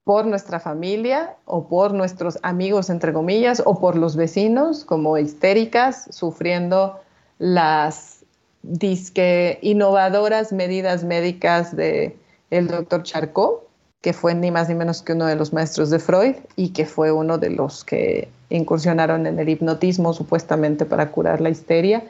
por 0.08 0.24
nuestra 0.24 0.58
familia 0.58 1.36
o 1.44 1.68
por 1.68 1.92
nuestros 1.92 2.38
amigos, 2.42 2.88
entre 2.88 3.12
comillas, 3.12 3.62
o 3.66 3.78
por 3.78 3.94
los 3.94 4.16
vecinos, 4.16 4.86
como 4.86 5.18
histéricas, 5.18 6.08
sufriendo 6.08 6.98
las 7.38 8.24
disque 8.62 9.58
innovadoras 9.60 10.50
medidas 10.50 11.04
médicas 11.04 11.76
de 11.76 12.16
el 12.48 12.68
doctor 12.68 13.02
Charcot, 13.02 13.68
que 14.00 14.14
fue 14.14 14.34
ni 14.34 14.50
más 14.50 14.70
ni 14.70 14.76
menos 14.76 15.02
que 15.02 15.12
uno 15.12 15.26
de 15.26 15.36
los 15.36 15.52
maestros 15.52 15.90
de 15.90 15.98
Freud 15.98 16.36
y 16.56 16.70
que 16.70 16.86
fue 16.86 17.12
uno 17.12 17.36
de 17.36 17.50
los 17.50 17.84
que 17.84 18.30
incursionaron 18.48 19.26
en 19.26 19.38
el 19.38 19.50
hipnotismo 19.50 20.14
supuestamente 20.14 20.86
para 20.86 21.10
curar 21.10 21.42
la 21.42 21.50
histeria, 21.50 22.02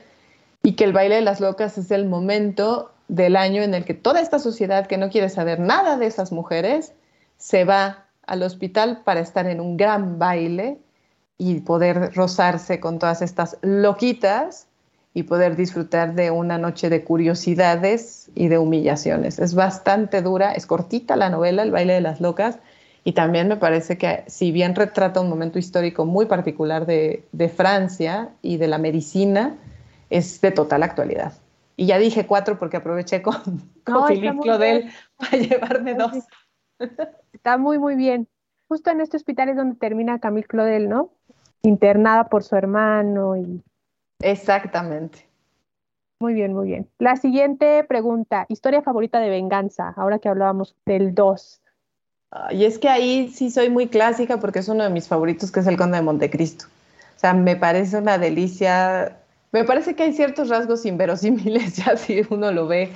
y 0.63 0.75
que 0.75 0.85
el 0.85 0.93
baile 0.93 1.17
de 1.17 1.23
las 1.23 1.41
locas 1.41 1.77
es 1.79 1.91
el 1.91 2.07
momento 2.07 2.93
del 3.09 3.35
año 3.35 3.61
en 3.63 3.75
el 3.75 3.85
que 3.85 3.95
toda 3.95 4.21
esta 4.21 4.39
sociedad 4.39 4.87
que 4.87 4.99
no 4.99 5.11
quiere 5.11 5.31
saber 5.31 5.59
nada 5.59 5.99
de 5.99 6.07
esas 6.07 6.31
mujeres 6.31 6.93
se 7.39 7.65
va 7.65 8.07
al 8.27 8.43
hospital 8.43 9.03
para 9.05 9.21
estar 9.21 9.47
en 9.47 9.61
un 9.61 9.77
gran 9.77 10.19
baile 10.19 10.79
y 11.39 11.61
poder 11.61 12.13
rozarse 12.15 12.81
con 12.81 12.99
todas 12.99 13.23
estas 13.23 13.57
loquitas 13.63 14.67
y 15.15 15.23
poder 15.23 15.57
disfrutar 15.57 16.15
de 16.15 16.31
una 16.31 16.59
noche 16.59 16.91
de 16.91 17.03
curiosidades 17.03 18.31
y 18.35 18.49
de 18.49 18.59
humillaciones. 18.59 19.39
Es 19.39 19.55
bastante 19.55 20.21
dura, 20.21 20.53
es 20.53 20.67
cortita 20.67 21.17
la 21.17 21.31
novela, 21.31 21.63
El 21.63 21.71
baile 21.71 21.95
de 21.95 22.01
las 22.01 22.21
locas, 22.21 22.59
y 23.05 23.13
también 23.13 23.49
me 23.49 23.57
parece 23.57 23.97
que 23.97 24.25
si 24.27 24.53
bien 24.53 24.75
retrata 24.75 25.21
un 25.21 25.31
momento 25.31 25.59
histórico 25.59 26.05
muy 26.05 26.27
particular 26.27 26.85
de, 26.85 27.25
Francia 27.57 28.29
y 28.43 28.59
de 28.59 28.69
la 28.69 28.79
medicina, 28.79 29.57
es 30.11 30.41
de 30.41 30.51
total 30.51 30.83
actualidad. 30.83 31.33
Y 31.77 31.87
ya 31.87 31.99
dije 31.99 32.27
cuatro 32.27 32.59
porque 32.59 32.77
aproveché 32.77 33.23
con, 33.23 33.63
con 33.85 34.07
Philippe 34.09 34.39
Claudel 34.43 34.91
para 35.17 35.37
llevarme 35.37 35.95
dos. 35.95 36.13
Está 37.33 37.59
muy, 37.59 37.79
muy 37.79 37.97
bien. 37.97 38.29
Justo 38.69 38.91
en 38.91 39.01
este 39.01 39.17
hospital 39.17 39.49
es 39.49 39.57
donde 39.57 39.77
termina 39.77 40.19
Camille 40.19 40.47
Claudel, 40.47 40.89
¿no? 40.89 41.11
Internada 41.63 42.29
por 42.29 42.43
su 42.45 42.57
hermano 42.57 43.37
y... 43.37 43.63
Exactamente. 44.21 45.27
Muy 46.21 46.35
bien, 46.35 46.53
muy 46.53 46.67
bien. 46.67 46.89
La 46.99 47.17
siguiente 47.17 47.85
pregunta, 47.85 48.45
historia 48.49 48.83
favorita 48.83 49.21
de 49.21 49.31
venganza, 49.31 49.95
ahora 49.97 50.19
que 50.19 50.29
hablábamos 50.29 50.75
del 50.85 51.15
2. 51.15 51.61
Y 52.51 52.65
es 52.65 52.79
que 52.79 52.89
ahí 52.89 53.31
sí 53.31 53.51
soy 53.51 53.71
muy 53.71 53.87
clásica 53.87 54.39
porque 54.39 54.59
es 54.59 54.69
uno 54.69 54.85
de 54.85 54.91
mis 54.91 55.09
favoritos, 55.09 55.51
que 55.53 55.61
es 55.61 55.67
el 55.67 55.77
Conde 55.77 55.99
de 55.99 56.03
Montecristo. 56.03 56.67
O 57.17 57.21
sea, 57.21 57.35
me 57.35 57.57
parece 57.57 57.99
una 57.99 58.19
delicia. 58.19 59.19
Me 59.53 59.65
parece 59.65 59.95
que 59.95 60.03
hay 60.03 60.13
ciertos 60.13 60.49
rasgos 60.49 60.85
inverosímiles, 60.85 61.77
ya 61.85 61.97
si 61.97 62.23
uno 62.29 62.53
lo 62.53 62.67
ve, 62.67 62.91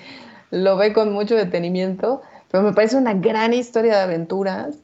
lo 0.51 0.77
ve 0.77 0.93
con 0.93 1.13
mucho 1.13 1.35
detenimiento, 1.35 2.23
pero 2.53 2.63
me 2.63 2.73
parece 2.75 2.97
una 2.97 3.15
gran 3.15 3.55
historia 3.55 3.97
de 3.97 4.03
aventuras 4.03 4.77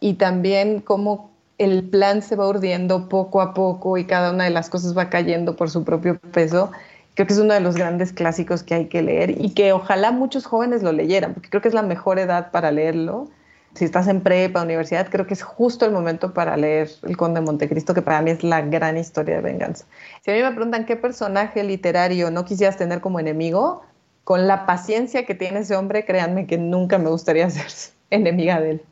y 0.00 0.14
también 0.14 0.80
cómo 0.80 1.30
el 1.58 1.84
plan 1.84 2.22
se 2.22 2.34
va 2.34 2.48
urdiendo 2.48 3.10
poco 3.10 3.42
a 3.42 3.52
poco 3.52 3.98
y 3.98 4.06
cada 4.06 4.30
una 4.30 4.44
de 4.44 4.50
las 4.50 4.70
cosas 4.70 4.96
va 4.96 5.10
cayendo 5.10 5.54
por 5.54 5.68
su 5.68 5.84
propio 5.84 6.18
peso. 6.18 6.72
Creo 7.14 7.26
que 7.26 7.34
es 7.34 7.38
uno 7.38 7.52
de 7.52 7.60
los 7.60 7.76
grandes 7.76 8.14
clásicos 8.14 8.62
que 8.62 8.74
hay 8.74 8.86
que 8.86 9.02
leer 9.02 9.38
y 9.38 9.50
que 9.50 9.74
ojalá 9.74 10.10
muchos 10.12 10.46
jóvenes 10.46 10.82
lo 10.82 10.92
leyeran, 10.92 11.34
porque 11.34 11.50
creo 11.50 11.60
que 11.60 11.68
es 11.68 11.74
la 11.74 11.82
mejor 11.82 12.18
edad 12.18 12.50
para 12.50 12.72
leerlo. 12.72 13.28
Si 13.74 13.84
estás 13.84 14.08
en 14.08 14.22
prepa, 14.22 14.62
universidad, 14.62 15.08
creo 15.10 15.26
que 15.26 15.34
es 15.34 15.42
justo 15.42 15.84
el 15.84 15.92
momento 15.92 16.32
para 16.32 16.56
leer 16.56 16.88
El 17.02 17.18
Conde 17.18 17.40
de 17.40 17.46
Montecristo, 17.46 17.92
que 17.92 18.00
para 18.00 18.22
mí 18.22 18.30
es 18.30 18.42
la 18.42 18.62
gran 18.62 18.96
historia 18.96 19.36
de 19.36 19.42
venganza. 19.42 19.84
Si 20.22 20.30
a 20.30 20.34
mí 20.34 20.42
me 20.42 20.50
preguntan 20.52 20.86
qué 20.86 20.96
personaje 20.96 21.62
literario 21.62 22.30
no 22.30 22.46
quisieras 22.46 22.78
tener 22.78 23.02
como 23.02 23.20
enemigo, 23.20 23.82
con 24.24 24.46
la 24.46 24.66
paciencia 24.66 25.26
que 25.26 25.34
tiene 25.34 25.60
ese 25.60 25.76
hombre, 25.76 26.04
créanme 26.04 26.46
que 26.46 26.58
nunca 26.58 26.98
me 26.98 27.10
gustaría 27.10 27.48
ser 27.50 27.92
enemiga 28.10 28.60
de 28.60 28.70
él. 28.72 28.82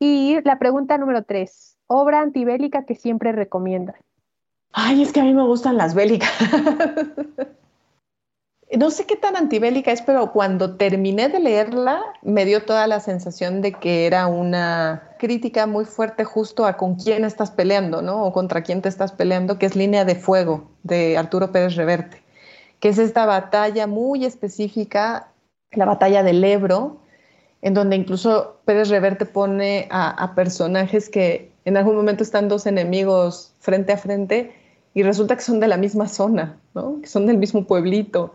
Y 0.00 0.40
la 0.44 0.58
pregunta 0.58 0.96
número 0.98 1.22
tres, 1.24 1.76
obra 1.86 2.20
antibélica 2.20 2.84
que 2.84 2.94
siempre 2.94 3.32
recomienda. 3.32 3.94
Ay, 4.72 5.02
es 5.02 5.12
que 5.12 5.20
a 5.20 5.24
mí 5.24 5.34
me 5.34 5.44
gustan 5.44 5.76
las 5.76 5.94
bélicas. 5.94 6.30
no 8.78 8.90
sé 8.90 9.06
qué 9.06 9.16
tan 9.16 9.34
antibélica 9.34 9.90
es, 9.90 10.02
pero 10.02 10.30
cuando 10.30 10.76
terminé 10.76 11.28
de 11.28 11.40
leerla 11.40 12.02
me 12.22 12.44
dio 12.44 12.64
toda 12.64 12.86
la 12.86 13.00
sensación 13.00 13.60
de 13.60 13.72
que 13.72 14.06
era 14.06 14.28
una 14.28 15.16
crítica 15.18 15.66
muy 15.66 15.84
fuerte 15.84 16.24
justo 16.24 16.64
a 16.66 16.76
con 16.76 16.94
quién 16.94 17.24
estás 17.24 17.50
peleando, 17.50 18.02
¿no? 18.02 18.24
O 18.24 18.32
contra 18.32 18.62
quién 18.62 18.82
te 18.82 18.88
estás 18.88 19.10
peleando, 19.10 19.58
que 19.58 19.66
es 19.66 19.74
Línea 19.74 20.04
de 20.04 20.14
Fuego 20.14 20.70
de 20.84 21.18
Arturo 21.18 21.50
Pérez 21.50 21.74
Reverte 21.74 22.27
que 22.80 22.88
es 22.88 22.98
esta 22.98 23.26
batalla 23.26 23.86
muy 23.86 24.24
específica, 24.24 25.32
la 25.72 25.84
batalla 25.84 26.22
del 26.22 26.42
Ebro, 26.44 26.98
en 27.60 27.74
donde 27.74 27.96
incluso 27.96 28.60
Pérez 28.64 28.88
Reverte 28.88 29.26
pone 29.26 29.88
a, 29.90 30.32
personajes 30.34 31.08
que 31.08 31.50
en 31.64 31.76
algún 31.76 31.96
momento 31.96 32.22
están 32.22 32.48
dos 32.48 32.66
enemigos 32.66 33.52
frente 33.58 33.92
a 33.92 33.98
frente 33.98 34.52
y 34.94 35.02
resulta 35.02 35.36
que 35.36 35.42
son 35.42 35.60
de 35.60 35.68
la 35.68 35.76
misma 35.76 36.08
zona, 36.08 36.58
¿no? 36.74 37.00
que 37.02 37.08
son 37.08 37.26
del 37.26 37.38
mismo 37.38 37.66
pueblito. 37.66 38.32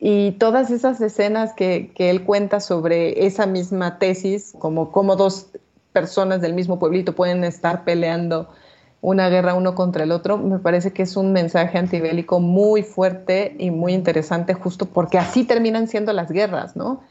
Y 0.00 0.32
todas 0.32 0.70
esas 0.70 1.00
escenas 1.00 1.54
que, 1.54 1.92
que 1.94 2.10
él 2.10 2.24
cuenta 2.24 2.60
sobre 2.60 3.26
esa 3.26 3.46
misma 3.46 3.98
tesis, 3.98 4.54
como 4.58 4.90
cómo 4.92 5.16
dos 5.16 5.50
personas 5.92 6.40
del 6.40 6.52
mismo 6.52 6.78
pueblito 6.78 7.14
pueden 7.14 7.44
estar 7.44 7.84
peleando 7.84 8.50
una 9.04 9.28
guerra 9.28 9.52
uno 9.52 9.74
contra 9.74 10.04
el 10.04 10.12
otro, 10.12 10.38
me 10.38 10.58
parece 10.58 10.94
que 10.94 11.02
es 11.02 11.18
un 11.18 11.32
mensaje 11.32 11.76
antibélico 11.76 12.40
muy 12.40 12.82
fuerte 12.82 13.54
y 13.58 13.70
muy 13.70 13.92
interesante 13.92 14.54
justo 14.54 14.86
porque 14.86 15.18
así 15.18 15.44
terminan 15.44 15.88
siendo 15.88 16.14
las 16.14 16.30
guerras, 16.30 16.74
¿no? 16.74 17.02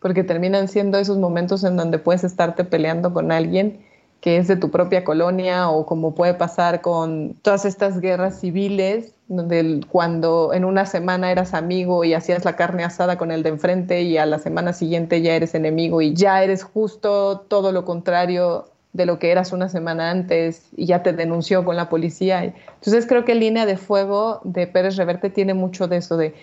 Porque 0.00 0.24
terminan 0.24 0.66
siendo 0.66 0.98
esos 0.98 1.18
momentos 1.18 1.62
en 1.62 1.76
donde 1.76 2.00
puedes 2.00 2.24
estarte 2.24 2.64
peleando 2.64 3.12
con 3.12 3.30
alguien 3.30 3.78
que 4.20 4.38
es 4.38 4.48
de 4.48 4.56
tu 4.56 4.72
propia 4.72 5.04
colonia 5.04 5.70
o 5.70 5.86
como 5.86 6.16
puede 6.16 6.34
pasar 6.34 6.80
con 6.80 7.34
todas 7.42 7.64
estas 7.64 8.00
guerras 8.00 8.40
civiles, 8.40 9.14
donde 9.28 9.82
cuando 9.88 10.52
en 10.52 10.64
una 10.64 10.84
semana 10.84 11.30
eras 11.30 11.54
amigo 11.54 12.02
y 12.02 12.14
hacías 12.14 12.44
la 12.44 12.56
carne 12.56 12.82
asada 12.82 13.18
con 13.18 13.30
el 13.30 13.44
de 13.44 13.50
enfrente 13.50 14.02
y 14.02 14.18
a 14.18 14.26
la 14.26 14.40
semana 14.40 14.72
siguiente 14.72 15.22
ya 15.22 15.36
eres 15.36 15.54
enemigo 15.54 16.02
y 16.02 16.12
ya 16.12 16.42
eres 16.42 16.64
justo 16.64 17.44
todo 17.46 17.70
lo 17.70 17.84
contrario 17.84 18.66
de 18.96 19.06
lo 19.06 19.18
que 19.18 19.30
eras 19.30 19.52
una 19.52 19.68
semana 19.68 20.10
antes 20.10 20.68
y 20.74 20.86
ya 20.86 21.02
te 21.02 21.12
denunció 21.12 21.64
con 21.64 21.76
la 21.76 21.88
policía. 21.88 22.42
Entonces 22.44 23.06
creo 23.06 23.24
que 23.24 23.34
Línea 23.34 23.66
de 23.66 23.76
Fuego 23.76 24.40
de 24.44 24.66
Pérez 24.66 24.96
Reverte 24.96 25.30
tiene 25.30 25.54
mucho 25.54 25.86
de 25.86 25.98
eso 25.98 26.16
de 26.16 26.34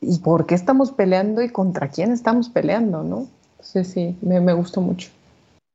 ¿y 0.00 0.18
por 0.20 0.46
qué 0.46 0.54
estamos 0.54 0.92
peleando 0.92 1.42
y 1.42 1.48
contra 1.48 1.88
quién 1.88 2.12
estamos 2.12 2.48
peleando? 2.48 3.02
¿no? 3.02 3.26
Entonces 3.52 3.88
sí, 3.88 4.16
me, 4.22 4.40
me 4.40 4.52
gustó 4.52 4.80
mucho. 4.80 5.10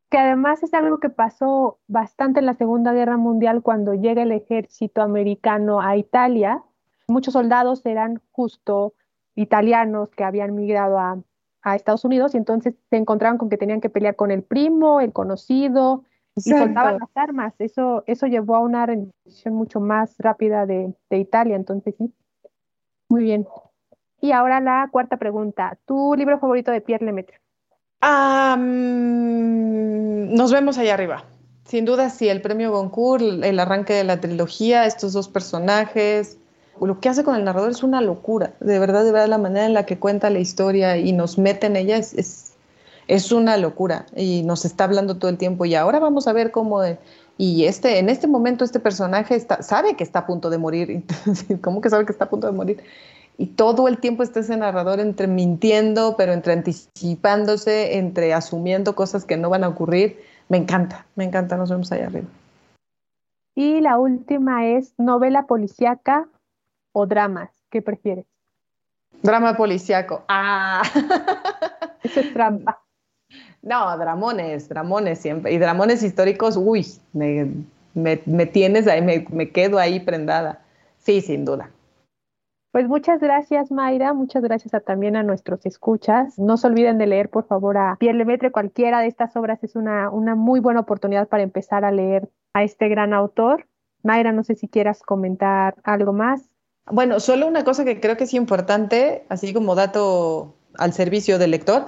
Que 0.09 0.17
además 0.17 0.63
es 0.63 0.73
algo 0.73 0.99
que 0.99 1.09
pasó 1.09 1.79
bastante 1.87 2.39
en 2.39 2.45
la 2.45 2.53
Segunda 2.53 2.93
Guerra 2.93 3.17
Mundial 3.17 3.61
cuando 3.61 3.93
llega 3.93 4.23
el 4.23 4.31
ejército 4.31 5.01
americano 5.01 5.81
a 5.81 5.97
Italia. 5.97 6.63
Muchos 7.07 7.33
soldados 7.33 7.85
eran 7.85 8.21
justo 8.31 8.93
italianos 9.35 10.09
que 10.15 10.23
habían 10.23 10.55
migrado 10.55 10.97
a, 10.97 11.17
a 11.61 11.75
Estados 11.75 12.05
Unidos 12.05 12.35
y 12.35 12.37
entonces 12.37 12.73
se 12.89 12.97
encontraron 12.97 13.37
con 13.37 13.49
que 13.49 13.57
tenían 13.57 13.81
que 13.81 13.89
pelear 13.89 14.15
con 14.15 14.31
el 14.31 14.43
primo, 14.43 15.01
el 15.01 15.13
conocido, 15.13 16.03
y 16.35 16.41
soltaban 16.41 16.97
las 16.99 17.09
armas. 17.15 17.53
Eso, 17.59 18.03
eso 18.07 18.27
llevó 18.27 18.55
a 18.55 18.59
una 18.59 18.85
rendición 18.85 19.53
mucho 19.53 19.79
más 19.79 20.15
rápida 20.17 20.65
de, 20.65 20.93
Italia, 21.09 21.55
entonces 21.55 21.95
sí. 21.97 22.13
Muy 23.09 23.23
bien. 23.23 23.47
Y 24.21 24.31
ahora 24.31 24.59
la 24.59 24.87
cuarta 24.91 25.17
pregunta. 25.17 25.77
¿Tu 25.85 26.15
libro 26.15 26.39
favorito 26.39 26.71
de 26.71 26.81
Pierre 26.81 27.05
Lemaitre? 27.05 27.39
nos 30.33 30.51
vemos 30.51 30.77
allá 30.79 30.95
arriba. 30.95 31.23
Sin 31.65 31.85
duda, 31.85 32.09
sí, 32.09 32.29
el 32.29 32.41
premio 32.41 32.71
Goncourt, 32.71 33.43
el 33.43 33.59
arranque 33.59 33.93
de 33.93 34.03
la 34.03 34.19
trilogía, 34.19 34.85
estos 34.85 35.13
dos 35.13 35.29
personajes. 35.29 36.39
Lo 36.79 36.99
que 36.99 37.09
hace 37.09 37.23
con 37.23 37.35
el 37.35 37.43
narrador 37.43 37.69
es 37.69 37.83
una 37.83 38.01
locura. 38.01 38.53
De 38.59 38.79
verdad, 38.79 39.03
de 39.03 39.11
verdad, 39.11 39.27
la 39.27 39.37
manera 39.37 39.67
en 39.67 39.75
la 39.75 39.85
que 39.85 39.99
cuenta 39.99 40.31
la 40.31 40.39
historia 40.39 40.97
y 40.97 41.11
nos 41.11 41.37
mete 41.37 41.67
en 41.67 41.75
ella 41.75 41.97
es 41.97 42.15
es 42.15 42.50
una 43.33 43.57
locura 43.57 44.05
y 44.15 44.41
nos 44.43 44.63
está 44.63 44.85
hablando 44.85 45.17
todo 45.17 45.29
el 45.29 45.37
tiempo 45.37 45.65
y 45.65 45.75
ahora 45.75 45.99
vamos 45.99 46.29
a 46.29 46.33
ver 46.33 46.51
cómo 46.51 46.81
y 47.37 47.65
este 47.65 47.99
en 47.99 48.07
este 48.07 48.25
momento 48.25 48.63
este 48.63 48.79
personaje 48.79 49.35
está, 49.35 49.61
sabe 49.63 49.97
que 49.97 50.03
está 50.05 50.19
a 50.19 50.25
punto 50.25 50.49
de 50.49 50.57
morir 50.57 51.03
cómo 51.61 51.81
que 51.81 51.89
sabe 51.89 52.05
que 52.05 52.13
está 52.13 52.25
a 52.25 52.29
punto 52.29 52.47
de 52.47 52.53
morir 52.53 52.81
y 53.37 53.47
todo 53.47 53.89
el 53.89 53.97
tiempo 53.97 54.23
está 54.23 54.39
ese 54.39 54.55
narrador 54.55 55.01
entre 55.01 55.27
mintiendo 55.27 56.15
pero 56.17 56.31
entre 56.31 56.53
anticipándose 56.53 57.97
entre 57.97 58.33
asumiendo 58.33 58.95
cosas 58.95 59.25
que 59.25 59.35
no 59.35 59.49
van 59.49 59.65
a 59.65 59.67
ocurrir. 59.67 60.21
Me 60.47 60.55
encanta 60.55 61.05
me 61.15 61.25
encanta 61.25 61.57
nos 61.57 61.69
vemos 61.69 61.91
allá 61.91 62.07
arriba. 62.07 62.27
Y 63.55 63.81
la 63.81 63.97
última 63.97 64.67
es 64.67 64.93
novela 64.97 65.47
policíaca 65.47 66.29
o 66.93 67.07
dramas 67.07 67.49
qué 67.69 67.81
prefieres 67.81 68.25
drama 69.21 69.57
policíaco. 69.57 70.23
Ah. 70.29 70.81
Eso 72.03 72.21
es 72.21 72.33
trampa 72.33 72.81
no, 73.61 73.97
dramones, 73.97 74.69
dramones 74.69 75.19
siempre. 75.19 75.53
Y 75.53 75.57
dramones 75.57 76.01
históricos, 76.03 76.57
uy, 76.57 76.85
me, 77.13 78.45
tienes 78.47 78.87
ahí, 78.87 79.01
me, 79.01 79.51
quedo 79.51 79.77
ahí 79.77 79.99
prendada. 79.99 80.61
Sí, 80.97 81.21
sin 81.21 81.45
duda. 81.45 81.69
Pues 82.71 82.87
muchas 82.87 83.19
gracias, 83.19 83.69
Mayra. 83.69 84.13
Muchas 84.13 84.43
gracias 84.43 84.73
a, 84.73 84.79
también 84.79 85.15
a 85.15 85.23
nuestros 85.23 85.65
escuchas. 85.65 86.39
No 86.39 86.57
se 86.57 86.67
olviden 86.67 86.97
de 86.97 87.07
leer, 87.07 87.29
por 87.29 87.45
favor, 87.45 87.77
a 87.77 87.97
Pierre 87.99 88.17
Lemaitre. 88.17 88.51
Cualquiera 88.51 89.01
de 89.01 89.07
estas 89.07 89.35
obras 89.35 89.63
es 89.63 89.75
una, 89.75 90.09
una 90.09 90.35
muy 90.35 90.59
buena 90.59 90.79
oportunidad 90.79 91.27
para 91.27 91.43
empezar 91.43 91.83
a 91.83 91.91
leer 91.91 92.29
a 92.53 92.63
este 92.63 92.87
gran 92.87 93.13
autor. 93.13 93.67
Mayra, 94.03 94.31
no 94.31 94.43
sé 94.43 94.55
si 94.55 94.67
quieras 94.67 95.03
comentar 95.03 95.75
algo 95.83 96.13
más. 96.13 96.49
Bueno, 96.89 97.19
solo 97.19 97.47
una 97.47 97.63
cosa 97.63 97.85
que 97.85 97.99
creo 97.99 98.17
que 98.17 98.23
es 98.23 98.33
importante, 98.33 99.25
así 99.29 99.53
como 99.53 99.75
dato 99.75 100.55
al 100.77 100.93
servicio 100.93 101.37
del 101.37 101.51
lector, 101.51 101.85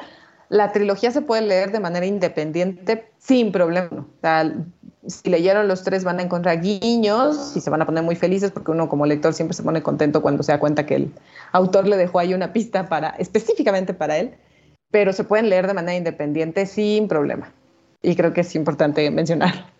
la 0.53 0.71
trilogía 0.71 1.09
se 1.09 1.23
puede 1.23 1.41
leer 1.41 1.71
de 1.71 1.79
manera 1.79 2.05
independiente 2.05 3.09
sin 3.17 3.51
problema. 3.51 4.05
si 5.07 5.29
leyeron 5.29 5.67
los 5.67 5.83
tres 5.83 6.03
van 6.03 6.19
a 6.19 6.21
encontrar 6.21 6.61
guiños 6.61 7.57
y 7.57 7.59
se 7.59 7.71
van 7.71 7.81
a 7.81 7.87
poner 7.87 8.03
muy 8.03 8.15
felices 8.15 8.51
porque 8.51 8.69
uno 8.69 8.87
como 8.87 9.07
lector 9.07 9.33
siempre 9.33 9.55
se 9.55 9.63
pone 9.63 9.81
contento 9.81 10.21
cuando 10.21 10.43
se 10.43 10.51
da 10.51 10.59
cuenta 10.59 10.85
que 10.85 10.95
el 10.95 11.11
autor 11.53 11.87
le 11.87 11.97
dejó 11.97 12.19
ahí 12.19 12.35
una 12.35 12.53
pista 12.53 12.87
para 12.87 13.09
específicamente 13.17 13.95
para 13.95 14.19
él, 14.19 14.35
pero 14.91 15.11
se 15.11 15.23
pueden 15.23 15.49
leer 15.49 15.65
de 15.65 15.73
manera 15.73 15.97
independiente 15.97 16.67
sin 16.67 17.07
problema. 17.07 17.51
Y 18.03 18.15
creo 18.15 18.31
que 18.33 18.41
es 18.41 18.53
importante 18.53 19.09
mencionar. 19.09 19.73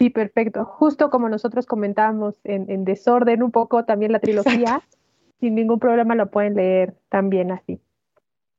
Sí, 0.00 0.10
perfecto. 0.10 0.64
Justo 0.64 1.10
como 1.10 1.28
nosotros 1.28 1.66
comentábamos 1.66 2.40
en, 2.42 2.84
desorden 2.84 3.44
un 3.44 3.52
poco 3.52 3.84
también 3.84 4.10
la 4.10 4.18
trilogía, 4.18 4.82
sin 5.38 5.54
ningún 5.54 5.78
problema 5.78 6.16
lo 6.16 6.28
pueden 6.28 6.54
leer 6.54 6.96
también 7.08 7.52
así. 7.52 7.80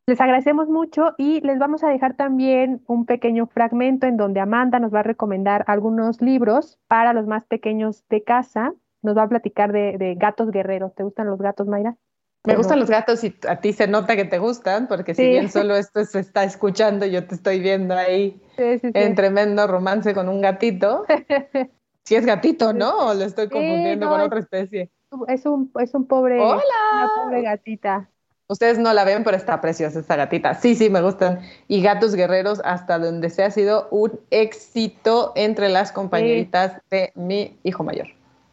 Les 0.08 0.22
agradecemos 0.22 0.70
mucho 0.70 1.16
y 1.18 1.42
les 1.42 1.58
vamos 1.58 1.84
a 1.84 1.90
dejar 1.90 2.16
también 2.16 2.84
un 2.86 3.08
pequeño 3.08 3.48
fragmento 3.48 4.06
en 4.06 4.18
donde 4.18 4.40
Amanda 4.40 4.80
nos 4.80 4.94
va 4.94 5.00
a 5.00 5.04
recomendar 5.04 5.66
algunos 5.68 6.22
libros 6.22 6.78
para 6.88 7.12
los 7.12 7.26
más 7.26 7.44
pequeños 7.46 8.04
de 8.10 8.24
casa. 8.24 8.74
Nos 9.02 9.18
va 9.18 9.24
a 9.24 9.30
platicar 9.30 9.72
de, 9.72 10.16
gatos 10.20 10.52
guerreros. 10.52 10.94
¿Te 10.94 11.02
gustan 11.02 11.26
los 11.26 11.40
gatos, 11.40 11.68
Mayra? 11.68 11.96
Me 12.44 12.56
gustan 12.56 12.80
los 12.80 12.90
gatos 12.92 13.24
y 13.24 13.36
a 13.48 13.60
ti 13.60 13.74
se 13.74 13.88
nota 13.88 14.16
que 14.16 14.26
te 14.26 14.38
gustan, 14.38 14.88
porque 14.88 15.16
si 15.16 15.28
bien 15.28 15.50
solo 15.50 15.76
esto 15.76 16.06
se 16.06 16.20
está 16.20 16.44
escuchando, 16.44 17.08
yo 17.08 17.26
te 17.26 17.34
estoy 17.34 17.60
viendo 17.60 17.96
ahí 17.96 18.40
en 18.58 19.16
tremendo 19.16 19.66
romance 19.66 20.14
con 20.14 20.30
un 20.30 20.42
gatito. 20.42 21.06
Si 22.08 22.14
es 22.14 22.24
gatito, 22.24 22.72
¿no? 22.72 23.08
¿O 23.08 23.14
lo 23.16 23.24
estoy 23.24 23.50
confundiendo 23.50 24.08
con 24.08 24.22
otra 24.22 24.38
especie? 24.38 24.92
Es 25.28 25.48
un, 25.48 25.72
es 25.80 25.96
un 25.96 26.06
pobre, 26.06 26.40
¡Hola! 26.40 26.62
una 26.94 27.12
pobre 27.16 27.42
gatita. 27.42 28.12
Ustedes 28.48 28.78
no 28.78 28.94
la 28.94 29.06
ven, 29.06 29.24
pero 29.24 29.36
está 29.36 29.60
preciosa 29.60 30.00
esta 30.00 30.16
gatita. 30.16 30.54
Sí, 30.54 30.76
sí, 30.76 30.90
me 30.90 31.02
gustan. 31.02 31.40
Y 31.68 31.82
Gatos 31.82 32.14
Guerreros, 32.14 32.62
hasta 32.64 33.00
donde 33.00 33.32
se 33.32 33.44
ha 33.44 33.50
sido 33.50 33.88
un 33.90 34.20
éxito 34.30 35.32
entre 35.36 35.70
las 35.70 35.92
compañeritas 35.92 36.80
de 36.92 37.12
mi 37.16 37.58
hijo 37.64 37.84
mayor. 37.84 38.08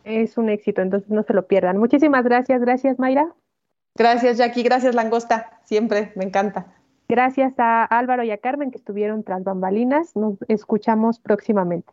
Es 0.05 0.39
un 0.39 0.49
éxito, 0.49 0.81
entonces 0.81 1.11
no 1.11 1.23
se 1.23 1.35
lo 1.35 1.47
pierdan. 1.47 1.77
Muchísimas 1.77 2.25
gracias, 2.25 2.61
gracias 2.61 2.99
Mayra. 2.99 3.35
Gracias 3.95 4.39
Jackie, 4.39 4.63
gracias 4.63 4.95
Langosta, 4.95 5.61
siempre, 5.65 6.13
me 6.17 6.25
encanta. 6.25 6.67
Gracias 7.09 7.53
a 7.59 7.85
Álvaro 7.85 8.25
y 8.25 8.31
a 8.31 8.39
Carmen 8.39 8.71
que 8.71 8.79
estuvieron 8.79 9.23
tras 9.23 9.45
bambalinas. 9.45 10.17
Nos 10.17 10.37
escuchamos 10.49 11.21
próximamente. 11.21 11.93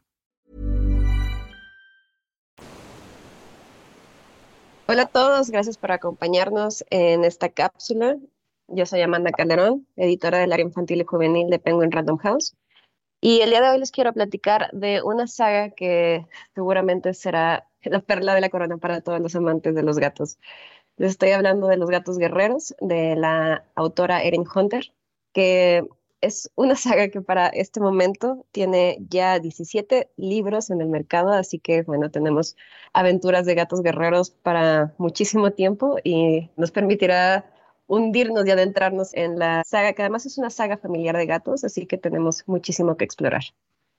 Hola 4.91 5.03
a 5.03 5.05
todos, 5.05 5.51
gracias 5.51 5.77
por 5.77 5.93
acompañarnos 5.93 6.83
en 6.89 7.23
esta 7.23 7.47
cápsula. 7.47 8.17
Yo 8.67 8.85
soy 8.85 8.99
Amanda 8.99 9.31
Calderón, 9.31 9.87
editora 9.95 10.39
del 10.39 10.51
área 10.51 10.65
infantil 10.65 10.99
y 10.99 11.05
juvenil 11.05 11.49
de 11.49 11.59
Penguin 11.59 11.93
Random 11.93 12.17
House. 12.17 12.57
Y 13.21 13.39
el 13.39 13.51
día 13.51 13.61
de 13.61 13.69
hoy 13.69 13.79
les 13.79 13.91
quiero 13.91 14.11
platicar 14.11 14.69
de 14.73 15.01
una 15.01 15.27
saga 15.27 15.69
que 15.69 16.27
seguramente 16.55 17.13
será 17.13 17.69
la 17.83 18.01
perla 18.01 18.35
de 18.35 18.41
la 18.41 18.49
corona 18.49 18.75
para 18.79 18.99
todos 18.99 19.21
los 19.21 19.33
amantes 19.33 19.73
de 19.75 19.83
los 19.83 19.97
gatos. 19.97 20.37
Les 20.97 21.11
estoy 21.11 21.31
hablando 21.31 21.67
de 21.67 21.77
Los 21.77 21.89
Gatos 21.89 22.17
Guerreros, 22.17 22.75
de 22.81 23.15
la 23.15 23.63
autora 23.75 24.23
Erin 24.23 24.43
Hunter, 24.53 24.91
que 25.31 25.87
es 26.21 26.51
una 26.55 26.75
saga 26.77 27.09
que 27.09 27.21
para 27.21 27.47
este 27.47 27.79
momento 27.79 28.45
tiene 28.51 28.97
ya 29.09 29.39
17 29.39 30.11
libros 30.17 30.69
en 30.69 30.81
el 30.81 30.87
mercado, 30.87 31.31
así 31.31 31.59
que 31.59 31.81
bueno, 31.83 32.09
tenemos 32.11 32.55
aventuras 32.93 33.45
de 33.45 33.55
gatos 33.55 33.81
guerreros 33.81 34.29
para 34.31 34.93
muchísimo 34.97 35.51
tiempo 35.51 35.97
y 36.03 36.49
nos 36.55 36.71
permitirá 36.71 37.51
hundirnos 37.87 38.45
y 38.45 38.51
adentrarnos 38.51 39.13
en 39.13 39.37
la 39.37 39.63
saga, 39.65 39.93
que 39.93 40.01
además 40.01 40.25
es 40.25 40.37
una 40.37 40.49
saga 40.49 40.77
familiar 40.77 41.17
de 41.17 41.25
gatos, 41.25 41.65
así 41.65 41.85
que 41.85 41.97
tenemos 41.97 42.47
muchísimo 42.47 42.95
que 42.95 43.03
explorar. 43.03 43.43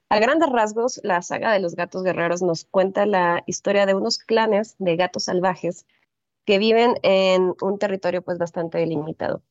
A 0.09 0.18
grandes 0.18 0.51
rasgos, 0.51 1.01
la 1.03 1.20
saga 1.23 1.53
de 1.53 1.61
los 1.61 1.75
gatos 1.75 2.03
guerreros 2.03 2.43
nos 2.43 2.64
cuenta 2.64 3.07
la 3.07 3.43
historia 3.47 3.85
de 3.85 3.95
unos 3.95 4.18
clanes 4.18 4.77
de 4.79 4.97
gatos 4.97 5.25
salvajes 5.25 5.87
que 6.45 6.59
viven 6.59 6.95
en 7.03 7.55
un 7.61 7.79
territorio 7.79 8.23
pues 8.23 8.39
bastante 8.39 8.79
delimitado. 8.79 9.43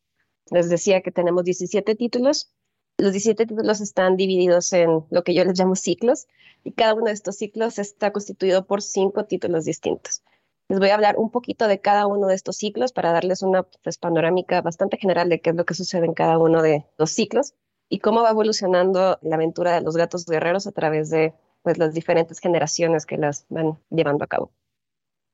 Les 0.50 0.70
decía 0.70 1.02
que 1.02 1.12
tenemos 1.12 1.44
17 1.46 1.96
títulos 1.96 2.52
los 2.98 3.12
17 3.14 3.46
títulos 3.46 3.82
están 3.82 4.16
divididos 4.16 4.72
en 4.74 5.06
lo 5.10 5.24
que 5.24 5.34
yo 5.34 5.44
les 5.44 5.58
llamo 5.58 5.76
ciclos 5.76 6.28
y 6.64 6.72
cada 6.72 6.94
uno 6.94 7.06
de 7.06 7.14
estos 7.14 7.38
ciclos 7.38 7.80
está 7.80 8.12
constituido 8.12 8.66
por 8.66 8.82
cinco 8.82 9.26
títulos 9.26 9.66
distintos. 9.66 10.24
Les 10.68 10.80
voy 10.80 10.90
a 10.90 10.96
hablar 10.96 11.18
un 11.18 11.32
poquito 11.32 11.68
de 11.68 11.82
cada 11.82 12.08
uno 12.08 12.28
de 12.28 12.36
estos 12.36 12.58
ciclos 12.58 12.94
para 12.94 13.12
darles 13.12 13.42
una 13.42 13.64
pues, 13.64 13.98
panorámica 13.98 14.62
bastante 14.62 14.98
general 14.98 15.30
de 15.30 15.42
qué 15.42 15.50
es 15.50 15.56
lo 15.56 15.66
que 15.66 15.74
sucede 15.74 16.06
en 16.06 16.14
cada 16.14 16.38
uno 16.38 16.62
de 16.62 16.86
los 16.98 17.12
ciclos 17.12 17.56
y 17.90 18.00
cómo 18.00 18.22
va 18.22 18.30
evolucionando 18.30 19.20
la 19.22 19.36
aventura 19.36 19.74
de 19.74 19.82
los 19.82 19.98
gatos 19.98 20.26
guerreros 20.26 20.68
a 20.68 20.72
través 20.72 21.10
de 21.10 21.34
pues, 21.62 21.78
las 21.78 21.94
diferentes 21.94 22.40
generaciones 22.40 23.06
que 23.06 23.18
las 23.18 23.46
van 23.50 23.80
llevando 23.90 24.24
a 24.24 24.28
cabo. 24.28 24.52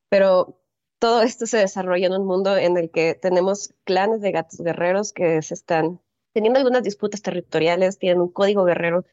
Pero 0.10 0.60
todo 1.00 1.22
esto 1.22 1.46
se 1.46 1.58
desarrolla 1.58 2.08
en 2.08 2.14
un 2.14 2.26
mundo 2.26 2.58
en 2.58 2.78
el 2.78 2.90
que 2.90 3.14
tenemos 3.14 3.74
clanes 3.84 4.22
de 4.22 4.32
gatos 4.32 4.60
guerreros 4.62 5.14
que 5.14 5.42
se 5.42 5.54
están 5.54 6.00
teniendo 6.38 6.60
algunas 6.60 6.84
disputas 6.84 7.24
territoriales, 7.24 7.98
tienen 7.98 8.22
un 8.22 8.30
código 8.30 8.64
guerrero 8.64 9.06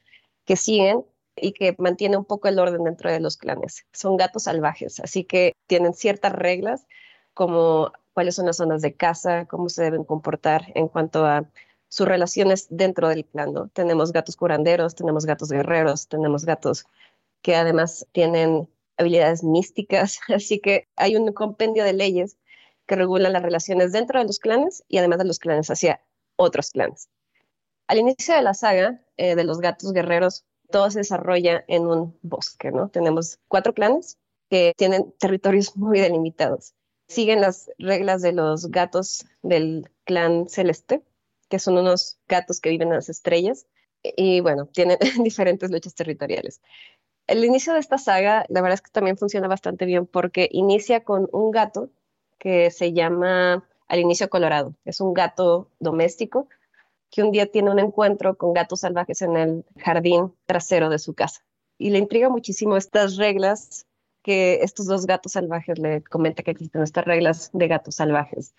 que 0.44 0.56
siguen 0.56 1.06
y 1.34 1.52
que 1.52 1.74
mantiene 1.78 2.18
un 2.18 2.26
poco 2.26 2.48
el 2.48 2.58
orden 2.58 2.84
dentro 2.84 3.10
de 3.10 3.18
los 3.18 3.38
clanes. 3.38 3.86
Son 3.94 4.18
gatos 4.18 4.42
salvajes, 4.42 5.00
así 5.00 5.24
que 5.24 5.54
tienen 5.66 5.94
ciertas 5.94 6.32
reglas 6.32 6.86
como 7.32 7.92
cuáles 8.12 8.34
son 8.34 8.44
las 8.44 8.58
zonas 8.58 8.82
de 8.82 8.94
caza, 8.94 9.46
cómo 9.46 9.70
se 9.70 9.84
deben 9.84 10.04
comportar 10.04 10.66
en 10.74 10.86
cuanto 10.86 11.24
a 11.24 11.48
sus 11.88 12.06
relaciones 12.06 12.66
dentro 12.68 13.08
del 13.08 13.24
clan. 13.24 13.70
Tenemos 13.72 14.12
gatos 14.12 14.36
curanderos, 14.36 14.94
tenemos 14.94 15.24
gatos 15.24 15.48
guerreros, 15.48 16.08
tenemos 16.08 16.44
gatos 16.44 16.84
que 17.40 17.56
además 17.56 18.06
tienen 18.12 18.68
habilidades 18.98 19.42
místicas, 19.42 20.20
así 20.28 20.58
que 20.60 20.88
hay 20.94 21.16
un 21.16 21.32
compendio 21.32 21.84
de 21.84 21.94
leyes 21.94 22.36
que 22.86 22.96
regulan 22.96 23.32
las 23.32 23.42
relaciones 23.42 23.92
dentro 23.92 24.18
de 24.18 24.26
los 24.26 24.38
clanes 24.40 24.84
y 24.88 24.98
además 24.98 25.20
de 25.20 25.24
los 25.24 25.38
clanes 25.38 25.70
hacia 25.70 26.02
otros 26.36 26.70
clanes. 26.70 27.08
Al 27.86 27.98
inicio 27.98 28.34
de 28.34 28.42
la 28.42 28.54
saga 28.54 29.02
eh, 29.16 29.34
de 29.34 29.44
los 29.44 29.60
gatos 29.60 29.92
guerreros, 29.92 30.44
todo 30.70 30.90
se 30.90 31.00
desarrolla 31.00 31.64
en 31.68 31.86
un 31.86 32.18
bosque, 32.22 32.70
¿no? 32.70 32.88
Tenemos 32.88 33.38
cuatro 33.48 33.74
clanes 33.74 34.18
que 34.48 34.72
tienen 34.76 35.12
territorios 35.18 35.76
muy 35.76 36.00
delimitados. 36.00 36.74
Siguen 37.08 37.40
las 37.40 37.70
reglas 37.78 38.22
de 38.22 38.32
los 38.32 38.70
gatos 38.70 39.26
del 39.42 39.90
clan 40.04 40.48
celeste, 40.48 41.02
que 41.48 41.58
son 41.58 41.76
unos 41.76 42.18
gatos 42.26 42.60
que 42.60 42.70
viven 42.70 42.88
en 42.88 42.94
las 42.94 43.08
estrellas, 43.08 43.66
y 44.02 44.40
bueno, 44.40 44.66
tienen 44.66 44.98
diferentes 45.22 45.70
luchas 45.70 45.94
territoriales. 45.94 46.60
El 47.26 47.44
inicio 47.44 47.72
de 47.72 47.78
esta 47.78 47.98
saga, 47.98 48.44
la 48.48 48.60
verdad 48.60 48.74
es 48.74 48.82
que 48.82 48.90
también 48.90 49.16
funciona 49.16 49.48
bastante 49.48 49.86
bien 49.86 50.06
porque 50.06 50.48
inicia 50.52 51.04
con 51.04 51.28
un 51.32 51.50
gato 51.50 51.90
que 52.38 52.70
se 52.70 52.92
llama 52.92 53.66
al 53.94 54.00
inicio 54.00 54.28
Colorado. 54.28 54.74
Es 54.84 55.00
un 55.00 55.14
gato 55.14 55.68
doméstico 55.78 56.48
que 57.10 57.22
un 57.22 57.30
día 57.30 57.46
tiene 57.46 57.70
un 57.70 57.78
encuentro 57.78 58.36
con 58.36 58.52
gatos 58.52 58.80
salvajes 58.80 59.22
en 59.22 59.36
el 59.36 59.64
jardín 59.78 60.34
trasero 60.46 60.88
de 60.90 60.98
su 60.98 61.14
casa. 61.14 61.44
Y 61.78 61.90
le 61.90 61.98
intriga 61.98 62.28
muchísimo 62.28 62.76
estas 62.76 63.16
reglas 63.16 63.86
que 64.22 64.60
estos 64.62 64.86
dos 64.86 65.06
gatos 65.06 65.32
salvajes 65.32 65.78
le 65.78 66.02
comenta 66.02 66.42
que 66.42 66.50
existen 66.50 66.82
estas 66.82 67.04
reglas 67.04 67.50
de 67.52 67.68
gatos 67.68 67.96
salvajes. 67.96 68.54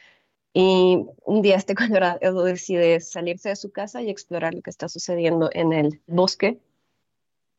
Y 0.54 1.06
un 1.26 1.42
día 1.42 1.58
este 1.58 1.76
colorado 1.76 2.44
decide 2.44 3.02
salirse 3.02 3.50
de 3.50 3.58
su 3.58 3.72
casa 3.72 4.02
y 4.02 4.10
explorar 4.10 4.54
lo 4.54 4.62
que 4.62 4.70
está 4.70 4.88
sucediendo 4.88 5.50
en 5.52 5.74
el 5.74 6.02
bosque 6.08 6.60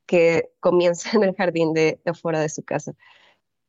que 0.07 0.51
comienza 0.61 1.11
en 1.15 1.25
el 1.25 1.35
jardín 1.35 1.75
de, 1.75 2.01
de 2.03 2.11
afuera 2.11 2.41
de 2.41 2.49
su 2.49 2.63
casa. 2.63 2.95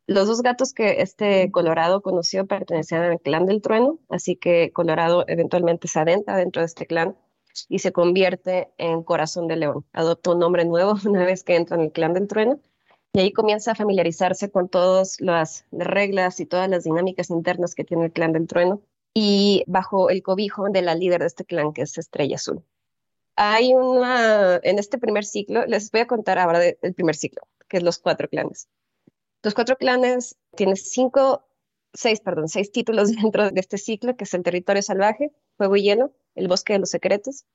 Los 0.07 0.25
dos 0.25 0.41
gatos 0.41 0.73
que 0.73 1.01
este 1.01 1.51
Colorado 1.51 2.01
conoció 2.01 2.47
pertenecían 2.47 3.03
al 3.03 3.19
clan 3.19 3.45
del 3.45 3.61
trueno, 3.61 3.99
así 4.07 4.37
que 4.37 4.71
Colorado 4.71 5.25
eventualmente 5.27 5.89
se 5.89 5.99
adentra 5.99 6.37
dentro 6.37 6.61
de 6.61 6.67
este 6.67 6.85
clan 6.85 7.17
y 7.67 7.79
se 7.79 7.91
convierte 7.91 8.69
en 8.77 9.03
Corazón 9.03 9.49
de 9.49 9.57
León. 9.57 9.85
Adopta 9.91 10.31
un 10.31 10.39
nombre 10.39 10.63
nuevo 10.63 10.95
una 11.05 11.25
vez 11.25 11.43
que 11.43 11.57
entra 11.57 11.75
en 11.75 11.83
el 11.83 11.91
clan 11.91 12.13
del 12.13 12.29
trueno 12.29 12.61
y 13.11 13.19
ahí 13.19 13.33
comienza 13.33 13.71
a 13.71 13.75
familiarizarse 13.75 14.49
con 14.49 14.69
todas 14.69 15.19
las 15.19 15.65
reglas 15.73 16.39
y 16.39 16.45
todas 16.45 16.69
las 16.69 16.85
dinámicas 16.85 17.29
internas 17.29 17.75
que 17.75 17.83
tiene 17.83 18.05
el 18.05 18.13
clan 18.13 18.31
del 18.31 18.47
trueno 18.47 18.81
y 19.13 19.65
bajo 19.67 20.09
el 20.09 20.23
cobijo 20.23 20.69
de 20.69 20.83
la 20.83 20.95
líder 20.95 21.19
de 21.19 21.27
este 21.27 21.43
clan 21.43 21.73
que 21.73 21.81
es 21.81 21.97
Estrella 21.97 22.35
Azul. 22.35 22.63
Hay 23.35 23.73
una, 23.73 24.61
en 24.63 24.79
este 24.79 24.99
primer 24.99 25.25
ciclo, 25.25 25.65
les 25.65 25.91
voy 25.91 25.99
a 25.99 26.07
contar 26.07 26.39
ahora 26.39 26.59
del 26.59 26.93
primer 26.95 27.15
ciclo, 27.15 27.41
que 27.67 27.77
es 27.77 27.83
los 27.83 27.97
cuatro 27.99 28.29
clanes. 28.29 28.69
Los 29.47 29.53
cuatro 29.53 29.77
clanes 29.77 30.37
tienen 30.57 30.75
cinco, 30.75 31.47
seis, 31.93 32.19
perdón, 32.19 32.49
seis 32.49 32.69
títulos 32.69 33.09
dentro 33.15 33.49
de 33.49 33.61
este 33.61 33.77
ciclo, 33.77 34.17
que 34.17 34.25
es 34.25 34.33
el 34.33 34.43
territorio 34.43 34.81
salvaje, 34.81 35.31
fuego 35.55 35.77
y 35.77 35.83
hielo, 35.83 36.11
el 36.35 36.49
bosque 36.49 36.73
de 36.73 36.79
los 36.79 36.89
secretos, 36.89 37.45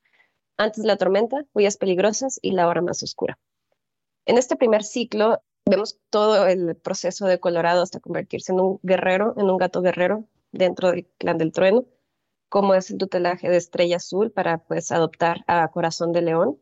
antes 0.57 0.81
de 0.81 0.87
la 0.87 0.97
tormenta, 0.97 1.45
huellas 1.53 1.77
peligrosas 1.77 2.39
y 2.41 2.53
la 2.53 2.67
hora 2.67 2.81
más 2.81 3.03
oscura. 3.03 3.39
En 4.25 4.39
este 4.39 4.57
primer 4.57 4.85
ciclo 4.85 5.43
vemos 5.69 6.01
todo 6.09 6.47
el 6.47 6.77
proceso 6.77 7.27
de 7.27 7.39
Colorado 7.39 7.83
hasta 7.83 8.01
convertirse 8.01 8.53
en 8.53 8.61
un 8.61 8.81
guerrero, 8.83 9.35
en 9.37 9.51
un 9.51 9.59
gato 9.59 9.83
guerrero 9.83 10.25
dentro 10.51 10.93
del 10.93 11.07
clan 11.19 11.37
del 11.37 11.53
trueno, 11.53 11.85
como 12.49 12.73
es 12.73 12.91
el 12.91 12.97
tutelaje 12.97 13.51
de 13.51 13.59
Estrella 13.59 13.97
Azul 13.97 14.31
para 14.31 14.65
pues 14.65 14.93
adoptar 14.93 15.45
a 15.47 15.69
Corazón 15.69 16.13
de 16.13 16.23
León. 16.23 16.59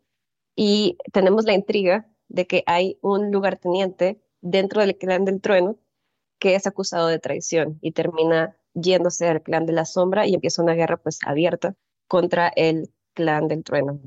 Y 0.57 0.99
tenemos 1.13 1.45
la 1.45 1.53
intriga 1.53 2.09
de 2.27 2.49
que 2.49 2.65
hay 2.67 2.99
un 3.01 3.31
lugarteniente 3.31 4.21
dentro 4.41 4.81
del 4.81 4.97
clan 4.97 5.25
del 5.25 5.41
trueno 5.41 5.79
que 6.39 6.55
es 6.55 6.67
acusado 6.67 7.07
de 7.07 7.19
traición 7.19 7.79
y 7.83 7.93
termina 7.93 8.57
yéndose 8.75 9.29
al 9.29 9.43
clan 9.43 9.67
de 9.67 9.73
la 9.73 9.85
sombra 9.85 10.27
y 10.27 10.35
empieza 10.35 10.63
una 10.63 10.75
guerra 10.75 10.97
pues 10.97 11.19
abierta 11.25 11.77
contra 12.09 12.49
el 12.49 12.91
clan 13.15 13.47
del 13.47 13.63
trueno. 13.63 14.01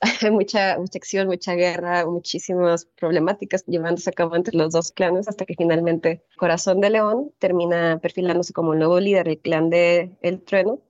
Hay 0.00 0.30
mucha, 0.30 0.78
mucha 0.78 0.98
acción, 0.98 1.28
mucha 1.28 1.54
guerra, 1.54 2.06
muchísimas 2.06 2.86
problemáticas 2.86 3.64
llevándose 3.66 4.08
a 4.10 4.14
cabo 4.14 4.34
entre 4.34 4.56
los 4.56 4.72
dos 4.72 4.92
clanes 4.92 5.28
hasta 5.28 5.44
que 5.44 5.54
finalmente 5.54 6.24
Corazón 6.38 6.80
de 6.80 6.90
León 6.90 7.32
termina 7.38 7.98
perfilándose 8.00 8.54
como 8.54 8.72
el 8.72 8.78
nuevo 8.78 8.98
líder 8.98 9.26
del 9.26 9.38
clan 9.40 9.68
del 9.68 10.16
el 10.22 10.42
trueno 10.42 10.80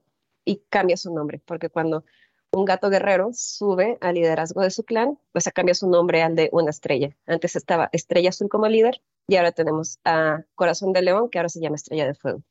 y 0.45 0.63
cambia 0.69 0.97
su 0.97 1.13
nombre, 1.13 1.41
porque 1.45 1.69
cuando 1.69 2.05
un 2.51 2.65
gato 2.65 2.89
guerrero 2.89 3.29
sube 3.33 3.97
al 4.01 4.15
liderazgo 4.15 4.61
de 4.61 4.71
su 4.71 4.83
clan, 4.83 5.17
pues 5.31 5.49
cambia 5.53 5.73
su 5.73 5.89
nombre 5.89 6.21
al 6.21 6.35
de 6.35 6.49
una 6.51 6.69
estrella. 6.69 7.15
Antes 7.25 7.55
estaba 7.55 7.89
Estrella 7.93 8.29
Azul 8.29 8.49
como 8.49 8.67
líder 8.67 9.01
y 9.27 9.37
ahora 9.37 9.51
tenemos 9.51 9.99
a 10.03 10.43
Corazón 10.55 10.93
de 10.93 11.01
León, 11.01 11.29
que 11.29 11.39
ahora 11.39 11.49
se 11.49 11.61
llama 11.61 11.75
Estrella 11.75 12.05
de 12.05 12.13
Fuego. 12.13 12.43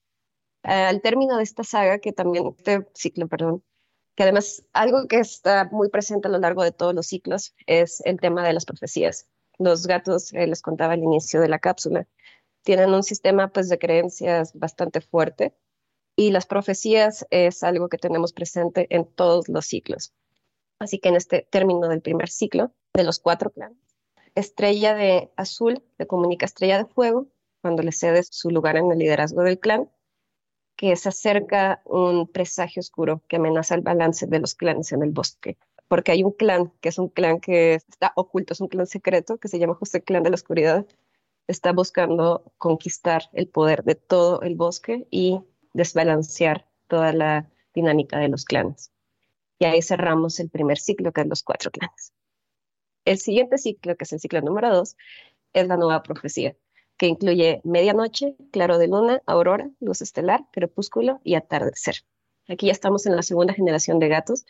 Al 0.62 1.00
término 1.02 1.36
de 1.36 1.42
esta 1.42 1.64
saga, 1.64 1.98
que 1.98 2.12
también, 2.12 2.54
este 2.56 2.86
ciclo, 2.94 3.28
perdón, 3.28 3.62
que 4.14 4.22
además 4.22 4.64
algo 4.72 5.06
que 5.06 5.18
está 5.18 5.68
muy 5.70 5.88
presente 5.88 6.28
a 6.28 6.30
lo 6.30 6.38
largo 6.38 6.62
de 6.62 6.72
todos 6.72 6.94
los 6.94 7.06
ciclos 7.06 7.54
es 7.66 8.02
el 8.04 8.20
tema 8.20 8.46
de 8.46 8.52
las 8.52 8.64
profecías. 8.64 9.28
Los 9.58 9.86
gatos, 9.86 10.32
eh, 10.32 10.46
les 10.46 10.62
contaba 10.62 10.94
al 10.94 11.02
inicio 11.02 11.40
de 11.40 11.48
la 11.48 11.58
cápsula, 11.58 12.06
tienen 12.62 12.92
un 12.92 13.02
sistema 13.02 13.48
pues 13.48 13.68
de 13.68 13.78
creencias 13.78 14.52
bastante 14.54 15.00
fuerte 15.00 15.54
y 16.20 16.30
las 16.32 16.44
profecías 16.44 17.26
es 17.30 17.62
algo 17.62 17.88
que 17.88 17.96
tenemos 17.96 18.34
presente 18.34 18.86
en 18.90 19.06
todos 19.06 19.48
los 19.48 19.64
ciclos. 19.64 20.12
Así 20.78 20.98
que 20.98 21.08
en 21.08 21.16
este 21.16 21.48
término 21.50 21.88
del 21.88 22.02
primer 22.02 22.28
ciclo, 22.28 22.72
de 22.92 23.04
los 23.04 23.20
cuatro 23.20 23.48
clanes, 23.48 23.78
Estrella 24.34 24.94
de 24.94 25.30
Azul 25.36 25.82
le 25.96 26.06
comunica 26.06 26.44
Estrella 26.44 26.76
de 26.76 26.84
Fuego 26.84 27.28
cuando 27.62 27.82
le 27.82 27.90
cede 27.90 28.22
su 28.22 28.50
lugar 28.50 28.76
en 28.76 28.92
el 28.92 28.98
liderazgo 28.98 29.40
del 29.44 29.58
clan, 29.58 29.90
que 30.76 30.94
se 30.96 31.08
acerca 31.08 31.80
un 31.86 32.28
presagio 32.28 32.80
oscuro 32.80 33.22
que 33.26 33.36
amenaza 33.36 33.74
el 33.74 33.80
balance 33.80 34.26
de 34.26 34.40
los 34.40 34.54
clanes 34.54 34.92
en 34.92 35.02
el 35.02 35.12
bosque. 35.12 35.56
Porque 35.88 36.12
hay 36.12 36.22
un 36.22 36.32
clan, 36.32 36.70
que 36.82 36.90
es 36.90 36.98
un 36.98 37.08
clan 37.08 37.40
que 37.40 37.76
está 37.76 38.12
oculto, 38.14 38.52
es 38.52 38.60
un 38.60 38.68
clan 38.68 38.86
secreto, 38.86 39.38
que 39.38 39.48
se 39.48 39.58
llama 39.58 39.72
justo 39.72 39.98
clan 40.02 40.22
de 40.22 40.28
la 40.28 40.34
oscuridad, 40.34 40.86
está 41.46 41.72
buscando 41.72 42.52
conquistar 42.58 43.30
el 43.32 43.48
poder 43.48 43.84
de 43.84 43.94
todo 43.94 44.42
el 44.42 44.54
bosque 44.54 45.06
y 45.10 45.40
desbalancear 45.72 46.66
toda 46.88 47.12
la 47.12 47.50
dinámica 47.74 48.18
de 48.18 48.28
los 48.28 48.44
clanes. 48.44 48.92
Y 49.58 49.66
ahí 49.66 49.82
cerramos 49.82 50.40
el 50.40 50.50
primer 50.50 50.78
ciclo, 50.78 51.12
que 51.12 51.20
es 51.20 51.26
los 51.26 51.42
cuatro 51.42 51.70
clanes. 51.70 52.12
El 53.04 53.18
siguiente 53.18 53.58
ciclo, 53.58 53.96
que 53.96 54.04
es 54.04 54.12
el 54.12 54.20
ciclo 54.20 54.40
número 54.40 54.74
dos, 54.74 54.96
es 55.52 55.66
la 55.66 55.76
nueva 55.76 56.02
profecía, 56.02 56.56
que 56.96 57.06
incluye 57.06 57.60
medianoche, 57.64 58.36
claro 58.52 58.78
de 58.78 58.88
luna, 58.88 59.22
aurora, 59.26 59.70
luz 59.80 60.02
estelar, 60.02 60.44
crepúsculo 60.52 61.20
y 61.24 61.34
atardecer. 61.34 61.96
Aquí 62.48 62.66
ya 62.66 62.72
estamos 62.72 63.06
en 63.06 63.16
la 63.16 63.22
segunda 63.22 63.54
generación 63.54 63.98
de 63.98 64.08
gatos, 64.08 64.44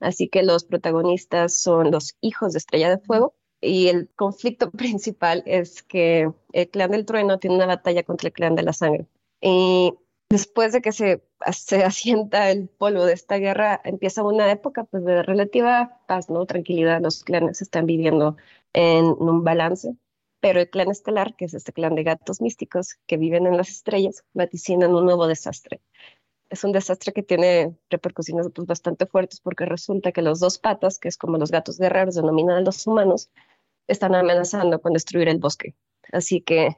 así 0.00 0.28
que 0.28 0.42
los 0.42 0.64
protagonistas 0.64 1.60
son 1.60 1.90
los 1.90 2.16
hijos 2.20 2.52
de 2.52 2.58
Estrella 2.58 2.90
de 2.90 2.98
Fuego, 2.98 3.34
y 3.60 3.88
el 3.88 4.08
conflicto 4.14 4.70
principal 4.72 5.42
es 5.46 5.82
que 5.82 6.30
el 6.52 6.68
clan 6.70 6.90
del 6.90 7.06
trueno 7.06 7.38
tiene 7.38 7.56
una 7.56 7.66
batalla 7.66 8.02
contra 8.02 8.28
el 8.28 8.32
clan 8.32 8.54
de 8.54 8.62
la 8.62 8.72
sangre. 8.72 9.06
Y 9.40 9.94
después 10.28 10.72
de 10.72 10.82
que 10.82 10.92
se, 10.92 11.22
se 11.52 11.84
asienta 11.84 12.50
el 12.50 12.68
polvo 12.68 13.04
de 13.04 13.14
esta 13.14 13.38
guerra, 13.38 13.80
empieza 13.84 14.22
una 14.22 14.50
época 14.50 14.84
pues, 14.84 15.04
de 15.04 15.22
relativa 15.22 16.00
paz, 16.06 16.30
¿no? 16.30 16.46
tranquilidad. 16.46 17.00
Los 17.00 17.24
clanes 17.24 17.62
están 17.62 17.86
viviendo 17.86 18.36
en 18.72 19.04
un 19.06 19.44
balance, 19.44 19.96
pero 20.40 20.60
el 20.60 20.70
clan 20.70 20.90
estelar, 20.90 21.36
que 21.36 21.46
es 21.46 21.54
este 21.54 21.72
clan 21.72 21.94
de 21.94 22.04
gatos 22.04 22.40
místicos 22.40 22.98
que 23.06 23.16
viven 23.16 23.46
en 23.46 23.56
las 23.56 23.68
estrellas, 23.70 24.24
vaticinan 24.34 24.94
un 24.94 25.04
nuevo 25.04 25.26
desastre. 25.26 25.80
Es 26.48 26.62
un 26.62 26.72
desastre 26.72 27.12
que 27.12 27.24
tiene 27.24 27.76
repercusiones 27.90 28.48
pues, 28.54 28.66
bastante 28.68 29.06
fuertes 29.06 29.40
porque 29.40 29.64
resulta 29.64 30.12
que 30.12 30.22
los 30.22 30.38
dos 30.38 30.58
patas, 30.58 30.98
que 30.98 31.08
es 31.08 31.16
como 31.16 31.38
los 31.38 31.50
gatos 31.50 31.78
guerreros 31.78 32.14
denominan 32.14 32.58
a 32.58 32.60
los 32.60 32.86
humanos, 32.86 33.30
están 33.88 34.14
amenazando 34.14 34.80
con 34.80 34.92
destruir 34.92 35.28
el 35.28 35.38
bosque. 35.38 35.74
Así 36.12 36.40
que 36.40 36.76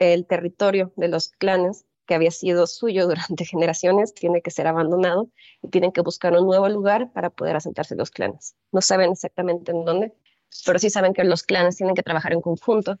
el 0.00 0.26
territorio 0.26 0.92
de 0.96 1.08
los 1.08 1.28
clanes 1.28 1.86
que 2.06 2.14
había 2.14 2.30
sido 2.30 2.66
suyo 2.66 3.06
durante 3.06 3.44
generaciones 3.44 4.14
tiene 4.14 4.42
que 4.42 4.50
ser 4.50 4.66
abandonado 4.66 5.28
y 5.62 5.68
tienen 5.68 5.92
que 5.92 6.00
buscar 6.00 6.32
un 6.34 6.46
nuevo 6.46 6.68
lugar 6.68 7.12
para 7.12 7.30
poder 7.30 7.56
asentarse 7.56 7.96
los 7.96 8.10
clanes. 8.10 8.54
No 8.72 8.80
saben 8.80 9.12
exactamente 9.12 9.72
en 9.72 9.84
dónde, 9.84 10.14
pero 10.66 10.78
sí 10.78 10.90
saben 10.90 11.14
que 11.14 11.24
los 11.24 11.42
clanes 11.42 11.76
tienen 11.76 11.94
que 11.94 12.02
trabajar 12.02 12.32
en 12.32 12.40
conjunto 12.40 12.98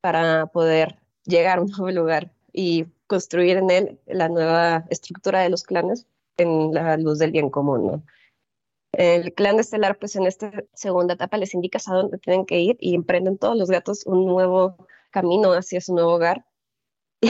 para 0.00 0.46
poder 0.46 0.98
llegar 1.24 1.58
a 1.58 1.62
un 1.62 1.68
nuevo 1.78 1.90
lugar 1.90 2.32
y 2.52 2.86
construir 3.06 3.56
en 3.56 3.70
él 3.70 4.00
la 4.06 4.28
nueva 4.28 4.84
estructura 4.90 5.40
de 5.40 5.50
los 5.50 5.64
clanes 5.64 6.06
en 6.36 6.72
la 6.72 6.96
luz 6.96 7.18
del 7.18 7.32
bien 7.32 7.50
común. 7.50 8.04
El 8.92 9.34
clan 9.34 9.58
estelar, 9.58 9.98
pues 9.98 10.14
en 10.14 10.26
esta 10.26 10.52
segunda 10.72 11.14
etapa 11.14 11.36
les 11.36 11.52
indica 11.54 11.80
a 11.84 11.94
dónde 11.94 12.18
tienen 12.18 12.46
que 12.46 12.60
ir 12.60 12.76
y 12.78 12.94
emprenden 12.94 13.38
todos 13.38 13.56
los 13.56 13.68
gatos 13.68 14.06
un 14.06 14.24
nuevo 14.24 14.76
camino 15.10 15.52
hacia 15.52 15.80
su 15.80 15.94
nuevo 15.94 16.12
hogar 16.12 16.44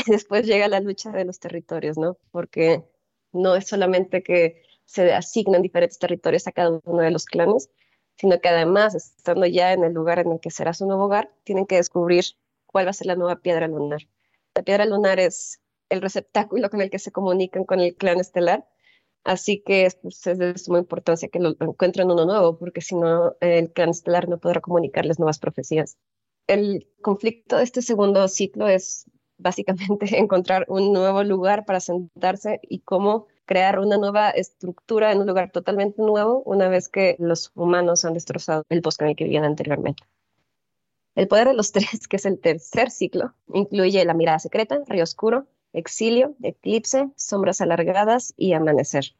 después 0.07 0.47
llega 0.47 0.68
la 0.68 0.80
lucha 0.80 1.11
de 1.11 1.24
los 1.24 1.38
territorios, 1.38 1.99
¿no? 1.99 2.18
Porque 2.30 2.84
no 3.32 3.55
es 3.57 3.66
solamente 3.66 4.22
que 4.22 4.62
se 4.84 5.12
asignan 5.12 5.62
diferentes 5.62 5.99
territorios 5.99 6.47
a 6.47 6.53
cada 6.53 6.80
uno 6.84 7.03
de 7.03 7.11
los 7.11 7.24
clanes, 7.24 7.70
sino 8.16 8.40
que 8.40 8.49
además, 8.49 8.95
estando 8.95 9.47
ya 9.47 9.72
en 9.72 9.84
el 9.84 9.92
lugar 9.92 10.18
en 10.18 10.32
el 10.32 10.40
que 10.40 10.51
será 10.51 10.72
su 10.72 10.86
nuevo 10.86 11.05
hogar, 11.05 11.32
tienen 11.42 11.66
que 11.66 11.76
descubrir 11.76 12.24
cuál 12.66 12.86
va 12.86 12.90
a 12.90 12.95
ser 12.95 13.09
la 13.09 13.16
nueva 13.16 13.36
piedra 13.36 13.66
lunar. 13.66 14.03
La 14.55 14.62
piedra 14.62 14.84
lunar 14.86 15.18
es 15.18 15.61
el 15.88 16.01
receptáculo 16.01 16.70
con 16.70 16.80
el 16.80 16.90
que 16.90 16.99
se 16.99 17.12
comunican 17.12 17.64
con 17.64 17.80
el 17.80 17.97
clan 17.97 18.20
estelar, 18.20 18.66
así 19.24 19.62
que 19.62 19.88
pues, 20.03 20.26
es 20.26 20.38
de 20.38 20.57
suma 20.59 20.78
importancia 20.78 21.28
que 21.28 21.40
lo 21.40 21.57
encuentren 21.61 22.11
uno 22.11 22.24
nuevo, 22.24 22.59
porque 22.59 22.80
si 22.80 22.95
no, 22.95 23.36
el 23.40 23.72
clan 23.72 23.90
estelar 23.90 24.28
no 24.28 24.38
podrá 24.38 24.61
comunicarles 24.61 25.18
nuevas 25.18 25.38
profecías. 25.38 25.97
El 26.47 26.88
conflicto 27.01 27.57
de 27.57 27.64
este 27.64 27.82
segundo 27.82 28.28
ciclo 28.28 28.68
es 28.68 29.07
básicamente 29.45 30.07
encontrar 30.18 30.64
un 30.68 30.92
nuevo 30.92 31.22
lugar 31.22 31.64
para 31.64 31.78
sentarse 31.78 32.61
y 32.62 32.80
cómo 32.80 33.26
crear 33.45 33.78
una 33.78 33.99
nueva 33.99 34.30
estructura 34.30 35.12
en 35.12 35.20
un 35.20 35.26
lugar 35.26 35.53
totalmente 35.53 36.03
nuevo 36.03 36.42
una 36.47 36.68
vez 36.68 36.88
que 36.88 37.14
los 37.18 37.53
humanos 37.55 38.05
han 38.05 38.14
destrozado 38.14 38.64
el 38.70 38.80
bosque 38.80 39.05
en 39.05 39.11
el 39.11 39.16
que 39.16 39.24
vivían 39.24 39.45
anteriormente. 39.45 40.03
El 41.14 41.28
poder 41.28 41.49
de 41.49 41.55
los 41.55 41.70
tres, 41.76 42.09
que 42.09 42.16
es 42.16 42.26
el 42.26 42.40
tercer 42.40 42.90
ciclo, 42.90 43.34
incluye 43.53 44.05
la 44.05 44.14
mirada 44.14 44.38
secreta, 44.38 44.82
río 44.86 45.05
oscuro, 45.05 45.47
exilio, 45.72 46.34
eclipse, 46.42 47.11
sombras 47.16 47.61
alargadas 47.61 48.32
y 48.36 48.55
amanecer. 48.55 49.14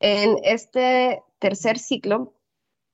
En 0.00 0.36
este 0.42 1.22
tercer 1.38 1.78
ciclo, 1.78 2.32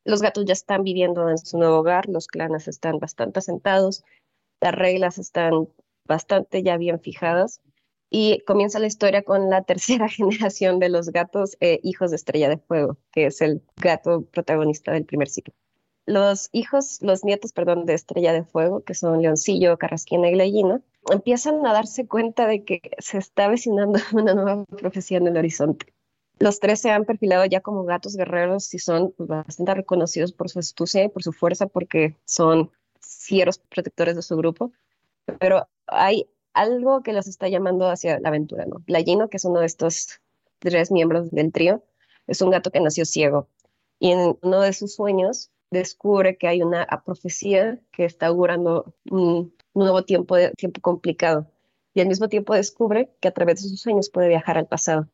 los 0.04 0.22
gatos 0.22 0.44
ya 0.44 0.54
están 0.54 0.82
viviendo 0.82 1.28
en 1.30 1.38
su 1.38 1.56
nuevo 1.56 1.78
hogar, 1.78 2.08
los 2.08 2.26
clanes 2.26 2.66
están 2.66 2.98
bastante 2.98 3.38
asentados, 3.38 4.04
las 4.60 4.74
reglas 4.74 5.18
están 5.18 5.68
bastante 6.08 6.62
ya 6.62 6.76
bien 6.76 7.00
fijadas 7.00 7.60
Y 8.10 8.40
comienza 8.46 8.78
la 8.78 8.86
historia 8.86 9.22
con 9.22 9.50
la 9.50 9.62
tercera 9.62 10.08
generación 10.08 10.78
de 10.78 10.88
los 10.88 11.10
gatos 11.10 11.56
eh, 11.60 11.78
hijos 11.82 12.10
de 12.10 12.16
Estrella 12.16 12.48
de 12.48 12.58
Fuego, 12.58 12.96
que 13.12 13.26
es 13.26 13.40
el 13.42 13.62
gato 13.76 14.22
protagonista 14.22 14.92
del 14.92 15.04
primer 15.04 15.28
ciclo. 15.28 15.54
Los 16.06 16.48
hijos, 16.52 17.00
los 17.02 17.22
nietos, 17.22 17.52
perdón, 17.52 17.84
de 17.84 17.92
Estrella 17.92 18.32
de 18.32 18.42
Fuego, 18.42 18.82
que 18.82 18.94
son 18.94 19.20
Leoncillo, 19.20 19.76
Carrasquina 19.76 20.30
y 20.30 20.38
Gallina, 20.38 20.80
empiezan 21.12 21.64
a 21.66 21.74
darse 21.74 22.06
cuenta 22.06 22.46
de 22.46 22.64
que 22.64 22.80
se 22.98 23.18
está 23.18 23.44
avecinando 23.44 23.98
una 24.14 24.34
nueva 24.34 24.64
profesión 24.64 25.26
en 25.26 25.34
el 25.34 25.38
horizonte. 25.38 25.92
Los 26.38 26.60
tres 26.60 26.80
se 26.80 26.90
han 26.90 27.04
perfilado 27.04 27.44
ya 27.44 27.60
como 27.60 27.84
gatos 27.84 28.16
guerreros 28.16 28.72
y 28.72 28.78
son 28.78 29.12
bastante 29.18 29.74
reconocidos 29.74 30.32
por 30.32 30.48
su 30.48 30.60
astucia 30.60 31.04
y 31.04 31.08
por 31.08 31.22
su 31.22 31.32
fuerza 31.32 31.66
porque 31.66 32.16
son 32.24 32.70
fieros 33.00 33.58
protectores 33.58 34.16
de 34.16 34.22
su 34.22 34.36
grupo. 34.36 34.72
Pero 35.40 35.68
hay 35.88 36.28
algo 36.54 37.02
que 37.02 37.12
los 37.12 37.28
está 37.28 37.48
llamando 37.48 37.88
hacia 37.88 38.20
la 38.20 38.28
aventura, 38.28 38.66
¿no? 38.66 38.82
Gallino, 38.86 39.28
que 39.28 39.36
es 39.36 39.44
uno 39.44 39.60
de 39.60 39.66
estos 39.66 40.20
tres 40.58 40.90
miembros 40.90 41.30
del 41.30 41.52
trío, 41.52 41.84
es 42.26 42.42
un 42.42 42.50
gato 42.50 42.70
que 42.70 42.80
nació 42.80 43.04
ciego 43.04 43.48
y 43.98 44.12
en 44.12 44.38
uno 44.42 44.60
de 44.60 44.72
sus 44.72 44.94
sueños 44.94 45.50
descubre 45.70 46.36
que 46.36 46.48
hay 46.48 46.62
una 46.62 46.86
profecía 47.04 47.80
que 47.92 48.04
está 48.04 48.26
augurando 48.26 48.94
un 49.10 49.54
nuevo 49.74 50.04
tiempo, 50.04 50.36
de, 50.36 50.50
tiempo 50.52 50.80
complicado 50.80 51.50
y 51.94 52.00
al 52.00 52.08
mismo 52.08 52.28
tiempo 52.28 52.54
descubre 52.54 53.10
que 53.20 53.28
a 53.28 53.32
través 53.32 53.62
de 53.62 53.68
sus 53.68 53.80
sueños 53.80 54.10
puede 54.10 54.28
viajar 54.28 54.58
al 54.58 54.66
pasado 54.66 55.08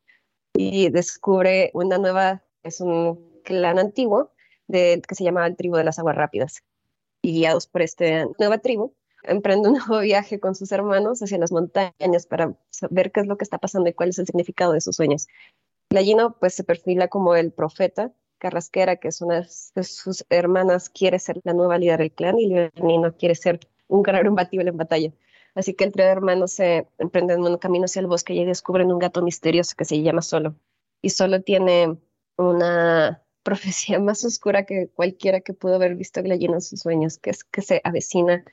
y 0.53 0.89
descubre 0.89 1.71
una 1.73 1.97
nueva, 1.97 2.43
es 2.63 2.79
un 2.79 3.41
clan 3.43 3.79
antiguo 3.79 4.31
que 4.67 5.01
se 5.11 5.23
llama 5.23 5.45
el 5.45 5.55
tribu 5.55 5.75
de 5.75 5.83
las 5.83 5.99
aguas 5.99 6.15
rápidas. 6.15 6.63
Y 7.21 7.33
guiados 7.33 7.67
por 7.67 7.81
esta 7.81 8.25
nueva 8.39 8.59
tribu, 8.59 8.93
emprende 9.27 9.69
un 9.69 9.75
nuevo 9.87 9.99
viaje 9.99 10.39
con 10.39 10.55
sus 10.55 10.71
hermanos 10.71 11.21
hacia 11.21 11.37
las 11.37 11.51
montañas 11.51 12.25
para 12.27 12.55
saber 12.69 13.11
qué 13.11 13.21
es 13.21 13.27
lo 13.27 13.37
que 13.37 13.43
está 13.43 13.57
pasando 13.57 13.89
y 13.89 13.93
cuál 13.93 14.09
es 14.09 14.19
el 14.19 14.25
significado 14.25 14.73
de 14.73 14.81
sus 14.81 14.95
sueños. 14.95 15.27
Gallino 15.89 16.37
pues 16.39 16.55
se 16.55 16.63
perfila 16.63 17.07
como 17.07 17.35
el 17.35 17.51
profeta, 17.51 18.11
Carrasquera, 18.37 18.97
que 18.97 19.07
es 19.07 19.21
una 19.21 19.41
de 19.75 19.83
sus 19.83 20.25
hermanas, 20.29 20.89
quiere 20.89 21.19
ser 21.19 21.39
la 21.43 21.53
nueva 21.53 21.77
líder 21.77 21.99
del 21.99 22.11
clan 22.11 22.39
y 22.39 22.47
Leonino 22.47 23.15
quiere 23.15 23.35
ser 23.35 23.59
un 23.87 24.03
guerrero 24.03 24.29
imbatible 24.29 24.69
en 24.69 24.77
batalla. 24.77 25.11
Así 25.55 25.73
que 25.73 25.89
de 25.89 26.03
hermanos 26.03 26.51
se 26.51 26.87
emprenden 26.97 27.41
un 27.41 27.57
camino 27.57 27.85
hacia 27.85 28.01
el 28.01 28.07
bosque 28.07 28.33
y 28.33 28.43
descubren 28.43 28.91
un 28.91 28.99
gato 28.99 29.21
misterioso 29.21 29.73
que 29.77 29.85
se 29.85 30.01
llama 30.01 30.21
Solo. 30.21 30.55
Y 31.01 31.11
Solo 31.11 31.41
tiene 31.41 31.97
una 32.37 33.23
profecía 33.43 33.99
más 33.99 34.25
oscura 34.25 34.65
que 34.65 34.89
cualquiera 34.89 35.39
que 35.39 35.53
pudo 35.53 35.75
haber 35.75 35.95
visto 35.95 36.21
Gallina 36.21 36.55
en 36.55 36.61
sus 36.61 36.81
sueños, 36.81 37.17
que 37.17 37.29
es 37.29 37.43
que 37.43 37.61
se 37.61 37.79
avecina 37.85 38.43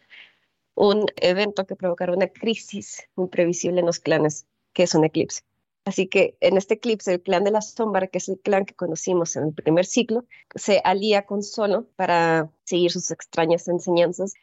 un 0.75 1.07
evento 1.17 1.67
que 1.67 1.77
provocará 1.77 2.13
una 2.13 2.29
crisis 2.29 3.09
imprevisible 3.17 3.81
en 3.81 3.87
los 3.87 4.01
clanes, 4.01 4.47
que 4.73 4.85
es 4.85 4.95
un 4.95 5.05
eclipse. 5.05 5.43
Así 5.85 6.07
que 6.07 6.37
en 6.41 6.57
este 6.57 6.75
eclipse, 6.75 7.13
el 7.13 7.23
clan 7.23 7.45
de 7.45 7.51
la 7.51 7.61
sombra, 7.61 8.07
que 8.07 8.19
es 8.19 8.29
el 8.29 8.39
clan 8.39 8.65
que 8.65 8.75
conocimos 8.75 9.35
en 9.37 9.45
el 9.49 9.53
primer 9.53 9.85
ciclo, 9.85 10.25
se 10.55 10.81
alía 10.85 11.27
con 11.27 11.43
Solo 11.43 11.87
para 11.97 12.51
seguir 12.65 12.93
sus 12.93 13.11
extrañas 13.11 13.67
enseñanzas 13.67 14.35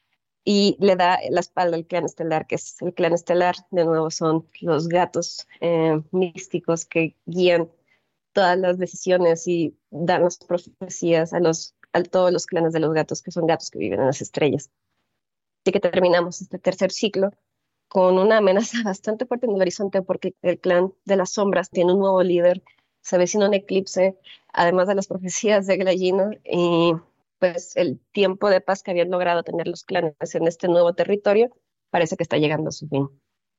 y 0.43 0.75
le 0.79 0.95
da 0.95 1.19
la 1.29 1.39
espalda 1.39 1.77
al 1.77 1.85
clan 1.85 2.05
estelar, 2.05 2.47
que 2.47 2.55
es 2.55 2.81
el 2.81 2.93
clan 2.93 3.13
estelar, 3.13 3.55
de 3.71 3.85
nuevo 3.85 4.11
son 4.11 4.45
los 4.61 4.89
gatos 4.89 5.47
eh, 5.61 6.01
místicos 6.11 6.85
que 6.85 7.15
guían 7.25 7.69
todas 8.33 8.57
las 8.57 8.77
decisiones 8.77 9.47
y 9.47 9.77
dan 9.91 10.23
las 10.23 10.37
profecías 10.37 11.33
a, 11.33 11.39
los, 11.39 11.75
a 11.93 12.03
todos 12.03 12.31
los 12.31 12.45
clanes 12.45 12.73
de 12.73 12.79
los 12.79 12.93
gatos, 12.93 13.21
que 13.21 13.31
son 13.31 13.47
gatos 13.47 13.69
que 13.71 13.79
viven 13.79 13.99
en 14.01 14.07
las 14.07 14.21
estrellas. 14.21 14.69
Así 15.69 15.73
que 15.79 15.87
terminamos 15.87 16.41
este 16.41 16.57
tercer 16.57 16.91
ciclo 16.91 17.29
con 17.89 18.17
una 18.17 18.37
amenaza 18.37 18.79
bastante 18.83 19.27
fuerte 19.27 19.45
en 19.45 19.53
el 19.53 19.61
horizonte 19.61 20.01
porque 20.01 20.33
el 20.41 20.59
clan 20.59 20.95
de 21.05 21.15
las 21.15 21.29
sombras 21.29 21.69
tiene 21.69 21.93
un 21.93 21.99
nuevo 21.99 22.23
líder, 22.23 22.63
se 23.01 23.17
avecina 23.17 23.47
un 23.47 23.53
eclipse, 23.53 24.17
además 24.51 24.87
de 24.87 24.95
las 24.95 25.05
profecías 25.05 25.67
de 25.67 25.77
Gallino, 25.77 26.31
y 26.43 26.93
pues 27.37 27.77
el 27.77 27.99
tiempo 28.11 28.49
de 28.49 28.61
paz 28.61 28.81
que 28.81 28.89
habían 28.89 29.11
logrado 29.11 29.43
tener 29.43 29.67
los 29.67 29.83
clanes 29.83 30.15
en 30.33 30.47
este 30.47 30.67
nuevo 30.67 30.93
territorio 30.93 31.55
parece 31.91 32.17
que 32.17 32.23
está 32.23 32.37
llegando 32.37 32.69
a 32.69 32.71
su 32.71 32.87
fin. 32.87 33.07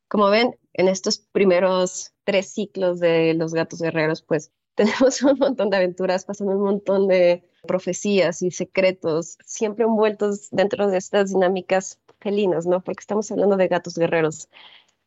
Como 0.09 0.31
ven, 0.31 0.59
en 0.73 0.89
estos 0.89 1.19
primeros 1.19 2.13
tres 2.25 2.53
ciclos 2.53 2.99
de 2.99 3.35
los 3.35 3.55
gatos 3.55 3.81
guerreros, 3.81 4.23
pues 4.23 4.51
tenemos 4.75 5.23
un 5.23 5.39
montón 5.39 5.71
de 5.71 5.77
aventuras, 5.77 6.25
pasando 6.25 6.55
un 6.55 6.63
montón 6.63 7.09
de 7.09 7.45
profecías 7.67 8.43
y 8.43 8.51
secretos, 8.51 9.39
siempre 9.45 9.85
envueltos 9.85 10.49
dentro 10.51 10.89
de 10.89 10.99
estas 10.99 11.31
dinámicas 11.31 12.01
felinas, 12.21 12.67
¿no? 12.67 12.83
Porque 12.83 13.01
estamos 13.01 13.31
hablando 13.31 13.57
de 13.57 13.69
gatos 13.69 13.97
guerreros. 13.97 14.49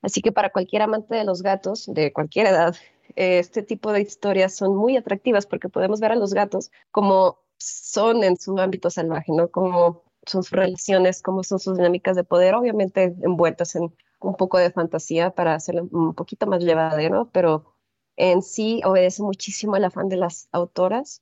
Así 0.02 0.22
que 0.22 0.32
para 0.32 0.52
cualquier 0.52 0.82
amante 0.82 1.16
de 1.16 1.24
los 1.24 1.42
gatos, 1.42 1.86
de 1.88 2.12
cualquier 2.12 2.48
edad, 2.48 2.76
este 3.16 3.64
tipo 3.64 3.92
de 3.92 4.02
historias 4.02 4.56
son 4.56 4.76
muy 4.76 4.98
atractivas 4.98 5.46
porque 5.46 5.70
podemos 5.70 6.00
ver 6.00 6.12
a 6.12 6.16
los 6.16 6.34
gatos 6.34 6.72
como 6.92 7.40
son 7.58 8.24
en 8.24 8.38
su 8.38 8.58
ámbito 8.60 8.90
salvaje, 8.90 9.32
¿no? 9.32 9.50
Como 9.50 10.04
sus 10.26 10.52
relaciones, 10.52 11.22
cómo 11.22 11.44
son 11.44 11.60
sus 11.60 11.78
dinámicas 11.78 12.16
de 12.16 12.24
poder, 12.24 12.56
obviamente 12.56 13.16
envueltas 13.22 13.76
en 13.76 13.94
un 14.20 14.36
poco 14.36 14.58
de 14.58 14.72
fantasía 14.72 15.32
para 15.32 15.56
hacerlo 15.56 15.88
un 15.92 16.14
poquito 16.14 16.48
más 16.48 16.64
llevadero, 16.64 17.30
pero 17.32 17.73
en 18.16 18.42
sí 18.42 18.82
obedece 18.86 19.24
muchísimo 19.24 19.76
al 19.76 19.86
afán 19.86 20.10
de 20.10 20.18
las 20.18 20.48
autoras, 20.52 21.22